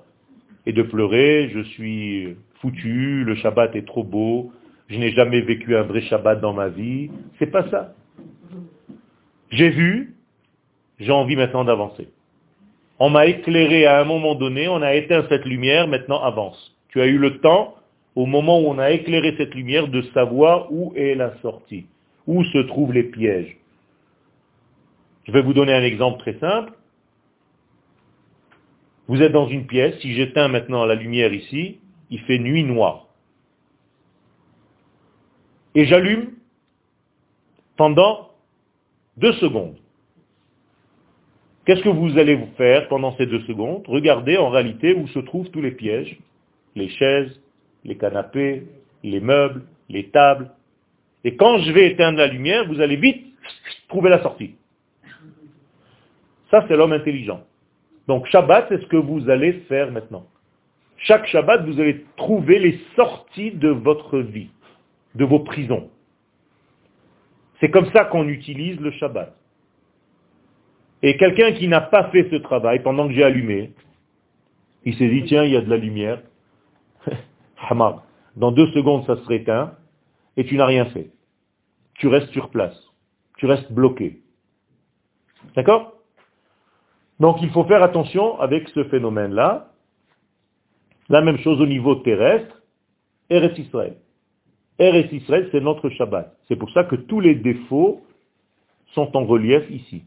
et 0.66 0.72
de 0.72 0.82
pleurer, 0.82 1.50
je 1.52 1.60
suis 1.60 2.36
foutu, 2.60 3.24
le 3.24 3.34
Shabbat 3.36 3.74
est 3.76 3.86
trop 3.86 4.04
beau, 4.04 4.52
je 4.88 4.98
n'ai 4.98 5.12
jamais 5.12 5.40
vécu 5.40 5.76
un 5.76 5.82
vrai 5.82 6.02
Shabbat 6.02 6.40
dans 6.40 6.52
ma 6.52 6.68
vie. 6.68 7.10
C'est 7.38 7.50
pas 7.50 7.68
ça. 7.70 7.94
J'ai 9.50 9.70
vu, 9.70 10.14
j'ai 10.98 11.12
envie 11.12 11.36
maintenant 11.36 11.64
d'avancer. 11.64 12.08
On 13.02 13.08
m'a 13.08 13.26
éclairé 13.26 13.86
à 13.86 13.98
un 13.98 14.04
moment 14.04 14.34
donné, 14.34 14.68
on 14.68 14.82
a 14.82 14.94
éteint 14.94 15.24
cette 15.30 15.46
lumière, 15.46 15.88
maintenant 15.88 16.22
avance. 16.22 16.76
Tu 16.90 17.00
as 17.00 17.06
eu 17.06 17.16
le 17.16 17.40
temps, 17.40 17.74
au 18.14 18.26
moment 18.26 18.60
où 18.60 18.66
on 18.66 18.78
a 18.78 18.90
éclairé 18.90 19.34
cette 19.38 19.54
lumière, 19.54 19.88
de 19.88 20.02
savoir 20.12 20.70
où 20.70 20.92
est 20.94 21.14
la 21.14 21.34
sortie, 21.38 21.86
où 22.26 22.44
se 22.44 22.58
trouvent 22.58 22.92
les 22.92 23.04
pièges. 23.04 23.56
Je 25.24 25.32
vais 25.32 25.40
vous 25.40 25.54
donner 25.54 25.72
un 25.72 25.82
exemple 25.82 26.18
très 26.18 26.38
simple. 26.40 26.72
Vous 29.08 29.22
êtes 29.22 29.32
dans 29.32 29.48
une 29.48 29.66
pièce, 29.66 29.98
si 30.00 30.12
j'éteins 30.12 30.48
maintenant 30.48 30.84
la 30.84 30.94
lumière 30.94 31.32
ici, 31.32 31.78
il 32.10 32.20
fait 32.20 32.38
nuit 32.38 32.64
noire. 32.64 33.06
Et 35.74 35.86
j'allume 35.86 36.32
pendant 37.78 38.28
deux 39.16 39.32
secondes. 39.34 39.76
Qu'est-ce 41.70 41.82
que 41.82 41.88
vous 41.88 42.18
allez 42.18 42.34
vous 42.34 42.48
faire 42.56 42.88
pendant 42.88 43.16
ces 43.16 43.26
deux 43.26 43.42
secondes? 43.42 43.84
Regardez 43.86 44.36
en 44.36 44.48
réalité 44.48 44.92
où 44.92 45.06
se 45.06 45.20
trouvent 45.20 45.50
tous 45.50 45.62
les 45.62 45.70
pièges, 45.70 46.18
les 46.74 46.88
chaises, 46.88 47.40
les 47.84 47.96
canapés, 47.96 48.66
les 49.04 49.20
meubles, 49.20 49.62
les 49.88 50.08
tables. 50.08 50.50
Et 51.22 51.36
quand 51.36 51.58
je 51.58 51.70
vais 51.70 51.92
éteindre 51.92 52.18
la 52.18 52.26
lumière, 52.26 52.66
vous 52.66 52.80
allez 52.80 52.96
vite 52.96 53.24
trouver 53.86 54.10
la 54.10 54.20
sortie. 54.20 54.56
Ça, 56.50 56.64
c'est 56.66 56.74
l'homme 56.76 56.92
intelligent. 56.92 57.44
Donc 58.08 58.26
Shabbat, 58.26 58.66
c'est 58.68 58.80
ce 58.80 58.86
que 58.86 58.96
vous 58.96 59.30
allez 59.30 59.52
faire 59.68 59.92
maintenant. 59.92 60.26
Chaque 60.96 61.28
Shabbat, 61.28 61.64
vous 61.66 61.78
allez 61.80 62.04
trouver 62.16 62.58
les 62.58 62.80
sorties 62.96 63.52
de 63.52 63.68
votre 63.68 64.18
vie, 64.18 64.50
de 65.14 65.24
vos 65.24 65.38
prisons. 65.38 65.88
C'est 67.60 67.70
comme 67.70 67.86
ça 67.92 68.06
qu'on 68.06 68.26
utilise 68.26 68.80
le 68.80 68.90
Shabbat. 68.90 69.36
Et 71.02 71.16
quelqu'un 71.16 71.52
qui 71.52 71.68
n'a 71.68 71.80
pas 71.80 72.10
fait 72.10 72.28
ce 72.30 72.36
travail 72.36 72.82
pendant 72.82 73.08
que 73.08 73.14
j'ai 73.14 73.24
allumé, 73.24 73.72
il 74.84 74.94
s'est 74.96 75.08
dit, 75.08 75.24
tiens, 75.24 75.44
il 75.44 75.52
y 75.52 75.56
a 75.56 75.60
de 75.60 75.70
la 75.70 75.76
lumière. 75.76 76.22
Dans 78.36 78.52
deux 78.52 78.70
secondes, 78.72 79.04
ça 79.06 79.16
se 79.16 79.32
éteint, 79.32 79.74
et 80.36 80.44
tu 80.44 80.56
n'as 80.56 80.66
rien 80.66 80.86
fait. 80.86 81.10
Tu 81.94 82.08
restes 82.08 82.30
sur 82.32 82.50
place. 82.50 82.76
tu 83.38 83.46
restes 83.46 83.72
bloqué. 83.72 84.20
D'accord? 85.56 85.94
Donc 87.18 87.42
il 87.42 87.50
faut 87.50 87.64
faire 87.64 87.82
attention 87.82 88.40
avec 88.40 88.68
ce 88.70 88.84
phénomène-là. 88.84 89.72
La 91.08 91.20
même 91.20 91.38
chose 91.38 91.60
au 91.60 91.66
niveau 91.66 91.96
terrestre, 91.96 92.62
Eretz 93.28 93.58
Israël. 93.58 93.96
Eretz 94.78 95.12
Israël, 95.12 95.48
c'est 95.52 95.60
notre 95.60 95.90
Shabbat. 95.90 96.36
C'est 96.48 96.56
pour 96.56 96.70
ça 96.70 96.84
que 96.84 96.96
tous 96.96 97.20
les 97.20 97.34
défauts 97.34 98.02
sont 98.94 99.14
en 99.16 99.24
relief 99.24 99.68
ici. 99.70 100.04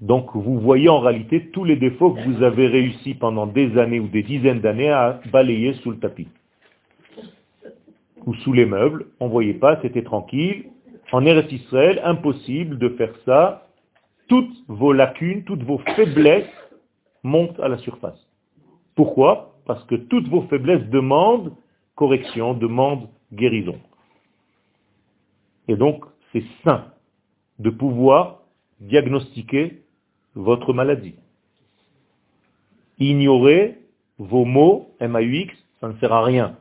Donc 0.00 0.34
vous 0.34 0.60
voyez 0.60 0.88
en 0.88 1.00
réalité 1.00 1.50
tous 1.50 1.64
les 1.64 1.76
défauts 1.76 2.12
que 2.12 2.20
vous 2.20 2.42
avez 2.42 2.68
réussi 2.68 3.14
pendant 3.14 3.46
des 3.46 3.76
années 3.78 3.98
ou 3.98 4.06
des 4.06 4.22
dizaines 4.22 4.60
d'années 4.60 4.90
à 4.90 5.20
balayer 5.32 5.74
sous 5.74 5.90
le 5.90 5.98
tapis. 5.98 6.28
Ou 8.26 8.34
sous 8.34 8.52
les 8.52 8.66
meubles, 8.66 9.06
on 9.20 9.26
ne 9.26 9.30
voyait 9.30 9.54
pas, 9.54 9.80
c'était 9.82 10.02
tranquille. 10.02 10.66
En 11.10 11.24
Eretz 11.24 11.50
Israël, 11.50 12.00
impossible 12.04 12.78
de 12.78 12.90
faire 12.90 13.14
ça. 13.24 13.66
Toutes 14.28 14.54
vos 14.68 14.92
lacunes, 14.92 15.44
toutes 15.44 15.62
vos 15.62 15.78
faiblesses 15.96 16.44
montent 17.22 17.58
à 17.60 17.68
la 17.68 17.78
surface. 17.78 18.28
Pourquoi? 18.94 19.54
Parce 19.64 19.82
que 19.84 19.94
toutes 19.94 20.28
vos 20.28 20.42
faiblesses 20.42 20.86
demandent 20.90 21.54
correction, 21.94 22.54
demandent 22.54 23.08
guérison. 23.32 23.78
Et 25.66 25.76
donc, 25.76 26.04
c'est 26.32 26.44
sain 26.64 26.84
de 27.58 27.70
pouvoir 27.70 28.37
diagnostiquer 28.80 29.82
votre 30.34 30.72
maladie. 30.72 31.14
Ignorer 32.98 33.78
vos 34.18 34.44
mots, 34.44 34.90
MAUX, 35.00 35.52
ça 35.80 35.88
ne 35.88 35.98
sert 35.98 36.12
à 36.12 36.24
rien. 36.24 36.56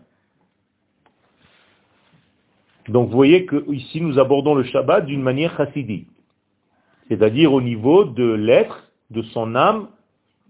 Donc 2.87 3.09
vous 3.09 3.15
voyez 3.15 3.45
que 3.45 3.69
ici 3.71 3.99
nous 4.01 4.17
abordons 4.19 4.55
le 4.55 4.63
Shabbat 4.63 5.05
d'une 5.05 5.21
manière 5.21 5.55
chassidique, 5.57 6.07
c'est-à-dire 7.09 7.51
au 7.51 7.61
niveau 7.61 8.05
de 8.05 8.33
l'être, 8.33 8.89
de 9.11 9.21
son 9.23 9.55
âme 9.55 9.89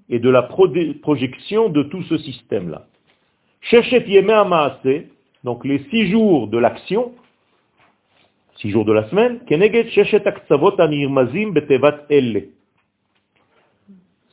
et 0.09 0.19
de 0.19 0.29
la 0.29 0.43
projection 0.43 1.69
de 1.69 1.83
tout 1.83 2.03
ce 2.03 2.17
système-là. 2.17 2.87
donc 5.43 5.65
les 5.65 5.79
six 5.89 6.11
jours 6.11 6.47
de 6.47 6.57
l'action, 6.57 7.13
six 8.57 8.69
jours 8.69 8.85
de 8.85 8.93
la 8.93 9.09
semaine, 9.09 9.39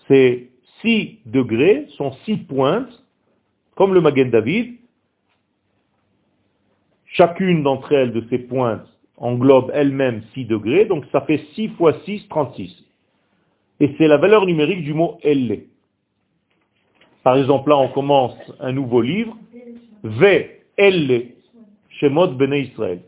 ces 0.08 0.50
six 0.80 1.18
degrés 1.26 1.87
sont 1.96 2.12
six 2.24 2.37
pointes, 2.37 3.04
comme 3.74 3.94
le 3.94 4.00
Magen 4.00 4.30
David. 4.30 4.76
Chacune 7.06 7.62
d'entre 7.62 7.92
elles, 7.92 8.12
de 8.12 8.24
ces 8.28 8.38
pointes, 8.38 8.87
englobe 9.16 9.70
elle-même 9.72 10.22
6 10.34 10.46
degrés, 10.46 10.84
donc 10.84 11.04
ça 11.12 11.20
fait 11.22 11.44
6 11.54 11.68
fois 11.70 11.94
6, 12.04 12.28
36. 12.28 12.84
Et 13.80 13.94
c'est 13.98 14.08
la 14.08 14.16
valeur 14.16 14.46
numérique 14.46 14.82
du 14.82 14.94
mot 14.94 15.18
Elle. 15.22 15.64
Par 17.22 17.37
exemple, 17.37 17.70
là, 17.70 17.78
on 17.78 17.88
commence 17.88 18.37
un 18.60 18.72
nouveau 18.72 19.00
livre, 19.00 19.37
Elle, 20.76 21.28
Shemot 21.88 22.28
Bene 22.28 22.54
Israël. 22.54 23.00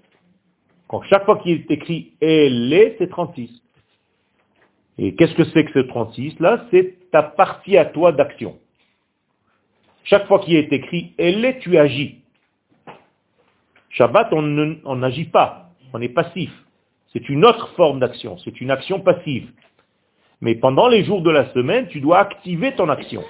Donc 0.91 1.05
chaque 1.09 1.25
fois 1.25 1.39
qu'il 1.39 1.53
est 1.53 1.71
écrit 1.71 2.13
Elle, 2.21 2.95
c'est 2.99 3.09
36. 3.09 3.51
Et 4.99 5.15
qu'est-ce 5.15 5.35
que 5.35 5.45
c'est 5.45 5.65
que 5.65 5.73
ce 5.73 5.87
36 5.87 6.41
là 6.41 6.65
C'est 6.71 7.11
ta 7.11 7.23
partie 7.23 7.77
à 7.77 7.85
toi 7.87 8.13
d'action. 8.13 8.59
Chaque 10.05 10.27
fois 10.27 10.39
qu'il 10.39 10.55
est 10.55 10.73
écrit 10.73 11.13
elle, 11.19 11.59
tu 11.61 11.77
agis. 11.77 12.23
Shabbat, 13.91 14.29
on 14.33 14.97
n'agit 14.97 15.25
pas, 15.25 15.71
on 15.93 16.01
est 16.01 16.09
passif. 16.09 16.51
C'est 17.13 17.29
une 17.29 17.45
autre 17.45 17.71
forme 17.77 17.99
d'action, 17.99 18.37
c'est 18.39 18.61
une 18.61 18.71
action 18.71 19.01
passive. 19.01 19.51
Mais 20.41 20.55
pendant 20.55 20.89
les 20.89 21.03
jours 21.05 21.23
de 21.23 21.31
la 21.31 21.51
semaine, 21.53 21.89
tu 21.89 22.01
dois 22.01 22.19
activer 22.19 22.75
ton 22.75 22.89
action. 22.91 23.25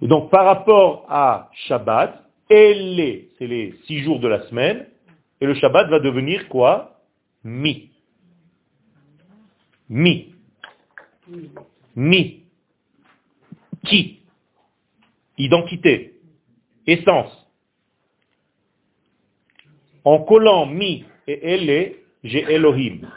Et 0.00 0.06
donc 0.06 0.30
par 0.30 0.44
rapport 0.44 1.06
à 1.08 1.50
Shabbat, 1.66 2.22
elle 2.48 3.24
c'est 3.38 3.46
les 3.46 3.74
six 3.86 4.00
jours 4.00 4.20
de 4.20 4.28
la 4.28 4.42
semaine, 4.48 4.86
et 5.40 5.46
le 5.46 5.54
Shabbat 5.54 5.88
va 5.88 6.00
devenir 6.00 6.48
quoi? 6.48 7.00
Mi. 7.44 7.90
Mi. 9.88 10.34
Mi. 11.94 12.42
Qui? 13.84 14.20
Identité. 15.38 16.14
Essence. 16.86 17.46
En 20.04 20.20
collant 20.20 20.66
mi 20.66 21.04
et 21.26 21.40
elle, 21.42 21.96
j'ai 22.22 22.42
Elohim. 22.52 23.10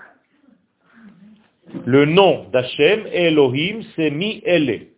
Le 1.86 2.05
nom 2.05 2.49
d'Hachem, 2.49 3.05
Elohim, 3.08 3.84
c'est 3.95 4.10
mi 4.10 4.41
elle. 4.43 4.88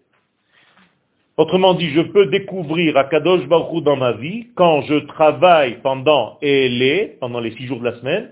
Autrement 1.41 1.73
dit, 1.73 1.89
je 1.89 2.01
peux 2.01 2.27
découvrir 2.27 2.95
Akadosh 2.97 3.47
Baruch 3.47 3.83
dans 3.83 3.95
ma 3.95 4.11
vie 4.11 4.49
quand 4.53 4.83
je 4.83 4.93
travaille 5.07 5.81
pendant 5.81 6.37
elle, 6.43 7.17
pendant 7.19 7.39
les 7.39 7.49
six 7.53 7.65
jours 7.65 7.79
de 7.79 7.85
la 7.85 7.97
semaine, 7.97 8.29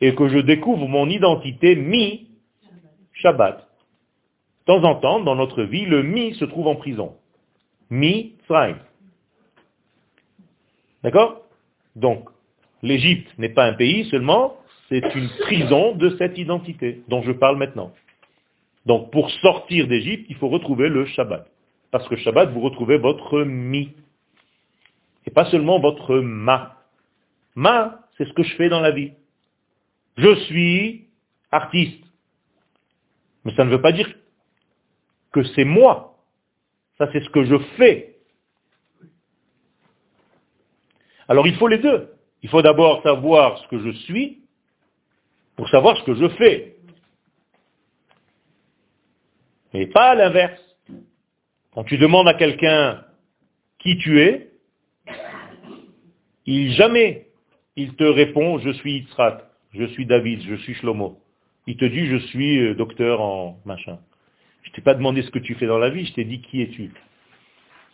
et 0.00 0.16
que 0.16 0.26
je 0.26 0.38
découvre 0.38 0.88
mon 0.88 1.08
identité 1.08 1.76
mi 1.76 2.30
Shabbat. 3.12 3.58
De 3.58 4.64
temps 4.64 4.82
en 4.82 4.96
temps, 4.96 5.20
dans 5.20 5.36
notre 5.36 5.62
vie, 5.62 5.84
le 5.84 6.02
mi 6.02 6.34
se 6.34 6.44
trouve 6.44 6.66
en 6.66 6.74
prison. 6.74 7.14
Mi 7.90 8.34
Tzraim. 8.46 8.78
D'accord? 11.04 11.42
Donc, 11.94 12.28
l'Égypte 12.82 13.32
n'est 13.38 13.50
pas 13.50 13.66
un 13.66 13.74
pays 13.74 14.06
seulement, 14.06 14.56
c'est 14.88 15.14
une 15.14 15.28
prison 15.42 15.94
de 15.94 16.16
cette 16.18 16.36
identité 16.36 17.02
dont 17.06 17.22
je 17.22 17.30
parle 17.30 17.56
maintenant. 17.56 17.92
Donc, 18.86 19.12
pour 19.12 19.30
sortir 19.30 19.86
d'Égypte, 19.86 20.26
il 20.28 20.34
faut 20.34 20.48
retrouver 20.48 20.88
le 20.88 21.06
Shabbat. 21.06 21.51
Parce 21.92 22.08
que 22.08 22.16
Shabbat, 22.16 22.50
vous 22.50 22.60
retrouvez 22.60 22.96
votre 22.96 23.42
mi. 23.42 23.94
Et 25.26 25.30
pas 25.30 25.48
seulement 25.50 25.78
votre 25.78 26.16
ma. 26.16 26.82
Ma, 27.54 28.00
c'est 28.16 28.24
ce 28.24 28.32
que 28.32 28.42
je 28.42 28.56
fais 28.56 28.70
dans 28.70 28.80
la 28.80 28.90
vie. 28.90 29.12
Je 30.16 30.34
suis 30.46 31.06
artiste. 31.50 32.02
Mais 33.44 33.54
ça 33.54 33.64
ne 33.64 33.70
veut 33.70 33.80
pas 33.80 33.92
dire 33.92 34.12
que 35.32 35.44
c'est 35.54 35.66
moi. 35.66 36.18
Ça, 36.96 37.10
c'est 37.12 37.22
ce 37.22 37.28
que 37.30 37.44
je 37.44 37.58
fais. 37.76 38.16
Alors 41.28 41.46
il 41.46 41.54
faut 41.56 41.68
les 41.68 41.78
deux. 41.78 42.14
Il 42.42 42.48
faut 42.48 42.62
d'abord 42.62 43.02
savoir 43.02 43.58
ce 43.58 43.68
que 43.68 43.78
je 43.78 43.90
suis 43.90 44.42
pour 45.56 45.68
savoir 45.68 45.96
ce 45.98 46.04
que 46.04 46.14
je 46.14 46.28
fais. 46.30 46.76
Et 49.74 49.86
pas 49.86 50.14
l'inverse. 50.14 50.60
Quand 51.74 51.84
tu 51.84 51.96
demandes 51.96 52.28
à 52.28 52.34
quelqu'un 52.34 53.02
qui 53.78 53.96
tu 53.98 54.20
es, 54.20 54.50
il 56.44 56.72
jamais 56.72 57.28
il 57.76 57.94
te 57.94 58.04
répond 58.04 58.58
je 58.58 58.70
suis 58.70 58.94
Yitzhak, 58.94 59.44
je 59.72 59.84
suis 59.86 60.06
David, 60.06 60.42
je 60.42 60.56
suis 60.56 60.74
Shlomo. 60.74 61.18
Il 61.66 61.76
te 61.76 61.84
dit, 61.84 62.06
je 62.06 62.16
suis 62.16 62.58
euh, 62.58 62.74
docteur 62.74 63.20
en 63.20 63.58
machin. 63.64 63.98
Je 64.62 64.72
t'ai 64.72 64.82
pas 64.82 64.94
demandé 64.94 65.22
ce 65.22 65.30
que 65.30 65.38
tu 65.38 65.54
fais 65.54 65.66
dans 65.66 65.78
la 65.78 65.90
vie, 65.90 66.04
je 66.04 66.12
t'ai 66.12 66.24
dit 66.24 66.40
qui 66.42 66.60
es-tu. 66.60 66.92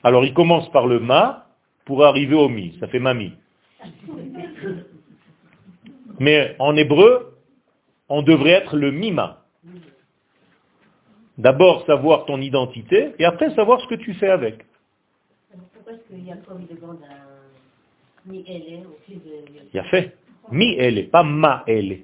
Alors 0.03 0.25
il 0.25 0.35
commence 0.35 0.71
par 0.73 0.87
le 0.87 1.01
ma 1.01 1.47
pour 1.85 2.05
arriver 2.05 2.35
au 2.35 2.49
mi, 2.49 2.77
ça 2.81 2.89
fait 2.89 2.99
mamie. 2.99 3.33
Mais 6.19 6.57
en 6.59 6.77
hébreu, 6.77 7.39
on 8.09 8.23
devrait 8.23 8.51
être 8.51 8.77
le 8.77 8.91
mima. 8.91 9.45
D'abord 11.39 11.87
savoir 11.87 12.27
ton 12.27 12.41
identité 12.41 13.13
et 13.19 13.25
après 13.25 13.55
savoir 13.55 13.81
ce 13.81 13.87
que 13.87 13.95
tu 13.95 14.13
fais 14.15 14.29
avec. 14.29 14.59
Pourquoi 15.75 15.93
est-ce 15.95 16.15
que 16.15 16.21
Yaakov 16.21 16.61
demande 16.69 16.99
un 17.09 18.31
mi 18.31 18.45
au 18.85 18.99
fils 19.07 19.23
de 19.25 19.63
Il 19.73 19.81
a 19.81 19.85
fait. 19.85 20.17
Mi 20.51 20.75
elle, 20.79 21.09
pas 21.09 21.23
ma 21.23 21.63
elle 21.67 22.01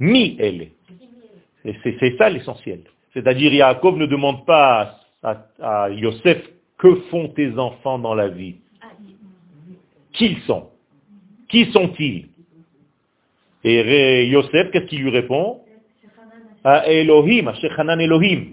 mi 0.00 0.36
elle. 0.38 0.68
C'est 1.82 2.16
ça 2.18 2.28
l'essentiel. 2.28 2.82
C'est-à-dire, 3.12 3.52
Yaakov 3.54 3.96
ne 3.96 4.06
demande 4.06 4.44
pas 4.44 5.00
à, 5.22 5.88
Yosef 5.90 6.42
que 6.78 6.94
font 7.10 7.28
tes 7.28 7.56
enfants 7.58 7.98
dans 7.98 8.14
la 8.14 8.28
vie. 8.28 8.56
Qui 10.12 10.36
sont? 10.46 10.68
Qui 11.48 11.70
sont-ils? 11.72 12.28
Et 13.62 14.26
Yosef, 14.26 14.70
qu'est-ce 14.70 14.86
qu'il 14.86 15.02
lui 15.02 15.10
répond? 15.10 15.60
À 16.64 16.90
Elohim, 16.90 17.48
à 17.48 17.54
Shechanan 17.54 18.00
Elohim. 18.00 18.46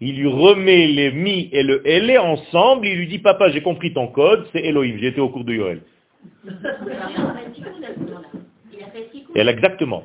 Il 0.00 0.16
lui 0.16 0.28
remet 0.28 0.86
les 0.88 1.10
mi 1.10 1.48
et 1.52 1.62
le 1.62 1.82
elle 1.86 2.18
ensemble, 2.18 2.86
il 2.86 2.98
lui 2.98 3.08
dit, 3.08 3.18
papa, 3.18 3.50
j'ai 3.50 3.62
compris 3.62 3.92
ton 3.92 4.08
code, 4.08 4.46
c'est 4.52 4.62
Elohim, 4.62 5.02
été 5.02 5.20
au 5.20 5.30
cours 5.30 5.44
de 5.44 5.54
Yoel. 5.54 5.80
Elle, 9.34 9.48
exactement. 9.48 10.04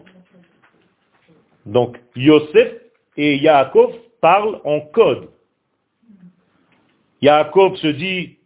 Donc, 1.66 1.97
Yosef 2.16 2.74
et 3.18 3.38
Yaakov 3.38 3.93
parlent 4.22 4.59
en 4.64 4.80
code. 4.80 5.30
Yaakov 7.22 7.76
se 7.76 7.88
dit, 7.88 8.38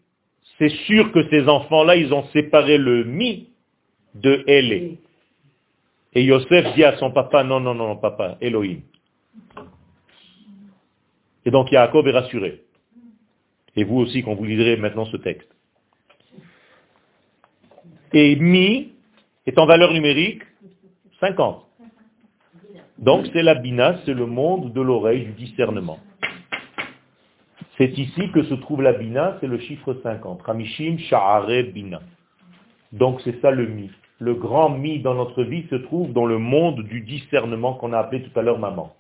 c'est 0.58 0.70
sûr 0.88 1.12
que 1.12 1.28
ces 1.30 1.48
enfants-là, 1.48 1.96
ils 1.96 2.14
ont 2.14 2.26
séparé 2.34 2.78
le 2.78 3.04
mi 3.04 3.50
de 4.16 4.44
elle. 4.48 4.98
Et 6.14 6.24
Yosef 6.24 6.74
dit 6.76 6.84
à 6.84 6.98
son 6.98 7.12
papa, 7.12 7.44
non, 7.44 7.60
non, 7.60 7.76
non, 7.76 7.96
papa, 7.98 8.38
Elohim. 8.42 8.82
Et 11.46 11.52
donc 11.52 11.72
Yaakov 11.72 12.08
est 12.08 12.12
rassuré. 12.12 12.64
Et 13.76 13.84
vous 13.84 13.98
aussi, 13.98 14.24
quand 14.24 14.36
vous 14.36 14.46
lirez 14.46 14.78
maintenant 14.78 15.06
ce 15.06 15.18
texte. 15.18 15.50
Et 18.14 18.36
mi 18.36 18.94
est 19.46 19.58
en 19.60 19.66
valeur 19.66 19.92
numérique 19.94 20.42
50. 21.20 21.66
Donc 22.98 23.28
c'est 23.34 23.44
la 23.44 23.56
bina, 23.56 24.00
c'est 24.06 24.14
le 24.14 24.26
monde 24.26 24.72
de 24.72 24.82
l'oreille, 24.82 25.26
du 25.26 25.32
discernement. 25.34 26.00
C'est 27.78 27.98
ici 27.98 28.32
que 28.34 28.44
se 28.44 28.54
trouve 28.54 28.82
la 28.82 28.94
bina, 28.94 29.38
c'est 29.42 29.48
le 29.48 29.60
chiffre 29.60 29.98
50. 30.02 30.42
Ramishim 30.44 30.98
Sha'are 30.98 31.64
Bina. 31.74 32.02
Donc 32.94 33.20
c'est 33.26 33.40
ça 33.42 33.52
le 33.52 33.68
mi. 33.68 33.92
Le 34.20 34.34
grand 34.34 34.70
mi 34.70 35.00
dans 35.00 35.14
notre 35.14 35.44
vie 35.44 35.68
se 35.70 35.76
trouve 35.76 36.14
dans 36.14 36.26
le 36.26 36.38
monde 36.38 36.84
du 36.84 37.02
discernement 37.02 37.74
qu'on 37.74 37.92
a 37.92 38.00
appelé 38.00 38.24
tout 38.24 38.40
à 38.40 38.42
l'heure 38.42 38.60
maman. 38.60 38.96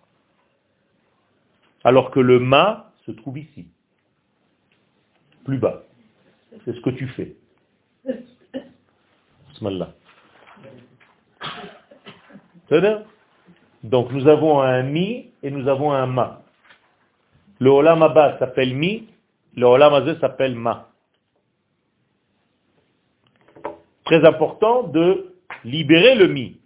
Alors 1.85 2.09
que 2.09 2.19
le 2.19 2.39
ma 2.39 2.91
se 3.05 3.11
trouve 3.11 3.37
ici. 3.37 3.67
Plus 5.45 5.59
bas. 5.59 5.83
C'est 6.65 6.73
ce 6.73 6.81
que 6.81 6.89
tu 6.89 7.07
fais. 7.09 7.35
Donc 13.83 14.11
nous 14.11 14.27
avons 14.27 14.61
un 14.61 14.81
mi 14.81 15.29
et 15.43 15.51
nous 15.51 15.67
avons 15.67 15.91
un 15.91 16.07
ma. 16.07 16.41
Le 17.59 17.69
olam 17.69 18.01
abba 18.01 18.39
s'appelle 18.39 18.75
mi, 18.75 19.07
le 19.55 19.67
olam 19.67 20.19
s'appelle 20.19 20.55
ma. 20.55 20.89
Très 24.05 24.25
important 24.25 24.83
de 24.83 25.35
libérer 25.63 26.15
le 26.15 26.27
mi. 26.27 26.57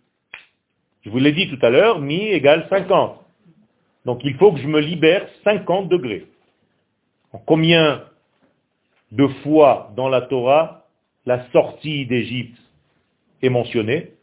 Je 1.01 1.09
vous 1.09 1.20
l'ai 1.20 1.34
dit 1.34 1.49
tout 1.49 1.63
à 1.63 1.70
l'heure, 1.70 1.99
mi 1.99 2.30
égale 2.30 2.67
50. 2.70 3.28
Donc 4.05 4.21
il 4.23 4.35
faut 4.35 4.51
que 4.51 4.59
je 4.59 4.67
me 4.67 4.79
libère 4.79 5.27
50 5.43 5.89
degrés. 5.89 6.27
Combien 7.45 8.03
de 9.11 9.27
fois 9.43 9.91
dans 9.95 10.09
la 10.09 10.21
Torah 10.21 10.85
la 11.25 11.49
sortie 11.51 12.05
d'Égypte 12.05 12.57
est 13.41 13.49
mentionnée 13.49 14.13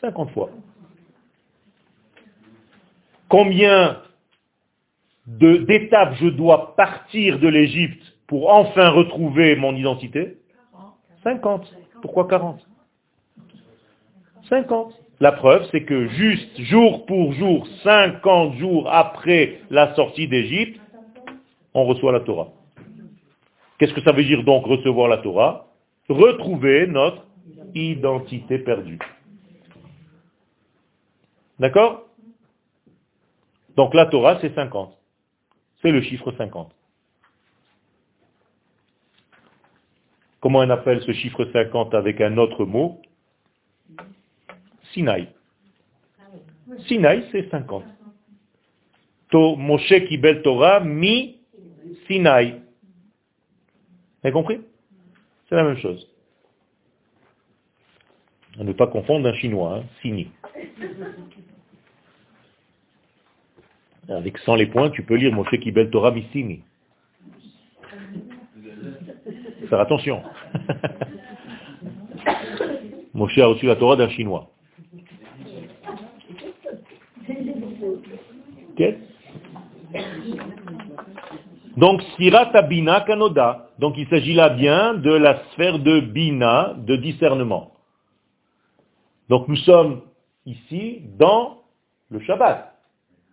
50 0.00 0.30
fois. 0.30 0.50
Combien 3.28 4.00
d'étapes 5.26 6.14
je 6.14 6.28
dois 6.28 6.74
partir 6.76 7.38
de 7.38 7.48
l'Égypte 7.48 8.02
pour 8.26 8.50
enfin 8.50 8.90
retrouver 8.90 9.56
mon 9.56 9.74
identité? 9.76 10.38
50. 11.22 11.74
Pourquoi 12.00 12.26
40 12.28 12.66
50. 14.48 14.94
La 15.20 15.32
preuve, 15.32 15.66
c'est 15.72 15.84
que 15.84 16.06
juste 16.08 16.60
jour 16.60 17.04
pour 17.06 17.32
jour, 17.32 17.66
50 17.82 18.56
jours 18.56 18.88
après 18.92 19.60
la 19.68 19.94
sortie 19.96 20.28
d'Égypte, 20.28 20.80
on 21.74 21.84
reçoit 21.84 22.12
la 22.12 22.20
Torah. 22.20 22.48
Qu'est-ce 23.78 23.94
que 23.94 24.02
ça 24.02 24.12
veut 24.12 24.24
dire 24.24 24.44
donc 24.44 24.64
recevoir 24.64 25.08
la 25.08 25.18
Torah? 25.18 25.66
Retrouver 26.08 26.86
notre 26.86 27.24
identité 27.74 28.58
perdue. 28.58 28.98
D'accord? 31.58 32.04
Donc 33.76 33.94
la 33.94 34.06
Torah, 34.06 34.38
c'est 34.40 34.54
50. 34.54 34.96
C'est 35.82 35.90
le 35.90 36.00
chiffre 36.02 36.32
50. 36.32 36.72
Comment 40.40 40.60
on 40.60 40.70
appelle 40.70 41.02
ce 41.02 41.12
chiffre 41.12 41.44
50 41.52 41.94
avec 41.94 42.20
un 42.20 42.36
autre 42.38 42.64
mot? 42.64 43.00
Sinaï. 44.92 45.28
Sinaï, 46.86 47.24
c'est 47.32 47.48
50. 47.50 47.84
To, 49.30 49.56
Moshe 49.56 50.06
Kibel 50.08 50.42
Torah, 50.42 50.80
mi 50.80 51.38
Sinaï. 52.06 52.52
Vous 52.52 54.24
avez 54.24 54.32
compris? 54.32 54.60
C'est 55.48 55.54
la 55.54 55.64
même 55.64 55.78
chose. 55.78 56.06
Ne 58.58 58.72
pas 58.72 58.88
confondre 58.88 59.28
un 59.28 59.34
chinois, 59.34 59.76
hein, 59.76 59.84
Sini. 60.02 60.30
Avec 64.08 64.38
sans 64.38 64.56
les 64.56 64.66
points, 64.66 64.90
tu 64.90 65.02
peux 65.04 65.14
lire 65.14 65.32
Moshe 65.32 65.58
Kibel 65.60 65.90
Torah 65.90 66.14
Sini. 66.32 66.62
Faire 69.68 69.80
attention. 69.80 70.22
Moshe 73.14 73.38
a 73.38 73.46
reçu 73.46 73.66
la 73.66 73.76
Torah 73.76 73.96
d'un 73.96 74.08
chinois. 74.08 74.50
Donc, 81.76 82.02
Sirata 82.16 82.62
Bina 82.62 83.02
Kanoda. 83.02 83.68
Donc, 83.78 83.94
il 83.96 84.08
s'agit 84.08 84.34
là 84.34 84.48
bien 84.48 84.94
de 84.94 85.12
la 85.12 85.42
sphère 85.52 85.78
de 85.78 86.00
Bina, 86.00 86.74
de 86.78 86.96
discernement. 86.96 87.72
Donc, 89.28 89.46
nous 89.48 89.56
sommes 89.56 90.02
ici 90.46 91.02
dans 91.18 91.58
le 92.10 92.20
Shabbat. 92.20 92.74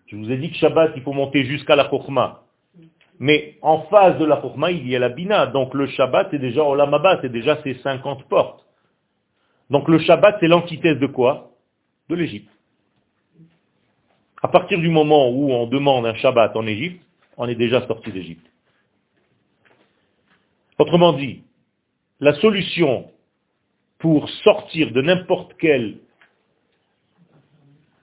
Je 0.08 0.16
vous 0.16 0.32
ai 0.32 0.38
dit 0.38 0.52
que 0.52 0.58
Shabbat, 0.58 0.92
il 0.96 1.02
faut 1.02 1.14
monter 1.14 1.46
jusqu'à 1.46 1.76
la 1.76 1.90
Chokhmah. 1.90 2.42
Mais 3.18 3.58
en 3.62 3.84
face 3.84 4.18
de 4.20 4.26
la 4.26 4.42
Chokhmah, 4.42 4.72
il 4.72 4.88
y 4.88 4.96
a 4.96 5.00
la 5.00 5.10
Bina. 5.10 5.48
Donc, 5.48 5.74
le 5.74 5.88
Shabbat, 5.88 6.28
c'est 6.32 6.40
déjà 6.40 6.64
Olamaba, 6.64 7.20
c'est 7.22 7.32
déjà 7.32 7.62
ces 7.64 7.76
50 7.76 8.26
portes. 8.26 8.66
Donc, 9.70 9.88
le 9.88 9.98
Shabbat, 10.00 10.38
c'est 10.40 10.48
l'antithèse 10.48 11.00
de 11.00 11.08
quoi? 11.08 11.52
De 12.10 12.16
l'Égypte. 12.16 12.55
À 14.46 14.48
partir 14.48 14.78
du 14.78 14.90
moment 14.90 15.32
où 15.32 15.52
on 15.52 15.66
demande 15.66 16.06
un 16.06 16.14
Shabbat 16.14 16.56
en 16.56 16.68
Égypte, 16.68 17.04
on 17.36 17.48
est 17.48 17.56
déjà 17.56 17.88
sorti 17.88 18.12
d'Égypte. 18.12 18.46
Autrement 20.78 21.14
dit, 21.14 21.42
la 22.20 22.36
solution 22.36 23.10
pour 23.98 24.30
sortir 24.44 24.92
de 24.92 25.02
n'importe 25.02 25.56
quel 25.58 25.98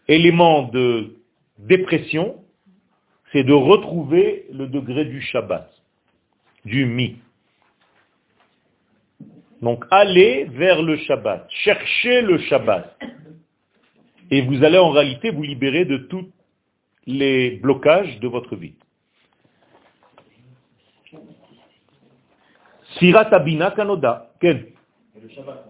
élément 0.08 0.64
de 0.64 1.14
dépression, 1.58 2.42
c'est 3.30 3.44
de 3.44 3.52
retrouver 3.52 4.46
le 4.50 4.66
degré 4.66 5.04
du 5.04 5.22
Shabbat, 5.22 5.70
du 6.64 6.86
mi. 6.86 7.18
Donc 9.60 9.84
allez 9.92 10.46
vers 10.46 10.82
le 10.82 10.96
Shabbat, 10.96 11.46
cherchez 11.50 12.20
le 12.20 12.38
Shabbat. 12.38 12.98
Et 14.32 14.40
vous 14.40 14.64
allez 14.64 14.78
en 14.78 14.88
réalité 14.88 15.28
vous 15.28 15.42
libérer 15.42 15.84
de 15.84 15.98
tous 15.98 16.24
les 17.06 17.50
blocages 17.62 18.18
de 18.20 18.28
votre 18.28 18.56
vie. 18.56 18.72
Sirat 22.98 23.28
Abina 23.34 23.72
Kanoda. 23.72 24.30
Quel? 24.40 24.68
Le 25.22 25.28
Shabbat. 25.28 25.66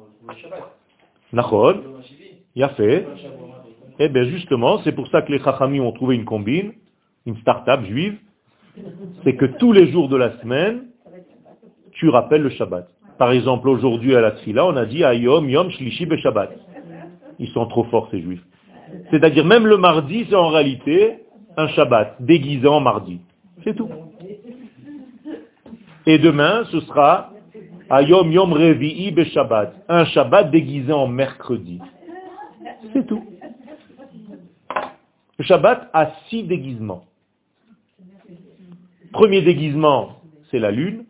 A 2.61 2.69
fait. 2.69 3.07
Eh 3.99 4.09
bien 4.09 4.25
justement, 4.27 4.79
c'est 4.85 4.93
pour 4.93 5.09
ça 5.09 5.23
que 5.23 5.33
les 5.33 5.41
Chachamim 5.41 5.83
ont 5.83 5.93
trouvé 5.93 6.15
une 6.15 6.25
combine, 6.25 6.73
une 7.27 7.37
start-up 7.39 7.85
juive, 7.85 8.17
c'est 9.25 9.35
que 9.35 9.47
tous 9.47 9.73
les 9.73 9.91
jours 9.91 10.09
de 10.09 10.17
la 10.17 10.39
semaine, 10.39 10.85
tu 11.95 12.09
rappelles 12.11 12.43
le 12.43 12.51
Shabbat. 12.51 12.89
Par 13.19 13.33
exemple, 13.33 13.69
aujourd'hui 13.69 14.15
à 14.15 14.21
la 14.21 14.31
Tfila, 14.33 14.65
on 14.65 14.77
a 14.77 14.87
dit 14.87 15.03
Ayom 15.03 15.49
Yom 15.49 15.69
Shlishi 15.73 16.07
Be 16.07 16.15
Shabbat. 16.19 16.53
Ils 17.41 17.49
sont 17.49 17.67
trop 17.67 17.83
forts 17.85 18.09
ces 18.13 18.23
juifs. 18.23 18.43
C'est-à-dire 19.11 19.45
même 19.45 19.67
le 19.67 19.77
mardi, 19.77 20.27
c'est 20.29 20.37
en 20.37 20.49
réalité 20.49 21.19
un 21.57 21.69
Shabbat, 21.69 22.17
déguisé 22.21 22.67
en 22.67 22.81
mardi. 22.81 23.21
C'est 23.65 23.75
tout. 23.75 23.91
Et 26.07 26.19
demain, 26.19 26.65
ce 26.71 26.81
sera 26.81 27.33
Ayom 27.91 28.33
Yom 28.33 28.53
Revi'i 28.53 29.11
Be. 29.11 29.23
Un 29.89 30.05
Shabbat 30.07 30.51
déguisé 30.51 30.93
en 30.93 31.07
mercredi. 31.07 31.81
C'est 32.93 33.07
tout. 33.07 33.23
Le 35.39 35.45
Shabbat 35.45 35.91
a 35.93 36.13
six 36.29 36.45
déguisements. 36.45 37.05
Premier 39.13 39.43
déguisement, 39.43 40.23
c'est 40.51 40.59
la 40.59 40.71
lune. 40.71 41.05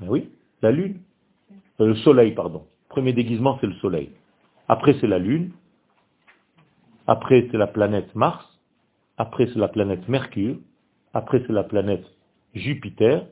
Ben 0.00 0.08
oui, 0.08 0.28
la 0.62 0.70
lune. 0.70 1.00
Euh, 1.80 1.86
le 1.88 1.94
soleil, 1.96 2.32
pardon. 2.32 2.64
Premier 2.88 3.12
déguisement, 3.12 3.58
c'est 3.60 3.66
le 3.66 3.74
soleil. 3.74 4.10
Après, 4.68 4.94
c'est 5.00 5.06
la 5.06 5.18
lune. 5.18 5.52
Après, 7.06 7.46
c'est 7.50 7.58
la 7.58 7.66
planète 7.66 8.14
Mars. 8.14 8.44
Après, 9.16 9.46
c'est 9.46 9.58
la 9.58 9.68
planète 9.68 10.08
Mercure. 10.08 10.56
Après, 11.12 11.42
c'est 11.46 11.52
la 11.52 11.64
planète 11.64 12.04
Jupiter. 12.54 13.26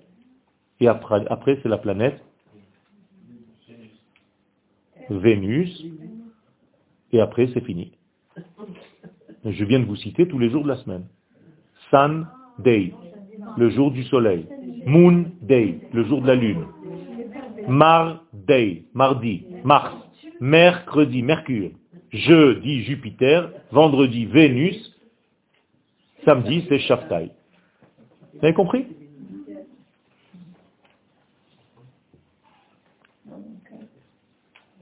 Et 0.81 0.89
après, 0.89 1.59
c'est 1.63 1.69
la 1.69 1.79
planète 1.79 2.21
Vénus. 5.09 5.85
Et 7.13 7.21
après, 7.21 7.49
c'est 7.53 7.65
fini. 7.65 7.93
Je 9.45 9.65
viens 9.65 9.81
de 9.81 9.87
vous 9.87 9.97
citer 9.97 10.29
tous 10.29 10.39
les 10.39 10.51
jours 10.51 10.63
de 10.63 10.69
la 10.69 10.77
semaine. 10.77 11.07
Sun 11.91 12.27
Day, 12.59 12.95
le 13.57 13.71
jour 13.71 13.91
du 13.91 14.05
soleil. 14.05 14.47
Moon 14.87 15.27
Day, 15.41 15.81
le 15.93 16.05
jour 16.05 16.23
de 16.23 16.27
la 16.27 16.35
lune. 16.35 16.65
Mar 17.69 18.25
Day, 18.33 18.85
mardi, 18.95 19.47
Mars, 19.65 19.95
mercredi, 20.43 21.23
Mercure. 21.23 21.71
Jeudi, 22.11 22.83
Jupiter. 22.83 23.51
Vendredi, 23.71 24.27
Vénus. 24.27 24.77
Samedi, 26.25 26.67
c'est 26.69 26.81
Shaftai. 26.81 27.31
Vous 28.35 28.41
avez 28.43 28.53
compris? 28.53 28.87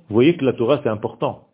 Vous 0.09 0.15
voyez 0.15 0.37
que 0.37 0.45
la 0.45 0.55
Torah, 0.55 0.81
c'est 0.83 0.89
important. 0.89 1.47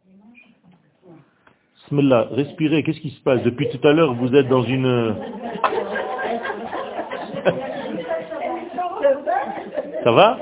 Bismillah, 1.90 2.28
respirez, 2.30 2.82
qu'est-ce 2.84 3.00
qui 3.00 3.11
se 3.11 3.20
passe? 3.22 3.42
Depuis 3.42 3.68
tout 3.68 3.86
à 3.86 3.92
l'heure, 3.92 4.14
vous 4.14 4.34
êtes 4.34 4.48
dans 4.48 4.62
une... 4.62 5.14
Ça 10.04 10.12
va? 10.12 10.38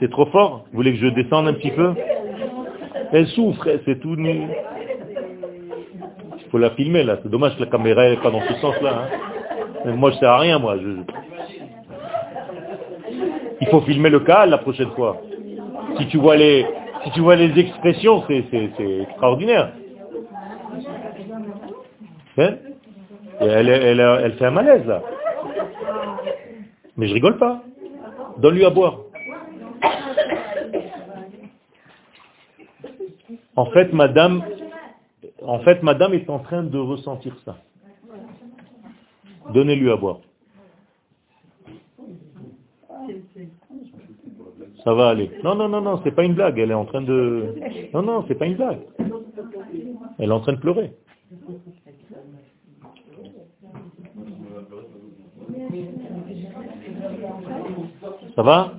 C'est 0.00 0.10
trop 0.10 0.26
fort? 0.26 0.66
Vous 0.70 0.76
voulez 0.76 0.92
que 0.92 0.98
je 0.98 1.06
descende 1.08 1.48
un 1.48 1.54
petit 1.54 1.70
peu? 1.70 1.94
Elle 3.14 3.28
souffre, 3.28 3.68
c'est 3.84 4.00
tout 4.00 4.16
nu. 4.16 4.48
Il 6.36 6.50
faut 6.50 6.58
la 6.58 6.70
filmer 6.70 7.04
là, 7.04 7.18
c'est 7.22 7.28
dommage 7.28 7.54
que 7.54 7.60
la 7.60 7.70
caméra 7.70 8.08
n'est 8.10 8.16
pas 8.16 8.32
dans 8.32 8.40
ce 8.40 8.54
sens-là. 8.54 9.04
Hein. 9.84 9.92
Moi 9.92 10.10
je 10.10 10.16
ne 10.16 10.20
sers 10.20 10.30
à 10.30 10.38
rien, 10.40 10.58
moi. 10.58 10.74
Il 13.60 13.68
faut 13.68 13.82
filmer 13.82 14.10
le 14.10 14.18
cas 14.18 14.46
la 14.46 14.58
prochaine 14.58 14.90
fois. 14.96 15.22
Si 15.96 16.08
tu 16.08 16.18
vois 16.18 16.34
les, 16.34 16.66
si 17.04 17.12
tu 17.12 17.20
vois 17.20 17.36
les 17.36 17.56
expressions, 17.56 18.24
c'est 18.26 19.02
extraordinaire. 19.02 19.70
Hein? 22.36 22.54
Elle, 23.38 23.68
elle, 23.68 24.32
fait 24.32 24.46
un 24.46 24.50
malaise 24.50 24.84
là. 24.88 25.02
Mais 26.96 27.06
je 27.06 27.14
rigole 27.14 27.38
pas. 27.38 27.62
Donne-lui 28.38 28.64
à 28.64 28.70
boire. 28.70 29.03
En 33.56 33.66
fait, 33.66 33.92
madame, 33.92 34.42
en 35.42 35.60
fait, 35.60 35.82
madame 35.82 36.14
est 36.14 36.28
en 36.28 36.40
train 36.40 36.62
de 36.64 36.78
ressentir 36.78 37.36
ça. 37.44 37.56
Donnez-lui 39.52 39.90
à 39.90 39.96
boire. 39.96 40.18
Ça 44.84 44.92
va 44.92 45.08
aller. 45.08 45.30
Non, 45.42 45.54
non, 45.54 45.68
non, 45.68 45.80
non, 45.80 46.00
c'est 46.04 46.10
pas 46.14 46.24
une 46.24 46.34
blague. 46.34 46.58
Elle 46.58 46.70
est 46.70 46.74
en 46.74 46.84
train 46.84 47.02
de... 47.02 47.54
Non, 47.94 48.02
non, 48.02 48.24
c'est 48.28 48.34
pas 48.34 48.46
une 48.46 48.56
blague. 48.56 48.80
Elle 50.18 50.30
est 50.30 50.32
en 50.32 50.40
train 50.40 50.52
de 50.52 50.58
pleurer. 50.60 50.92
Ça 58.34 58.42
va? 58.42 58.74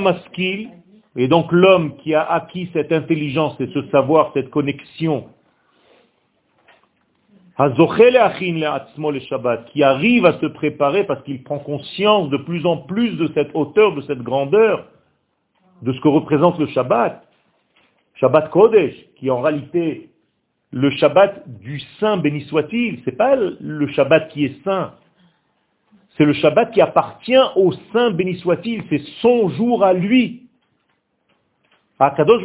Maskil, 0.00 0.70
et 1.16 1.28
donc 1.28 1.52
l'homme 1.52 1.96
qui 1.98 2.14
a 2.14 2.22
acquis 2.22 2.70
cette 2.72 2.92
intelligence 2.92 3.60
et 3.60 3.68
ce 3.72 3.82
savoir, 3.90 4.32
cette 4.34 4.50
connexion, 4.50 5.28
qui 9.72 9.82
arrive 9.82 10.26
à 10.26 10.38
se 10.38 10.46
préparer 10.46 11.04
parce 11.04 11.22
qu'il 11.24 11.42
prend 11.42 11.58
conscience 11.58 12.30
de 12.30 12.36
plus 12.36 12.64
en 12.66 12.76
plus 12.78 13.16
de 13.16 13.28
cette 13.34 13.50
hauteur, 13.54 13.94
de 13.94 14.02
cette 14.02 14.22
grandeur, 14.22 14.86
de 15.82 15.92
ce 15.92 16.00
que 16.00 16.08
représente 16.08 16.58
le 16.58 16.68
Shabbat. 16.68 17.24
Shabbat 18.14 18.50
Kodesh, 18.50 18.94
qui 19.16 19.30
en 19.30 19.40
réalité 19.40 20.10
le 20.70 20.90
Shabbat 20.90 21.48
du 21.60 21.80
Saint, 21.98 22.18
béni 22.18 22.42
soit-il. 22.42 23.00
C'est 23.04 23.16
pas 23.16 23.36
le 23.36 23.88
Shabbat 23.88 24.28
qui 24.28 24.44
est 24.44 24.62
saint. 24.64 24.94
C'est 26.16 26.24
le 26.24 26.32
Shabbat 26.34 26.72
qui 26.72 26.80
appartient 26.80 27.36
au 27.56 27.72
Saint, 27.92 28.10
béni 28.10 28.36
soit-il. 28.38 28.84
C'est 28.90 29.02
son 29.22 29.48
jour 29.50 29.84
à 29.84 29.92
lui. 29.92 30.48
À 31.98 32.10
Kadosh. 32.10 32.42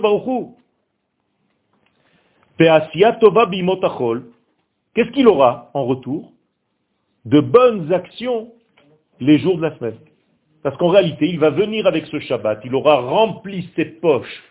Qu'est-ce 4.94 5.10
qu'il 5.12 5.28
aura 5.28 5.72
en 5.74 5.86
retour? 5.86 6.32
De 7.26 7.40
bonnes 7.40 7.92
actions 7.92 8.52
les 9.20 9.40
jours 9.40 9.58
de 9.58 9.64
la 9.64 9.78
semaine. 9.78 9.98
Parce 10.62 10.78
qu'en 10.78 10.90
réalité, 10.90 11.28
il 11.28 11.40
va 11.40 11.50
venir 11.50 11.88
avec 11.88 12.06
ce 12.08 12.20
Shabbat, 12.20 12.62
il 12.64 12.74
aura 12.74 13.02
rempli 13.02 13.70
ses 13.76 13.86
poches 13.86 14.44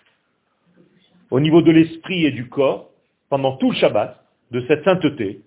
au 1.31 1.41
niveau 1.41 1.63
de 1.63 1.71
l'esprit 1.71 2.27
et 2.27 2.31
du 2.31 2.49
corps 2.49 2.92
pendant 3.33 3.57
tout 3.57 3.71
le 3.71 3.77
Shabbat, 3.79 4.23
de 4.51 4.63
cette 4.69 4.85
sainteté. 4.85 5.41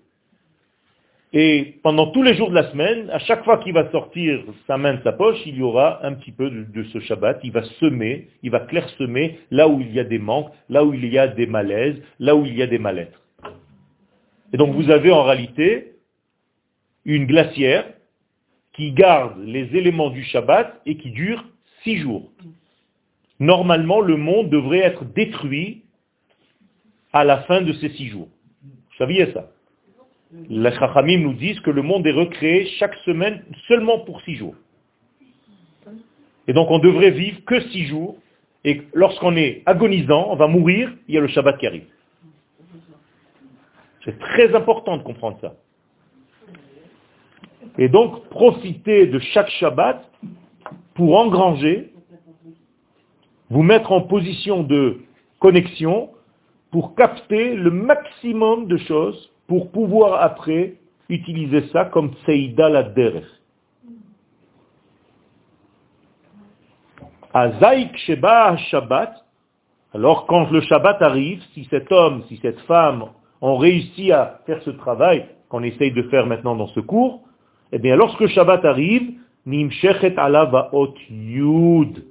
Et 1.34 1.76
pendant 1.84 2.08
tous 2.08 2.24
les 2.24 2.34
jours 2.34 2.50
de 2.50 2.56
la 2.56 2.72
semaine, 2.72 3.12
à 3.12 3.20
chaque 3.20 3.44
fois 3.44 3.60
qu'il 3.60 3.74
va 3.74 3.92
sortir 3.92 4.42
sa 4.66 4.76
main 4.80 4.96
de 4.96 5.04
sa 5.04 5.12
poche, 5.12 5.38
il 5.46 5.58
y 5.58 5.62
aura 5.62 6.04
un 6.04 6.14
petit 6.14 6.32
peu 6.32 6.50
de, 6.50 6.84
ce 6.86 7.00
Shabbat. 7.00 7.42
Il 7.44 7.52
va 7.52 7.62
semer, 7.80 8.28
il 8.42 8.50
va 8.50 8.62
clairsemer 8.62 9.38
là 9.52 9.68
où 9.68 9.82
il 9.82 9.94
y 9.94 10.00
a 10.00 10.04
des 10.04 10.18
manques, 10.18 10.50
là 10.68 10.84
où 10.84 10.96
il 10.96 11.06
y 11.06 11.20
a 11.20 11.28
des 11.28 11.46
malaises, 11.46 12.02
là 12.18 12.36
où 12.36 12.44
il 12.44 12.56
y 12.56 12.64
a 12.64 12.66
des 12.66 12.80
mal-êtres. 12.80 13.22
Et 14.52 14.58
donc 14.58 14.74
vous 14.74 14.90
avez 14.90 15.12
en 15.12 15.22
réalité 15.22 15.92
une 17.06 17.28
glacière 17.28 17.86
qui 18.74 18.94
garde 18.94 19.38
les 19.46 19.76
éléments 19.78 20.10
du 20.10 20.24
Shabbat 20.24 20.82
et 20.88 20.98
qui 20.98 21.12
dure 21.12 21.46
six 21.84 21.98
jours. 21.98 22.32
Normalement, 23.40 24.02
le 24.02 24.18
monde 24.18 24.50
devrait 24.50 24.80
être 24.80 25.06
détruit 25.06 25.85
à 27.16 27.24
la 27.24 27.38
fin 27.44 27.62
de 27.62 27.72
ces 27.72 27.90
six 27.92 28.08
jours. 28.08 28.28
Vous 28.62 28.98
saviez 28.98 29.32
ça 29.32 29.50
Les 30.50 30.72
Chachamim 30.74 31.20
nous 31.22 31.34
disent 31.34 31.62
que 31.62 31.72
le 31.72 31.82
monde 31.82 32.06
est 32.06 32.12
recréé 32.12 32.66
chaque 32.78 32.94
semaine 33.06 33.42
seulement 33.70 34.00
pour 34.00 34.22
six 34.24 34.36
jours. 34.36 34.56
Et 36.48 36.52
donc 36.52 36.70
on 36.70 36.80
devrait 36.80 37.12
vivre 37.12 37.40
que 37.46 37.62
six 37.70 37.86
jours, 37.86 38.18
et 38.66 38.82
lorsqu'on 38.94 39.38
est 39.38 39.64
agonisant, 39.66 40.28
on 40.30 40.36
va 40.36 40.48
mourir, 40.48 40.94
il 41.08 41.16
y 41.16 41.18
a 41.18 41.22
le 41.22 41.30
Shabbat 41.30 41.58
qui 41.58 41.66
arrive. 41.66 41.88
C'est 44.04 44.20
très 44.20 44.54
important 44.54 44.98
de 44.98 45.04
comprendre 45.04 45.38
ça. 45.40 45.56
Et 47.78 47.88
donc, 47.88 48.28
profitez 48.30 49.08
de 49.08 49.20
chaque 49.20 49.50
Shabbat 49.52 50.04
pour 50.96 51.18
engranger, 51.18 51.94
vous 53.50 53.64
mettre 53.64 53.92
en 53.94 54.02
position 54.02 54.64
de 54.64 55.00
connexion 55.40 56.10
pour 56.76 56.94
capter 56.94 57.56
le 57.56 57.72
maximum 57.72 58.68
de 58.68 58.76
choses 58.76 59.32
pour 59.48 59.72
pouvoir 59.72 60.22
après 60.22 60.74
utiliser 61.08 61.70
ça 61.70 61.86
comme 61.86 62.12
Seida 62.26 62.68
la 62.68 62.84
derech. 62.84 63.24
Azaik 67.34 67.96
Sheba 68.00 68.58
Shabbat, 68.58 69.26
alors 69.94 70.26
quand 70.26 70.52
le 70.52 70.60
Shabbat 70.60 71.02
arrive, 71.02 71.42
si 71.54 71.64
cet 71.72 71.90
homme, 71.94 72.24
si 72.28 72.36
cette 72.42 72.60
femme 72.68 73.06
ont 73.40 73.56
réussi 73.56 74.12
à 74.12 74.42
faire 74.46 74.62
ce 74.64 74.72
travail 74.72 75.28
qu'on 75.48 75.64
essaye 75.64 75.94
de 75.94 76.04
faire 76.10 76.26
maintenant 76.26 76.58
dans 76.58 76.68
ce 76.68 76.82
cours, 76.82 77.22
eh 77.72 77.80
bien, 77.80 77.96
lorsque 77.96 78.28
Shabbat 78.28 78.66
arrive, 78.66 79.14
Nimshechet 79.46 80.16
ala 80.18 80.52
yud, 81.10 82.04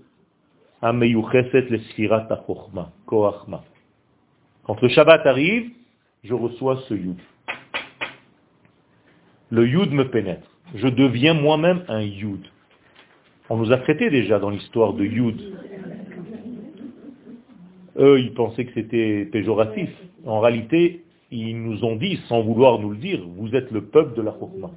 koachma. 3.04 3.60
Quand 4.64 4.80
le 4.80 4.88
Shabbat 4.88 5.26
arrive, 5.26 5.70
je 6.22 6.34
reçois 6.34 6.82
ce 6.88 6.94
yud. 6.94 7.18
Le 9.50 9.68
yud 9.68 9.92
me 9.92 10.08
pénètre. 10.08 10.48
Je 10.74 10.88
deviens 10.88 11.34
moi-même 11.34 11.84
un 11.88 12.00
yud. 12.00 12.44
On 13.50 13.58
nous 13.58 13.72
a 13.72 13.76
traité 13.78 14.08
déjà 14.10 14.38
dans 14.38 14.50
l'histoire 14.50 14.94
de 14.94 15.04
yud. 15.04 15.40
Eux, 17.96 18.18
ils 18.18 18.32
pensaient 18.32 18.64
que 18.64 18.72
c'était 18.74 19.26
péjoratif. 19.26 19.90
En 20.24 20.40
réalité, 20.40 21.04
ils 21.30 21.62
nous 21.62 21.84
ont 21.84 21.96
dit, 21.96 22.18
sans 22.28 22.42
vouloir 22.42 22.78
nous 22.78 22.90
le 22.90 22.96
dire, 22.96 23.22
vous 23.36 23.54
êtes 23.54 23.70
le 23.70 23.84
peuple 23.84 24.16
de 24.16 24.22
la 24.22 24.32
Chokmah. 24.32 24.70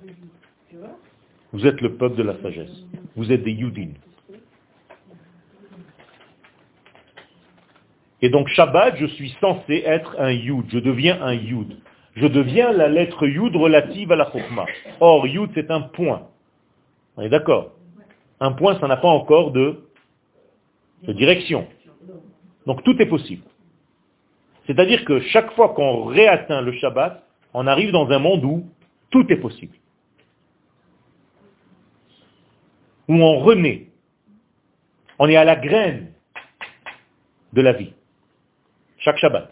Vous 1.54 1.66
êtes 1.66 1.80
le 1.82 1.96
peuple 1.96 2.18
de 2.18 2.24
la 2.24 2.40
sagesse. 2.42 2.86
Vous 3.16 3.32
êtes 3.32 3.44
des 3.44 3.54
Yudin. 3.54 3.92
Et 8.22 8.30
donc 8.30 8.48
Shabbat, 8.50 8.98
je 8.98 9.06
suis 9.06 9.36
censé 9.40 9.84
être 9.86 10.16
un 10.20 10.32
Yud. 10.32 10.66
Je 10.70 10.80
deviens 10.80 11.22
un 11.22 11.34
Yud. 11.34 11.78
Je 12.16 12.26
deviens 12.26 12.72
la 12.72 12.88
lettre 12.88 13.28
Yud 13.28 13.56
relative 13.56 14.12
à 14.12 14.16
la 14.16 14.32
Chokmah. 14.32 14.66
Or, 15.00 15.28
Yud, 15.28 15.52
c'est 15.54 15.70
un 15.70 15.82
point. 15.82 16.24
On 17.16 17.22
est 17.22 17.30
d'accord? 17.30 17.74
Un 18.40 18.54
point, 18.54 18.80
ça 18.80 18.88
n'a 18.88 18.98
pas 18.98 19.08
encore 19.08 19.52
de, 19.52 19.84
de 21.04 21.14
direction. 21.14 21.68
Donc 22.66 22.84
tout 22.84 23.00
est 23.02 23.06
possible. 23.06 23.44
C'est-à-dire 24.66 25.06
que 25.06 25.22
chaque 25.22 25.54
fois 25.54 25.70
qu'on 25.70 26.06
réatteint 26.06 26.62
le 26.62 26.74
Shabbat, 26.74 27.24
on 27.54 27.68
arrive 27.68 27.92
dans 27.92 28.10
un 28.10 28.20
monde 28.20 28.44
où 28.44 28.66
tout 29.10 29.26
est 29.32 29.38
possible. 29.38 29.76
Où 33.08 33.16
on 33.16 33.40
renaît. 33.40 33.88
On 35.20 35.30
est 35.30 35.38
à 35.38 35.46
la 35.46 35.56
graine 35.56 36.12
de 37.54 37.62
la 37.62 37.74
vie. 37.74 37.94
Chaque 39.08 39.20
Shabbat. 39.20 39.50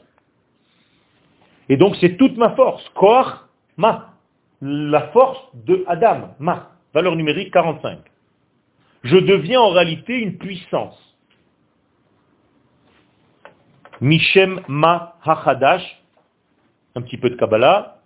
Et 1.70 1.78
donc 1.78 1.96
c'est 2.02 2.18
toute 2.18 2.36
ma 2.36 2.50
force. 2.58 2.84
Koach 2.90 3.38
ma. 3.78 4.12
La 4.60 5.08
force 5.14 5.40
de 5.54 5.86
Adam, 5.88 6.36
ma. 6.40 6.72
Valeur 6.94 7.16
numérique 7.16 7.54
45. 7.54 8.00
Je 9.06 9.16
deviens 9.16 9.62
en 9.62 9.70
réalité 9.70 10.20
une 10.20 10.38
puissance. 10.38 11.00
Mishem 14.02 14.60
ma 14.68 15.16
hachadash. 15.24 16.04
Un 16.96 17.02
petit 17.02 17.18
peu 17.18 17.30
de 17.30 17.36
Kabbalah. 17.36 18.00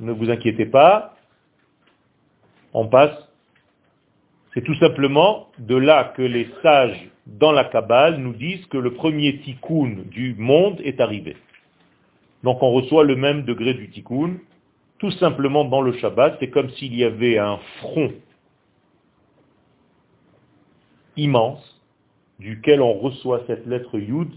Ne 0.00 0.12
vous 0.12 0.30
inquiétez 0.30 0.64
pas. 0.64 1.14
On 2.72 2.88
passe. 2.88 3.28
C'est 4.54 4.62
tout 4.62 4.74
simplement 4.76 5.48
de 5.58 5.74
là 5.74 6.12
que 6.16 6.22
les 6.22 6.48
sages 6.62 7.10
dans 7.26 7.50
la 7.50 7.64
Kabbale 7.64 8.18
nous 8.18 8.32
disent 8.34 8.64
que 8.66 8.78
le 8.78 8.94
premier 8.94 9.40
tikkun 9.40 10.04
du 10.10 10.36
monde 10.38 10.80
est 10.84 11.00
arrivé. 11.00 11.36
Donc 12.44 12.62
on 12.62 12.70
reçoit 12.70 13.02
le 13.02 13.16
même 13.16 13.42
degré 13.42 13.74
du 13.74 13.90
tikkun, 13.90 14.36
tout 14.98 15.10
simplement 15.12 15.64
dans 15.64 15.82
le 15.82 15.92
Shabbat, 15.94 16.36
c'est 16.38 16.50
comme 16.50 16.70
s'il 16.70 16.94
y 16.94 17.02
avait 17.02 17.36
un 17.36 17.58
front 17.80 18.12
immense 21.16 21.82
duquel 22.38 22.80
on 22.80 22.94
reçoit 22.94 23.42
cette 23.46 23.66
lettre 23.66 23.98
Yud 23.98 24.30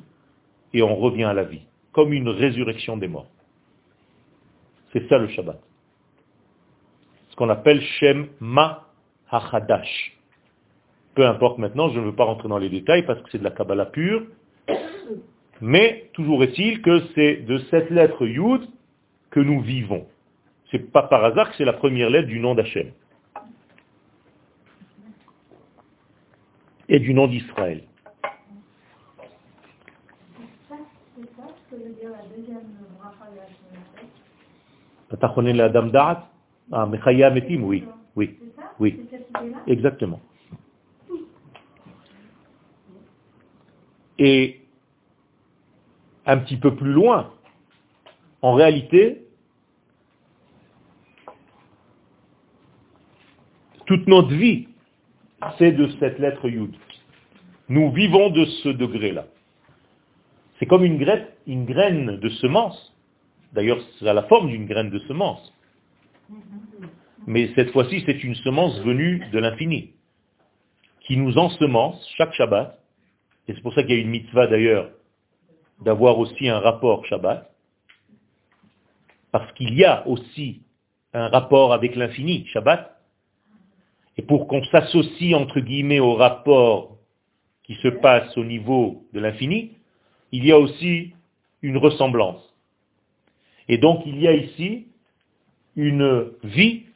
et 0.73 0.81
on 0.81 0.95
revient 0.95 1.25
à 1.25 1.33
la 1.33 1.43
vie, 1.43 1.61
comme 1.91 2.11
une 2.11 2.29
résurrection 2.29 2.97
des 2.97 3.07
morts. 3.07 3.29
C'est 4.93 5.07
ça 5.09 5.19
le 5.19 5.27
Shabbat. 5.27 5.61
Ce 7.29 7.35
qu'on 7.35 7.49
appelle 7.49 7.81
Shem 7.81 8.29
Ma 8.39 8.86
Hachadash. 9.31 10.17
Peu 11.15 11.25
importe 11.25 11.57
maintenant, 11.57 11.89
je 11.89 11.99
ne 11.99 12.05
veux 12.05 12.15
pas 12.15 12.25
rentrer 12.25 12.47
dans 12.47 12.57
les 12.57 12.69
détails 12.69 13.05
parce 13.05 13.21
que 13.21 13.29
c'est 13.31 13.39
de 13.39 13.43
la 13.43 13.51
Kabbalah 13.51 13.87
pure. 13.87 14.23
Mais 15.61 16.09
toujours 16.13 16.43
est-il 16.43 16.81
que 16.81 17.01
c'est 17.15 17.37
de 17.37 17.57
cette 17.69 17.89
lettre 17.89 18.25
Yud 18.25 18.61
que 19.31 19.39
nous 19.39 19.61
vivons. 19.61 20.05
C'est 20.71 20.91
pas 20.91 21.03
par 21.03 21.23
hasard 21.23 21.49
que 21.49 21.55
c'est 21.57 21.65
la 21.65 21.73
première 21.73 22.09
lettre 22.09 22.27
du 22.27 22.39
nom 22.39 22.53
d'Hachem. 22.53 22.91
Et 26.89 26.99
du 26.99 27.13
nom 27.13 27.27
d'Israël. 27.27 27.83
Ah, 36.71 36.87
oui. 38.15 38.29
Oui. 38.79 38.99
Exactement. 39.67 40.21
Et 44.19 44.61
un 46.25 46.37
petit 46.37 46.57
peu 46.57 46.75
plus 46.75 46.91
loin, 46.91 47.31
en 48.41 48.53
réalité, 48.53 49.23
toute 53.85 54.07
notre 54.07 54.33
vie, 54.33 54.67
c'est 55.57 55.71
de 55.71 55.87
cette 55.99 56.19
lettre 56.19 56.47
Yud. 56.49 56.75
Nous 57.69 57.91
vivons 57.91 58.29
de 58.29 58.45
ce 58.45 58.69
degré-là. 58.69 59.27
C'est 60.59 60.65
comme 60.65 60.83
une 60.83 60.97
graine, 60.97 61.27
une 61.45 61.65
graine 61.65 62.17
de 62.17 62.29
semence. 62.29 62.95
D'ailleurs, 63.53 63.79
c'est 63.97 64.07
à 64.07 64.13
la 64.13 64.23
forme 64.23 64.49
d'une 64.49 64.65
graine 64.65 64.89
de 64.89 64.99
semence. 64.99 65.53
Mais 67.25 67.51
cette 67.55 67.71
fois-ci, 67.71 68.03
c'est 68.05 68.23
une 68.23 68.35
semence 68.35 68.79
venue 68.81 69.25
de 69.31 69.39
l'infini, 69.39 69.93
qui 71.01 71.17
nous 71.17 71.37
ensemence 71.37 72.07
chaque 72.17 72.33
Shabbat. 72.33 72.79
Et 73.47 73.53
c'est 73.53 73.61
pour 73.61 73.73
ça 73.73 73.83
qu'il 73.83 73.95
y 73.95 73.97
a 73.97 74.01
une 74.01 74.09
mitzvah 74.09 74.47
d'ailleurs 74.47 74.91
d'avoir 75.81 76.17
aussi 76.19 76.47
un 76.49 76.59
rapport 76.59 77.05
Shabbat, 77.05 77.51
parce 79.31 79.51
qu'il 79.53 79.73
y 79.73 79.85
a 79.85 80.07
aussi 80.07 80.61
un 81.13 81.27
rapport 81.29 81.73
avec 81.73 81.95
l'infini, 81.95 82.45
Shabbat, 82.47 82.97
et 84.17 84.23
pour 84.23 84.47
qu'on 84.47 84.63
s'associe 84.65 85.35
entre 85.35 85.59
guillemets 85.59 85.99
au 85.99 86.15
rapport 86.15 86.97
qui 87.63 87.75
se 87.75 87.87
passe 87.87 88.35
au 88.37 88.43
niveau 88.43 89.05
de 89.13 89.19
l'infini, 89.19 89.73
il 90.31 90.45
y 90.45 90.51
a 90.51 90.57
aussi 90.57 91.13
une 91.61 91.77
ressemblance. 91.77 92.41
Et 93.67 93.77
donc 93.77 94.03
il 94.05 94.19
y 94.19 94.27
a 94.27 94.33
ici 94.33 94.87
une 95.75 96.31
vie 96.43 96.86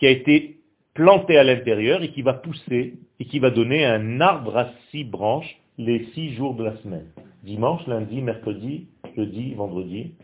qui 0.00 0.06
a 0.06 0.10
été 0.10 0.58
plantée 0.94 1.36
à 1.36 1.44
l'intérieur 1.44 2.02
et 2.02 2.10
qui 2.10 2.22
va 2.22 2.32
pousser 2.32 2.94
et 3.20 3.24
qui 3.26 3.38
va 3.38 3.50
donner 3.50 3.84
un 3.84 4.20
arbre 4.20 4.56
à 4.56 4.70
six 4.90 5.04
branches 5.04 5.60
les 5.76 6.06
six 6.14 6.34
jours 6.34 6.54
de 6.54 6.64
la 6.64 6.76
semaine. 6.78 7.06
Dimanche, 7.44 7.86
lundi, 7.86 8.22
mercredi, 8.22 8.86
jeudi, 9.14 9.54
vendredi. 9.54 10.14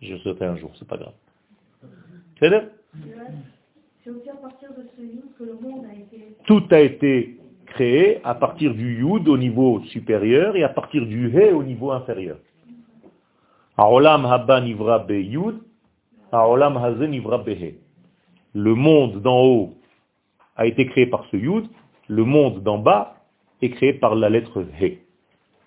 Je 0.00 0.16
sautais 0.18 0.44
un 0.44 0.56
jour, 0.56 0.70
c'est 0.78 0.86
pas 0.86 0.98
grave. 0.98 1.14
C'est 2.38 4.10
aussi 4.10 4.28
à 4.28 4.34
partir 4.34 4.68
de 4.70 4.84
ce 4.96 5.02
yud 5.02 5.24
que 5.38 5.44
le 5.44 5.54
monde 5.54 5.86
a 5.90 5.94
été... 5.94 6.36
Tout 6.44 6.64
a 6.70 6.80
été 6.80 7.38
créé 7.66 8.20
à 8.22 8.34
partir 8.34 8.74
du 8.74 8.98
yud 8.98 9.28
au 9.28 9.38
niveau 9.38 9.80
supérieur 9.84 10.56
et 10.56 10.62
à 10.62 10.68
partir 10.68 11.06
du 11.06 11.30
he 11.30 11.52
au 11.52 11.62
niveau 11.62 11.90
inférieur. 11.90 12.38
nivra 13.78 14.98
be 14.98 15.12
yud, 15.12 15.60
Le 18.54 18.74
monde 18.74 19.22
d'en 19.22 19.42
haut 19.42 19.74
a 20.56 20.66
été 20.66 20.86
créé 20.86 21.06
par 21.06 21.26
ce 21.30 21.36
yud, 21.36 21.66
le 22.08 22.24
monde 22.24 22.62
d'en 22.62 22.78
bas 22.78 23.16
est 23.60 23.70
créé 23.70 23.92
par 23.92 24.14
la 24.14 24.30
lettre 24.30 24.64
He. 24.80 24.98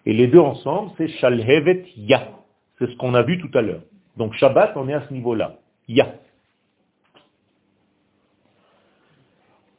Et 0.05 0.13
les 0.13 0.27
deux 0.27 0.39
ensemble, 0.39 0.91
c'est 0.97 1.07
Shalhevet 1.07 1.85
Ya. 1.97 2.29
C'est 2.77 2.89
ce 2.89 2.95
qu'on 2.97 3.13
a 3.13 3.21
vu 3.21 3.39
tout 3.39 3.55
à 3.57 3.61
l'heure. 3.61 3.83
Donc 4.17 4.33
Shabbat, 4.33 4.73
on 4.75 4.89
est 4.89 4.93
à 4.93 5.07
ce 5.07 5.13
niveau-là. 5.13 5.57
Ya. 5.87 6.15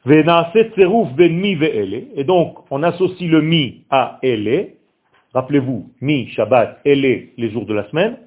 Ben 0.05 0.25
et 2.15 2.23
donc, 2.23 2.57
on 2.71 2.83
associe 2.83 3.29
le 3.29 3.41
mi 3.41 3.83
à 3.89 4.19
ele. 4.21 4.75
Rappelez-vous, 5.33 5.91
mi, 5.99 6.27
Shabbat, 6.29 6.79
ele, 6.85 7.29
les 7.37 7.51
jours 7.51 7.65
de 7.65 7.73
la 7.73 7.89
semaine. 7.89 8.17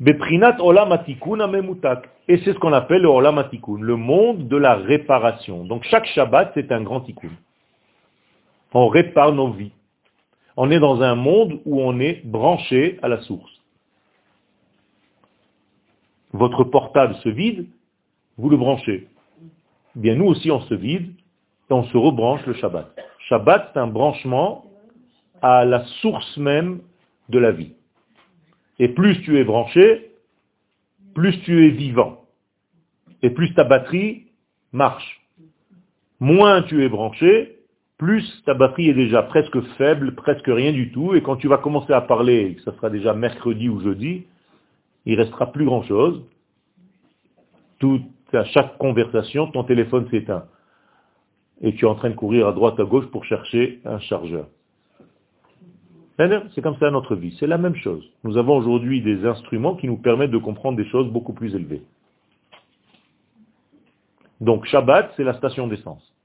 Beprinat 0.00 0.58
Et 2.28 2.38
c'est 2.38 2.52
ce 2.52 2.58
qu'on 2.58 2.72
appelle 2.72 3.02
le 3.02 3.08
olam 3.08 3.42
le 3.80 3.96
monde 3.96 4.48
de 4.48 4.56
la 4.56 4.74
réparation. 4.74 5.64
Donc 5.64 5.84
chaque 5.84 6.06
Shabbat, 6.06 6.52
c'est 6.54 6.70
un 6.72 6.82
grand 6.82 7.00
tikkun 7.00 7.30
on 8.76 8.88
répare 8.88 9.32
nos 9.32 9.52
vies. 9.52 9.72
On 10.56 10.70
est 10.70 10.80
dans 10.80 11.00
un 11.00 11.14
monde 11.14 11.60
où 11.64 11.80
on 11.80 11.98
est 11.98 12.24
branché 12.26 12.98
à 13.02 13.08
la 13.08 13.22
source. 13.22 13.50
Votre 16.32 16.64
portable 16.64 17.14
se 17.16 17.30
vide, 17.30 17.66
vous 18.36 18.50
le 18.50 18.58
branchez. 18.58 19.08
Eh 19.96 19.98
bien, 19.98 20.14
nous 20.14 20.26
aussi, 20.26 20.50
on 20.50 20.60
se 20.60 20.74
vide 20.74 21.10
et 21.70 21.72
on 21.72 21.84
se 21.84 21.96
rebranche 21.96 22.44
le 22.46 22.52
Shabbat. 22.52 22.94
Shabbat, 23.28 23.70
c'est 23.72 23.80
un 23.80 23.86
branchement 23.86 24.66
à 25.40 25.64
la 25.64 25.84
source 26.02 26.36
même 26.36 26.80
de 27.30 27.38
la 27.38 27.52
vie. 27.52 27.72
Et 28.78 28.88
plus 28.88 29.20
tu 29.22 29.38
es 29.38 29.44
branché, 29.44 30.10
plus 31.14 31.40
tu 31.42 31.66
es 31.66 31.70
vivant. 31.70 32.24
Et 33.22 33.30
plus 33.30 33.54
ta 33.54 33.64
batterie 33.64 34.26
marche. 34.72 35.22
Moins 36.20 36.62
tu 36.62 36.84
es 36.84 36.88
branché, 36.88 37.56
plus 37.98 38.42
ta 38.44 38.54
batterie 38.54 38.90
est 38.90 38.94
déjà 38.94 39.22
presque 39.22 39.60
faible, 39.78 40.14
presque 40.14 40.46
rien 40.46 40.72
du 40.72 40.92
tout, 40.92 41.14
et 41.14 41.22
quand 41.22 41.36
tu 41.36 41.48
vas 41.48 41.58
commencer 41.58 41.92
à 41.92 42.02
parler, 42.02 42.56
ça 42.64 42.74
sera 42.74 42.90
déjà 42.90 43.14
mercredi 43.14 43.68
ou 43.68 43.80
jeudi, 43.80 44.24
il 45.06 45.18
restera 45.18 45.52
plus 45.52 45.64
grand 45.64 45.82
chose. 45.82 46.22
Tout, 47.78 48.02
à 48.32 48.44
chaque 48.44 48.76
conversation, 48.78 49.50
ton 49.50 49.64
téléphone 49.64 50.08
s'éteint. 50.10 50.44
Et 51.62 51.74
tu 51.74 51.86
es 51.86 51.88
en 51.88 51.94
train 51.94 52.10
de 52.10 52.14
courir 52.14 52.48
à 52.48 52.52
droite, 52.52 52.78
à 52.78 52.84
gauche 52.84 53.06
pour 53.06 53.24
chercher 53.24 53.80
un 53.84 53.98
chargeur. 54.00 54.46
C'est 56.18 56.62
comme 56.62 56.76
ça 56.78 56.90
notre 56.90 57.14
vie. 57.14 57.36
C'est 57.38 57.46
la 57.46 57.58
même 57.58 57.76
chose. 57.76 58.04
Nous 58.24 58.38
avons 58.38 58.56
aujourd'hui 58.56 59.02
des 59.02 59.26
instruments 59.26 59.76
qui 59.76 59.86
nous 59.86 59.98
permettent 59.98 60.30
de 60.30 60.38
comprendre 60.38 60.76
des 60.76 60.88
choses 60.88 61.10
beaucoup 61.10 61.34
plus 61.34 61.54
élevées. 61.54 61.82
Donc 64.40 64.64
Shabbat, 64.66 65.12
c'est 65.16 65.24
la 65.24 65.34
station 65.34 65.66
d'essence 65.66 66.16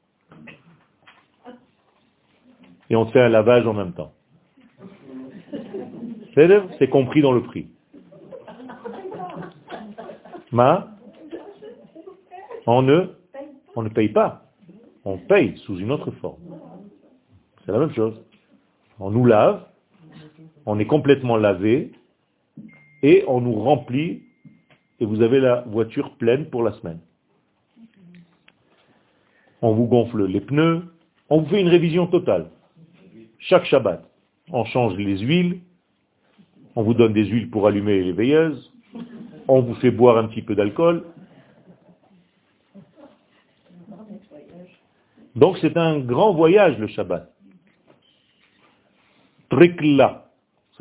et 2.91 2.95
on 2.97 3.05
fait 3.05 3.21
un 3.21 3.29
lavage 3.29 3.65
en 3.65 3.73
même 3.73 3.93
temps. 3.93 4.11
C'est 6.35 6.89
compris 6.89 7.21
dans 7.21 7.31
le 7.31 7.41
prix. 7.41 7.67
Ma, 10.51 10.89
on 12.67 12.81
ne, 12.81 13.07
on 13.77 13.83
ne 13.83 13.87
paye 13.87 14.09
pas. 14.09 14.43
On 15.05 15.17
paye 15.17 15.57
sous 15.59 15.77
une 15.77 15.89
autre 15.89 16.11
forme. 16.11 16.41
C'est 17.65 17.71
la 17.71 17.79
même 17.79 17.93
chose. 17.93 18.21
On 18.99 19.09
nous 19.09 19.25
lave, 19.25 19.65
on 20.65 20.79
est 20.79 20.85
complètement 20.85 21.37
lavé, 21.37 21.91
et 23.03 23.23
on 23.27 23.41
nous 23.41 23.59
remplit, 23.59 24.23
et 24.99 25.05
vous 25.05 25.21
avez 25.21 25.39
la 25.39 25.61
voiture 25.61 26.15
pleine 26.17 26.45
pour 26.49 26.63
la 26.63 26.71
semaine. 26.73 26.99
On 29.61 29.73
vous 29.73 29.85
gonfle 29.85 30.25
les 30.25 30.41
pneus, 30.41 30.83
on 31.29 31.41
vous 31.41 31.47
fait 31.47 31.61
une 31.61 31.69
révision 31.69 32.07
totale 32.07 32.47
chaque 33.41 33.65
Shabbat. 33.65 34.03
On 34.51 34.65
change 34.65 34.95
les 34.97 35.17
huiles, 35.19 35.61
On 36.75 36.83
vous 36.83 36.93
donne 36.93 37.11
des 37.11 37.25
huiles 37.25 37.49
pour 37.49 37.67
allumer 37.67 38.01
les 38.01 38.13
veilleuses. 38.13 38.71
On 39.49 39.61
vous 39.61 39.75
fait 39.75 39.91
boire 39.91 40.17
un 40.17 40.27
petit 40.27 40.41
peu 40.41 40.55
d'alcool. 40.55 41.03
Donc 45.35 45.57
c'est 45.59 45.75
un 45.75 45.99
grand 45.99 46.33
voyage 46.33 46.77
le 46.77 46.87
Shabbat. 46.87 47.29
Trikla, 49.49 50.30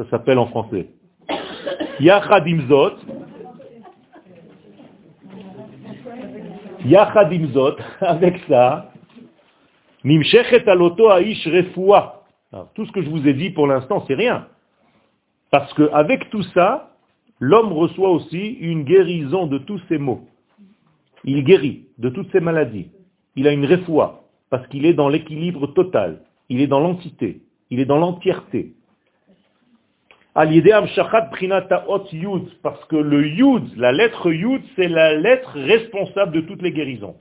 ça 0.00 0.08
s'appelle 0.08 0.38
en 0.38 0.46
français. 0.46 0.88
Yachadimzot, 2.00 2.96
Yachadimzot, 6.86 7.76
avec 8.00 8.38
ça, 8.48 8.92
Nimshechet 10.02 10.66
aloto 10.66 11.10
aish 11.10 11.46
refoua. 11.46 12.24
Tout 12.74 12.86
ce 12.86 12.92
que 12.92 13.02
je 13.02 13.10
vous 13.10 13.28
ai 13.28 13.34
dit 13.34 13.50
pour 13.50 13.66
l'instant, 13.66 14.02
c'est 14.08 14.14
rien. 14.14 14.46
Parce 15.50 15.72
qu'avec 15.74 16.30
tout 16.30 16.42
ça, 16.54 16.96
l'homme 17.38 17.72
reçoit 17.72 18.08
aussi 18.08 18.52
une 18.52 18.84
guérison 18.84 19.46
de 19.46 19.58
tous 19.58 19.80
ses 19.88 19.98
maux. 19.98 20.26
Il 21.24 21.44
guérit 21.44 21.88
de 21.98 22.08
toutes 22.08 22.32
ses 22.32 22.40
maladies. 22.40 22.90
Il 23.36 23.46
a 23.46 23.52
une 23.52 23.66
refoua, 23.66 24.22
parce 24.48 24.66
qu'il 24.68 24.86
est 24.86 24.94
dans 24.94 25.10
l'équilibre 25.10 25.66
total. 25.74 26.22
Il 26.48 26.62
est 26.62 26.66
dans 26.66 26.80
l'entité. 26.80 27.42
Il 27.68 27.78
est 27.80 27.84
dans 27.84 27.98
l'entièreté. 27.98 28.74
Parce 30.34 30.48
que 32.84 32.96
le 32.96 33.26
yud, 33.26 33.76
la 33.76 33.92
lettre 33.92 34.32
yud, 34.32 34.62
c'est 34.76 34.88
la 34.88 35.14
lettre 35.14 35.52
responsable 35.54 36.32
de 36.32 36.40
toutes 36.42 36.62
les 36.62 36.72
guérisons. 36.72 37.16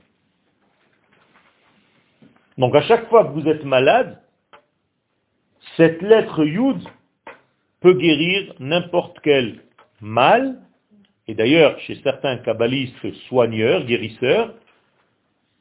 Donc 2.56 2.74
à 2.76 2.82
chaque 2.82 3.08
fois 3.08 3.24
que 3.24 3.32
vous 3.32 3.48
êtes 3.48 3.64
malade, 3.64 4.20
cette 5.76 6.02
lettre 6.02 6.44
yud 6.44 6.78
peut 7.80 7.94
guérir 7.94 8.54
n'importe 8.60 9.18
quel 9.22 9.60
mal. 10.00 10.60
Et 11.26 11.34
d'ailleurs, 11.34 11.78
chez 11.80 11.96
certains 12.02 12.36
kabbalistes 12.38 13.12
soigneurs, 13.28 13.84
guérisseurs, 13.86 14.54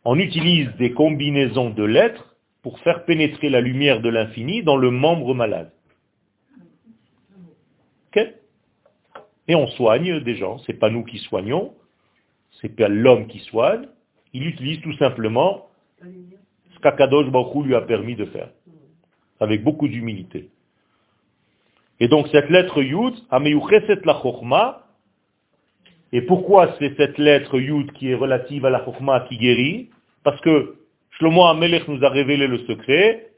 on 0.06 0.18
utilise 0.18 0.70
des 0.78 0.91
combinaisons 0.93 1.70
de 1.70 1.84
lettres 1.84 2.36
pour 2.62 2.80
faire 2.80 3.06
pénétrer 3.06 3.50
la 3.50 3.62
lumière 3.62 4.02
de 4.02 4.10
l'infini 4.10 4.64
dans 4.64 4.78
le 4.78 4.91
membre 4.91 5.34
malade. 5.34 5.72
Et 9.50 9.56
on 9.56 9.68
soigne 9.68 10.22
des 10.22 10.36
gens. 10.36 10.60
C'est 10.60 10.80
pas 10.80 10.89
nous 10.89 11.04
qui 11.04 11.18
soignons, 11.18 11.74
c'est 12.62 12.74
pas 12.76 12.88
l'homme 12.88 13.28
qui 13.28 13.39
soigne. 13.39 13.88
Il 14.32 14.45
utilise 14.45 14.80
tout 14.82 14.93
simplement 14.93 15.68
ce 16.02 16.80
qu'Akadosh 16.82 17.30
Baruch 17.32 17.66
lui 17.66 17.76
a 17.76 17.82
permis 17.82 18.16
de 18.16 18.26
faire, 18.26 18.50
avec 19.39 19.64
beaucoup 19.64 19.88
d'humilité. 19.88 20.50
Et 22.00 22.08
donc 22.08 22.28
cette 22.32 22.50
lettre 22.50 22.82
Yud, 22.82 23.16
Ameyucheset 23.32 24.00
la 24.06 24.22
Chochma, 24.22 24.86
et 26.12 26.22
pourquoi 26.22 26.76
c'est 26.78 26.95
cette 26.95 27.18
lettre 27.18 27.60
Yud 27.60 27.91
qui 27.93 28.10
est 28.12 28.16
relative 28.16 28.66
à 28.66 28.70
la 28.70 28.86
Chochma 28.86 29.22
qui 29.28 29.38
guérit? 29.38 29.89
Parce 30.24 30.39
que 30.41 30.76
Shlomo 31.18 31.45
Amelech 31.45 31.88
nous 31.88 32.04
a 32.06 32.10
révélé 32.10 32.45
le 32.45 32.60
secret, 32.60 33.32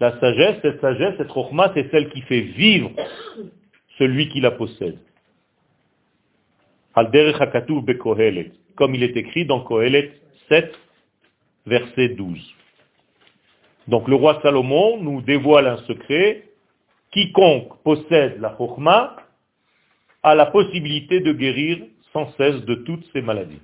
la 0.00 0.18
sagesse, 0.20 0.56
cette 0.62 0.80
sagesse, 0.80 1.14
cette 1.16 1.32
Chochma, 1.32 1.72
c'est 1.74 1.90
celle 1.90 2.10
qui 2.10 2.20
fait 2.22 2.40
vivre 2.40 2.90
celui 3.98 4.28
qui 4.28 4.40
la 4.40 4.50
possède. 4.50 4.98
Comme 8.76 8.94
il 8.94 9.02
est 9.02 9.16
écrit 9.16 9.46
dans 9.46 9.60
Kohelet 9.60 10.12
7, 10.48 10.74
verset 11.66 12.10
12. 12.10 12.54
Donc 13.88 14.08
le 14.08 14.16
roi 14.16 14.40
Salomon 14.42 14.98
nous 15.02 15.22
dévoile 15.22 15.66
un 15.66 15.76
secret. 15.78 16.44
Quiconque 17.12 17.82
possède 17.82 18.40
la 18.40 18.56
Chokhmah 18.56 19.16
a 20.22 20.34
la 20.34 20.46
possibilité 20.46 21.20
de 21.20 21.32
guérir 21.32 21.78
sans 22.12 22.32
cesse 22.32 22.64
de 22.64 22.74
toutes 22.74 23.04
ses 23.12 23.22
maladies. 23.22 23.60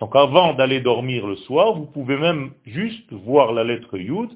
Donc 0.00 0.16
avant 0.16 0.54
d'aller 0.54 0.80
dormir 0.80 1.26
le 1.26 1.36
soir, 1.36 1.74
vous 1.74 1.86
pouvez 1.86 2.16
même 2.16 2.52
juste 2.64 3.12
voir 3.12 3.52
la 3.52 3.64
lettre 3.64 3.98
Yud. 3.98 4.30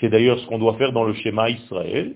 C'est 0.00 0.08
d'ailleurs 0.08 0.38
ce 0.38 0.46
qu'on 0.46 0.58
doit 0.58 0.76
faire 0.76 0.92
dans 0.92 1.04
le 1.04 1.14
schéma 1.14 1.50
Israël. 1.50 2.14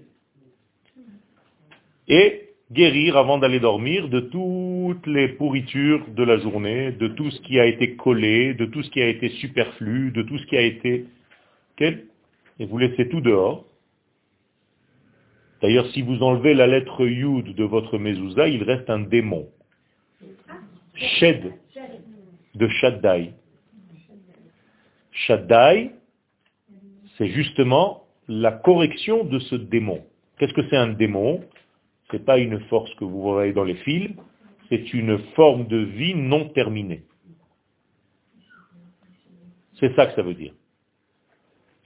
Et 2.08 2.50
guérir 2.70 3.16
avant 3.16 3.38
d'aller 3.38 3.60
dormir 3.60 4.08
de 4.08 4.20
toutes 4.20 5.06
les 5.06 5.28
pourritures 5.28 6.06
de 6.08 6.22
la 6.22 6.38
journée, 6.38 6.92
de 6.92 7.08
tout 7.08 7.30
ce 7.30 7.40
qui 7.42 7.60
a 7.60 7.66
été 7.66 7.96
collé, 7.96 8.54
de 8.54 8.66
tout 8.66 8.82
ce 8.82 8.90
qui 8.90 9.02
a 9.02 9.08
été 9.08 9.28
superflu, 9.28 10.10
de 10.10 10.22
tout 10.22 10.38
ce 10.38 10.46
qui 10.46 10.56
a 10.56 10.62
été... 10.62 11.06
Et 11.80 12.66
vous 12.66 12.78
laissez 12.78 13.08
tout 13.08 13.20
dehors. 13.20 13.64
D'ailleurs, 15.60 15.86
si 15.88 16.02
vous 16.02 16.22
enlevez 16.22 16.54
la 16.54 16.66
lettre 16.66 17.06
Yud 17.06 17.54
de 17.54 17.64
votre 17.64 17.98
mezouza, 17.98 18.48
il 18.48 18.62
reste 18.62 18.88
un 18.90 19.00
démon. 19.00 19.48
Shed 20.94 21.52
de 22.54 22.68
Shaddai. 22.68 23.32
Shaddai, 25.12 25.92
c'est 27.18 27.28
justement 27.28 28.04
la 28.28 28.52
correction 28.52 29.24
de 29.24 29.38
ce 29.38 29.54
démon. 29.54 30.04
Qu'est-ce 30.38 30.54
que 30.54 30.68
c'est 30.68 30.76
un 30.76 30.88
démon? 30.88 31.42
Ce 32.10 32.16
n'est 32.16 32.22
pas 32.22 32.38
une 32.38 32.60
force 32.66 32.92
que 32.94 33.04
vous 33.04 33.22
voyez 33.22 33.52
dans 33.52 33.64
les 33.64 33.76
films, 33.76 34.16
c'est 34.68 34.92
une 34.92 35.18
forme 35.34 35.66
de 35.66 35.78
vie 35.78 36.14
non 36.14 36.48
terminée. 36.50 37.04
C'est 39.78 39.94
ça 39.96 40.06
que 40.06 40.14
ça 40.14 40.22
veut 40.22 40.34
dire. 40.34 40.54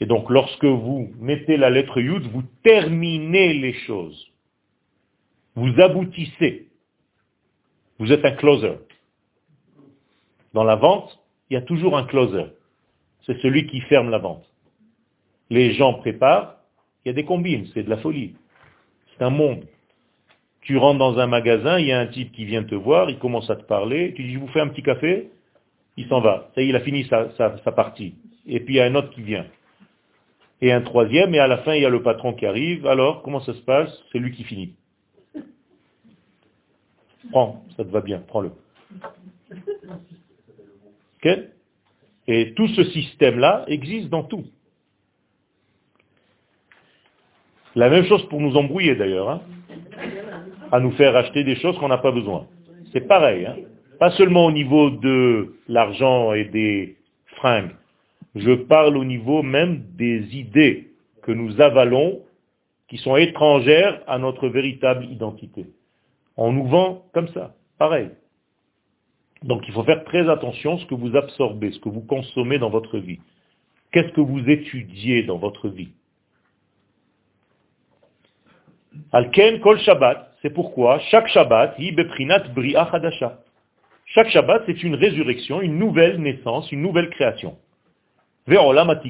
Et 0.00 0.06
donc 0.06 0.28
lorsque 0.30 0.64
vous 0.64 1.12
mettez 1.18 1.56
la 1.56 1.70
lettre 1.70 2.00
Yud, 2.00 2.24
vous 2.26 2.42
terminez 2.62 3.54
les 3.54 3.72
choses. 3.72 4.30
Vous 5.54 5.80
aboutissez. 5.80 6.68
Vous 7.98 8.12
êtes 8.12 8.24
un 8.24 8.32
closer. 8.32 8.74
Dans 10.52 10.64
la 10.64 10.76
vente, 10.76 11.18
il 11.48 11.54
y 11.54 11.56
a 11.56 11.62
toujours 11.62 11.96
un 11.96 12.04
closer. 12.04 12.46
C'est 13.24 13.40
celui 13.40 13.66
qui 13.66 13.80
ferme 13.82 14.10
la 14.10 14.18
vente. 14.18 14.44
Les 15.50 15.72
gens 15.74 15.94
préparent, 15.94 16.56
il 17.04 17.08
y 17.08 17.10
a 17.10 17.14
des 17.14 17.24
combines, 17.24 17.66
c'est 17.72 17.84
de 17.84 17.90
la 17.90 17.98
folie. 17.98 18.34
C'est 19.16 19.24
un 19.24 19.30
monde. 19.30 19.64
Tu 20.62 20.76
rentres 20.76 20.98
dans 20.98 21.18
un 21.18 21.26
magasin, 21.26 21.78
il 21.78 21.86
y 21.86 21.92
a 21.92 22.00
un 22.00 22.08
type 22.08 22.32
qui 22.32 22.44
vient 22.44 22.64
te 22.64 22.74
voir, 22.74 23.08
il 23.08 23.18
commence 23.18 23.48
à 23.48 23.56
te 23.56 23.62
parler, 23.62 24.12
tu 24.14 24.24
dis, 24.24 24.34
je 24.34 24.38
vous 24.38 24.48
fais 24.48 24.60
un 24.60 24.68
petit 24.68 24.82
café, 24.82 25.30
il 25.96 26.08
s'en 26.08 26.20
va. 26.20 26.50
Ça 26.54 26.62
y 26.62 26.64
est, 26.64 26.68
il 26.70 26.76
a 26.76 26.80
fini 26.80 27.04
sa, 27.04 27.72
partie. 27.72 28.14
Et 28.46 28.60
puis 28.60 28.74
il 28.74 28.76
y 28.78 28.80
a 28.80 28.84
un 28.84 28.94
autre 28.96 29.10
qui 29.10 29.22
vient. 29.22 29.46
Et 30.60 30.72
un 30.72 30.80
troisième, 30.80 31.34
et 31.34 31.38
à 31.38 31.46
la 31.46 31.58
fin, 31.58 31.74
il 31.74 31.82
y 31.82 31.86
a 31.86 31.90
le 31.90 32.02
patron 32.02 32.32
qui 32.32 32.46
arrive. 32.46 32.86
Alors, 32.86 33.22
comment 33.22 33.40
ça 33.40 33.54
se 33.54 33.60
passe? 33.60 33.90
C'est 34.10 34.18
lui 34.18 34.32
qui 34.32 34.42
finit. 34.42 34.74
Prends, 37.30 37.64
ça 37.76 37.84
te 37.84 37.90
va 37.90 38.00
bien, 38.00 38.20
prends-le. 38.26 38.52
Ok? 41.16 41.28
Et 42.28 42.54
tout 42.54 42.68
ce 42.68 42.84
système-là 42.84 43.64
existe 43.68 44.08
dans 44.08 44.24
tout. 44.24 44.46
La 47.76 47.88
même 47.88 48.04
chose 48.06 48.28
pour 48.28 48.40
nous 48.40 48.56
embrouiller 48.56 48.96
d'ailleurs. 48.96 49.30
Hein 49.30 49.42
à 50.72 50.80
nous 50.80 50.92
faire 50.92 51.16
acheter 51.16 51.44
des 51.44 51.56
choses 51.56 51.78
qu'on 51.78 51.88
n'a 51.88 51.98
pas 51.98 52.12
besoin. 52.12 52.46
C'est 52.92 53.06
pareil, 53.06 53.46
hein. 53.46 53.56
pas 53.98 54.10
seulement 54.12 54.46
au 54.46 54.52
niveau 54.52 54.90
de 54.90 55.54
l'argent 55.68 56.32
et 56.32 56.44
des 56.44 56.96
fringues. 57.36 57.74
Je 58.34 58.52
parle 58.52 58.96
au 58.96 59.04
niveau 59.04 59.42
même 59.42 59.82
des 59.96 60.36
idées 60.36 60.90
que 61.22 61.32
nous 61.32 61.60
avalons 61.60 62.20
qui 62.88 62.98
sont 62.98 63.16
étrangères 63.16 64.00
à 64.06 64.18
notre 64.18 64.48
véritable 64.48 65.06
identité. 65.06 65.66
On 66.36 66.52
nous 66.52 66.66
vend 66.66 67.04
comme 67.12 67.28
ça, 67.28 67.54
pareil. 67.78 68.10
Donc 69.42 69.62
il 69.66 69.74
faut 69.74 69.84
faire 69.84 70.04
très 70.04 70.28
attention 70.28 70.76
à 70.76 70.78
ce 70.78 70.86
que 70.86 70.94
vous 70.94 71.16
absorbez, 71.16 71.72
ce 71.72 71.80
que 71.80 71.88
vous 71.88 72.00
consommez 72.02 72.58
dans 72.58 72.70
votre 72.70 72.98
vie. 72.98 73.18
Qu'est-ce 73.92 74.12
que 74.12 74.20
vous 74.20 74.48
étudiez 74.48 75.22
dans 75.22 75.38
votre 75.38 75.68
vie? 75.68 75.88
Alken 79.12 79.60
kol 79.60 79.78
Shabbat, 79.80 80.32
c'est 80.42 80.50
pourquoi 80.50 80.98
chaque 81.10 81.28
Shabbat, 81.28 81.76
Chaque 84.06 84.28
Shabbat, 84.30 84.62
c'est 84.66 84.82
une 84.82 84.94
résurrection, 84.94 85.60
une 85.60 85.78
nouvelle 85.78 86.20
naissance, 86.20 86.70
une 86.72 86.82
nouvelle 86.82 87.10
création. 87.10 87.56
Ve'olam 88.46 89.00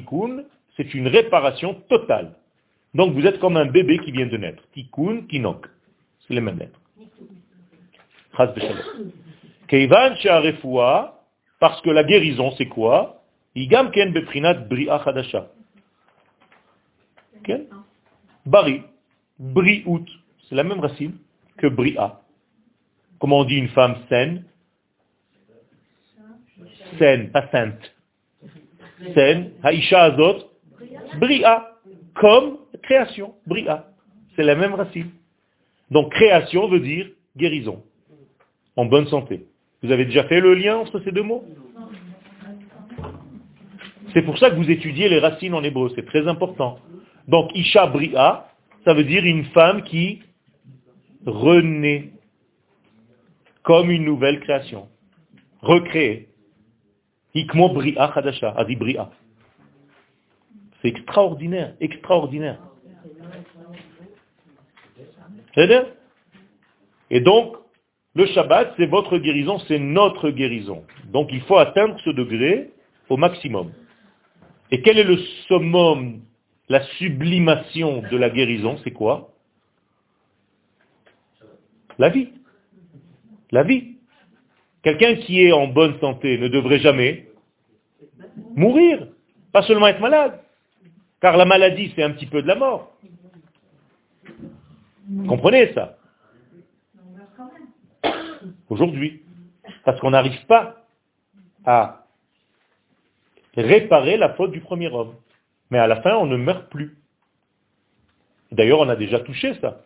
c'est 0.75 0.93
une 0.93 1.07
réparation 1.07 1.73
totale. 1.89 2.33
Donc 2.93 3.13
vous 3.13 3.25
êtes 3.25 3.39
comme 3.39 3.57
un 3.57 3.65
bébé 3.65 3.99
qui 3.99 4.11
vient 4.11 4.27
de 4.27 4.37
naître. 4.37 4.63
Tikkun, 4.73 5.21
kinok. 5.27 5.67
C'est 6.27 6.33
les 6.33 6.41
mêmes 6.41 6.59
lettres. 6.59 6.79
Keivan 9.67 10.15
parce 11.59 11.81
que 11.81 11.89
la 11.89 12.03
guérison, 12.03 12.51
c'est 12.51 12.67
quoi? 12.67 13.21
Igam 13.55 13.89
ken 13.91 14.13
beprinat 14.13 14.53
bria. 14.69 15.03
Bari, 18.45 18.83
bri'ut, 19.39 20.07
c'est 20.47 20.55
la 20.55 20.63
même 20.63 20.79
racine 20.79 21.17
que 21.57 21.67
bria. 21.67 22.21
Comment 23.19 23.39
on 23.39 23.43
dit 23.45 23.55
une 23.55 23.69
femme 23.69 23.95
saine? 24.09 24.43
Saine, 26.97 27.31
pas 27.31 27.47
sainte. 27.51 27.95
Saine, 29.13 29.51
haïcha 29.63 30.03
azot, 30.03 30.49
Bria, 31.19 31.71
comme 32.15 32.57
création, 32.83 33.35
Bria. 33.45 33.87
C'est 34.35 34.43
la 34.43 34.55
même 34.55 34.73
racine. 34.73 35.09
Donc 35.89 36.11
création 36.11 36.67
veut 36.67 36.79
dire 36.79 37.07
guérison, 37.35 37.83
en 38.75 38.85
bonne 38.85 39.07
santé. 39.07 39.45
Vous 39.81 39.91
avez 39.91 40.05
déjà 40.05 40.23
fait 40.25 40.41
le 40.41 40.53
lien 40.53 40.77
entre 40.77 40.99
ces 41.01 41.11
deux 41.11 41.23
mots? 41.23 41.43
C'est 44.13 44.21
pour 44.23 44.37
ça 44.37 44.49
que 44.49 44.55
vous 44.55 44.69
étudiez 44.69 45.09
les 45.09 45.19
racines 45.19 45.53
en 45.53 45.63
hébreu, 45.63 45.91
c'est 45.95 46.05
très 46.05 46.27
important. 46.27 46.79
Donc 47.27 47.51
Isha 47.55 47.87
Bria, 47.87 48.47
ça 48.87 48.93
veut 48.93 49.03
dire 49.03 49.25
une 49.25 49.43
femme 49.47 49.83
qui 49.83 50.21
renaît 51.25 52.11
comme 53.63 53.91
une 53.91 54.05
nouvelle 54.05 54.39
création, 54.39 54.87
recréée. 55.61 56.29
C'est 57.33 57.41
extraordinaire, 60.87 61.75
extraordinaire. 61.81 62.61
Et 67.09 67.19
donc, 67.19 67.57
le 68.15 68.25
Shabbat, 68.27 68.73
c'est 68.77 68.85
votre 68.85 69.17
guérison, 69.17 69.59
c'est 69.67 69.79
notre 69.79 70.29
guérison. 70.29 70.85
Donc 71.11 71.27
il 71.33 71.41
faut 71.41 71.57
atteindre 71.57 71.99
ce 72.05 72.11
degré 72.11 72.71
au 73.09 73.17
maximum. 73.17 73.73
Et 74.71 74.81
quel 74.81 74.97
est 74.97 75.03
le 75.03 75.17
summum, 75.49 76.21
la 76.69 76.83
sublimation 76.97 78.01
de 78.01 78.17
la 78.17 78.29
guérison 78.29 78.77
C'est 78.83 78.91
quoi? 78.91 79.33
La 81.97 82.09
vie. 82.09 82.29
La 83.51 83.63
vie. 83.63 83.97
Quelqu'un 84.83 85.15
qui 85.15 85.41
est 85.43 85.51
en 85.51 85.67
bonne 85.67 85.99
santé 85.99 86.37
ne 86.37 86.47
devrait 86.47 86.79
jamais 86.79 87.27
mourir, 88.55 89.07
pas 89.51 89.63
seulement 89.63 89.87
être 89.87 89.99
malade. 89.99 90.39
Car 91.21 91.35
la 91.37 91.45
maladie, 91.45 91.91
c'est 91.95 92.03
un 92.03 92.11
petit 92.11 92.27
peu 92.27 92.41
de 92.41 92.47
la 92.47 92.55
mort. 92.55 92.95
Comprenez 95.27 95.73
ça? 95.73 95.97
Aujourd'hui. 98.69 99.23
Parce 99.83 99.99
qu'on 99.99 100.11
n'arrive 100.11 100.45
pas 100.45 100.85
à 101.65 102.05
réparer 103.55 104.17
la 104.17 104.33
faute 104.33 104.51
du 104.51 104.59
premier 104.59 104.87
homme. 104.87 105.15
Mais 105.69 105.79
à 105.79 105.87
la 105.87 106.01
fin, 106.01 106.15
on 106.15 106.25
ne 106.25 106.37
meurt 106.37 106.69
plus. 106.69 106.95
D'ailleurs, 108.51 108.79
on 108.79 108.89
a 108.89 108.95
déjà 108.95 109.19
touché 109.19 109.53
ça. 109.61 109.81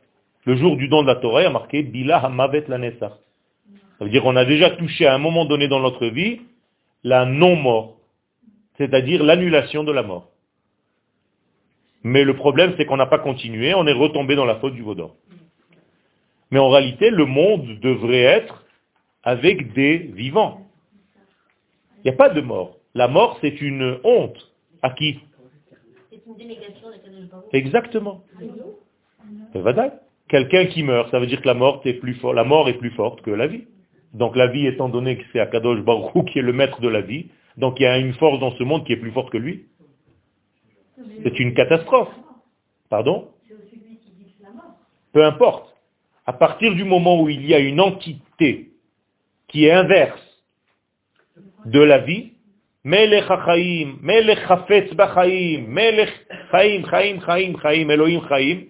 Le 0.45 0.55
jour 0.55 0.75
du 0.75 0.87
don 0.87 1.03
de 1.03 1.07
la 1.07 1.15
Torah 1.15 1.41
a 1.41 1.49
marqué 1.49 1.83
Bila 1.83 2.17
Hamavet 2.17 2.65
la 2.67 2.77
Ça 2.99 3.17
veut 3.99 4.09
dire 4.09 4.23
qu'on 4.23 4.35
a 4.35 4.45
déjà 4.45 4.71
touché 4.71 5.05
à 5.05 5.13
un 5.13 5.19
moment 5.19 5.45
donné 5.45 5.67
dans 5.67 5.79
notre 5.79 6.07
vie 6.07 6.41
la 7.03 7.25
non-mort, 7.25 7.97
c'est-à-dire 8.77 9.23
l'annulation 9.23 9.83
de 9.83 9.91
la 9.91 10.03
mort. 10.03 10.29
Mais 12.03 12.23
le 12.23 12.35
problème, 12.35 12.73
c'est 12.77 12.85
qu'on 12.85 12.97
n'a 12.97 13.05
pas 13.05 13.19
continué, 13.19 13.73
on 13.73 13.85
est 13.85 13.93
retombé 13.93 14.35
dans 14.35 14.45
la 14.45 14.55
faute 14.55 14.73
du 14.73 14.81
vaudor. 14.81 15.15
Mais 16.49 16.59
en 16.59 16.69
réalité, 16.69 17.09
le 17.09 17.25
monde 17.25 17.79
devrait 17.79 18.23
être 18.23 18.65
avec 19.23 19.73
des 19.73 19.97
vivants. 19.97 20.67
Il 21.97 22.09
n'y 22.09 22.15
a 22.15 22.17
pas 22.17 22.29
de 22.29 22.41
mort. 22.41 22.77
La 22.93 23.07
mort, 23.07 23.37
c'est 23.41 23.61
une 23.61 23.99
honte. 24.03 24.51
À 24.81 24.89
qui? 24.91 25.19
C'est 26.23 26.29
une 26.29 26.37
dénégation 26.37 26.89
de 26.89 27.57
Exactement. 27.57 28.23
Quelqu'un 30.27 30.65
qui 30.67 30.83
meurt, 30.83 31.11
ça 31.11 31.19
veut 31.19 31.27
dire 31.27 31.41
que 31.41 31.47
la 31.47 31.53
mort 31.53 31.81
est 31.85 31.95
plus 31.95 32.15
forte. 32.15 32.35
La 32.35 32.43
mort 32.43 32.69
est 32.69 32.77
plus 32.77 32.91
forte 32.91 33.21
que 33.21 33.31
la 33.31 33.47
vie. 33.47 33.65
Donc 34.13 34.35
la 34.35 34.47
vie, 34.47 34.67
étant 34.67 34.89
donné 34.89 35.17
que 35.17 35.23
c'est 35.31 35.39
Akadosh 35.39 35.81
Baruch 35.81 36.25
qui 36.31 36.39
est 36.39 36.41
le 36.41 36.53
maître 36.53 36.81
de 36.81 36.87
la 36.87 37.01
vie, 37.01 37.29
donc 37.57 37.79
il 37.79 37.83
y 37.83 37.85
a 37.85 37.97
une 37.97 38.13
force 38.13 38.39
dans 38.39 38.51
ce 38.51 38.63
monde 38.63 38.85
qui 38.85 38.93
est 38.93 38.97
plus 38.97 39.11
forte 39.11 39.29
que 39.29 39.37
lui. 39.37 39.65
C'est 41.23 41.39
une 41.39 41.53
catastrophe. 41.53 42.13
Pardon? 42.89 43.29
Peu 45.13 45.23
importe. 45.23 45.75
À 46.25 46.33
partir 46.33 46.73
du 46.75 46.83
moment 46.83 47.21
où 47.21 47.29
il 47.29 47.45
y 47.45 47.53
a 47.53 47.59
une 47.59 47.81
entité 47.81 48.71
qui 49.47 49.65
est 49.65 49.71
inverse 49.71 50.21
de 51.65 51.79
la 51.79 51.99
vie, 51.99 52.33
Melech 52.83 53.25
HaChaim, 53.29 53.97
Melech 54.01 54.39
Chafetz 54.47 54.93
Bachaim, 54.95 55.67
Melech 55.67 56.09
Chaim, 56.51 56.83
Chaim, 56.89 57.19
Chaim, 57.25 57.53
Chaim, 57.61 57.89
Elohim 57.89 58.21
Chaim, 58.27 58.63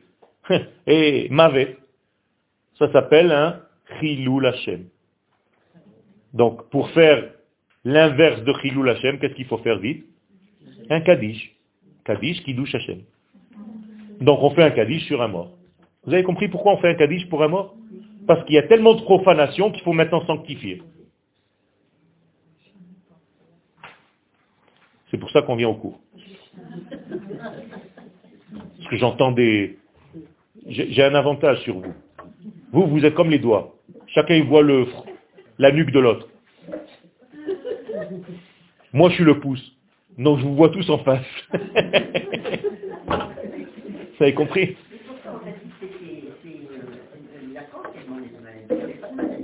et 0.87 1.27
Mavet, 1.29 1.77
ça 2.77 2.91
s'appelle 2.91 3.31
un 3.31 3.61
Chilul 3.99 4.45
Hashem. 4.45 4.85
Donc, 6.33 6.69
pour 6.69 6.89
faire 6.91 7.29
l'inverse 7.83 8.43
de 8.43 8.53
Chilul 8.61 8.89
Hashem, 8.89 9.19
qu'est-ce 9.19 9.33
qu'il 9.33 9.45
faut 9.45 9.59
faire 9.59 9.79
vite? 9.79 10.05
Un 10.89 11.01
Kaddish. 11.01 11.55
Kaddish 12.03 12.43
qui 12.43 12.53
douche 12.53 12.73
Hashem. 12.75 13.01
Donc 14.21 14.41
on 14.41 14.51
fait 14.51 14.63
un 14.63 14.71
Kaddish 14.71 15.05
sur 15.05 15.21
un 15.21 15.27
mort. 15.27 15.51
Vous 16.05 16.13
avez 16.13 16.23
compris 16.23 16.47
pourquoi 16.47 16.73
on 16.73 16.77
fait 16.77 16.89
un 16.89 16.95
Kaddish 16.95 17.27
pour 17.29 17.43
un 17.43 17.47
mort? 17.47 17.75
Parce 18.27 18.43
qu'il 18.45 18.55
y 18.55 18.59
a 18.59 18.63
tellement 18.63 18.93
de 18.93 19.01
profanation 19.01 19.71
qu'il 19.71 19.81
faut 19.83 19.93
maintenant 19.93 20.25
sanctifier. 20.25 20.81
C'est 25.11 25.17
pour 25.17 25.29
ça 25.31 25.41
qu'on 25.41 25.55
vient 25.57 25.69
au 25.69 25.75
cours. 25.75 25.99
Parce 28.77 28.89
que 28.89 28.97
j'entends 28.97 29.31
des... 29.31 29.77
J'ai 30.67 31.03
un 31.03 31.15
avantage 31.15 31.59
sur 31.61 31.79
vous. 31.79 31.93
Vous, 32.71 32.87
vous 32.87 33.05
êtes 33.05 33.13
comme 33.13 33.29
les 33.29 33.39
doigts. 33.39 33.75
Chacun 34.07 34.41
voit 34.45 34.61
le, 34.61 34.87
la 35.57 35.71
nuque 35.71 35.91
de 35.91 35.99
l'autre. 35.99 36.27
Moi, 38.93 39.09
je 39.09 39.15
suis 39.15 39.23
le 39.23 39.39
pouce. 39.39 39.75
Donc 40.17 40.39
je 40.39 40.43
vous 40.43 40.55
vois 40.55 40.69
tous 40.69 40.89
en 40.89 40.99
face. 40.99 41.25
Vous 44.17 44.25
avez 44.25 44.33
compris? 44.35 44.77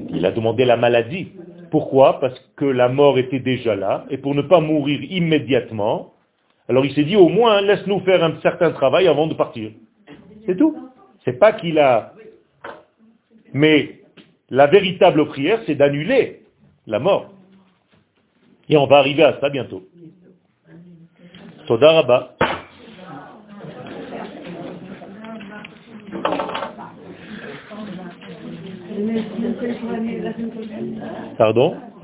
Il 0.09 0.23
a 0.23 0.31
demandé 0.31 0.65
la 0.65 0.77
maladie. 0.77 1.31
Pourquoi 1.71 2.19
Parce 2.19 2.39
que 2.55 2.65
la 2.65 2.89
mort 2.89 3.17
était 3.17 3.39
déjà 3.39 3.75
là, 3.75 4.05
et 4.09 4.17
pour 4.17 4.35
ne 4.35 4.41
pas 4.41 4.59
mourir 4.59 5.01
immédiatement, 5.03 6.13
alors 6.69 6.85
il 6.85 6.93
s'est 6.93 7.03
dit 7.03 7.15
au 7.15 7.29
moins 7.29 7.61
laisse-nous 7.61 8.01
faire 8.01 8.23
un 8.23 8.39
certain 8.41 8.71
travail 8.71 9.07
avant 9.07 9.27
de 9.27 9.33
partir. 9.33 9.71
C'est 10.45 10.57
tout. 10.57 10.75
C'est 11.25 11.39
pas 11.39 11.53
qu'il 11.53 11.79
a. 11.79 12.13
Mais 13.53 14.01
la 14.49 14.67
véritable 14.67 15.25
prière, 15.27 15.61
c'est 15.65 15.75
d'annuler 15.75 16.43
la 16.85 16.99
mort. 16.99 17.33
Et 18.69 18.77
on 18.77 18.87
va 18.87 18.97
arriver 18.97 19.23
à 19.23 19.39
ça 19.39 19.49
bientôt. 19.49 19.83
Sodaraba. 21.67 22.36
Pardon? 31.37 31.86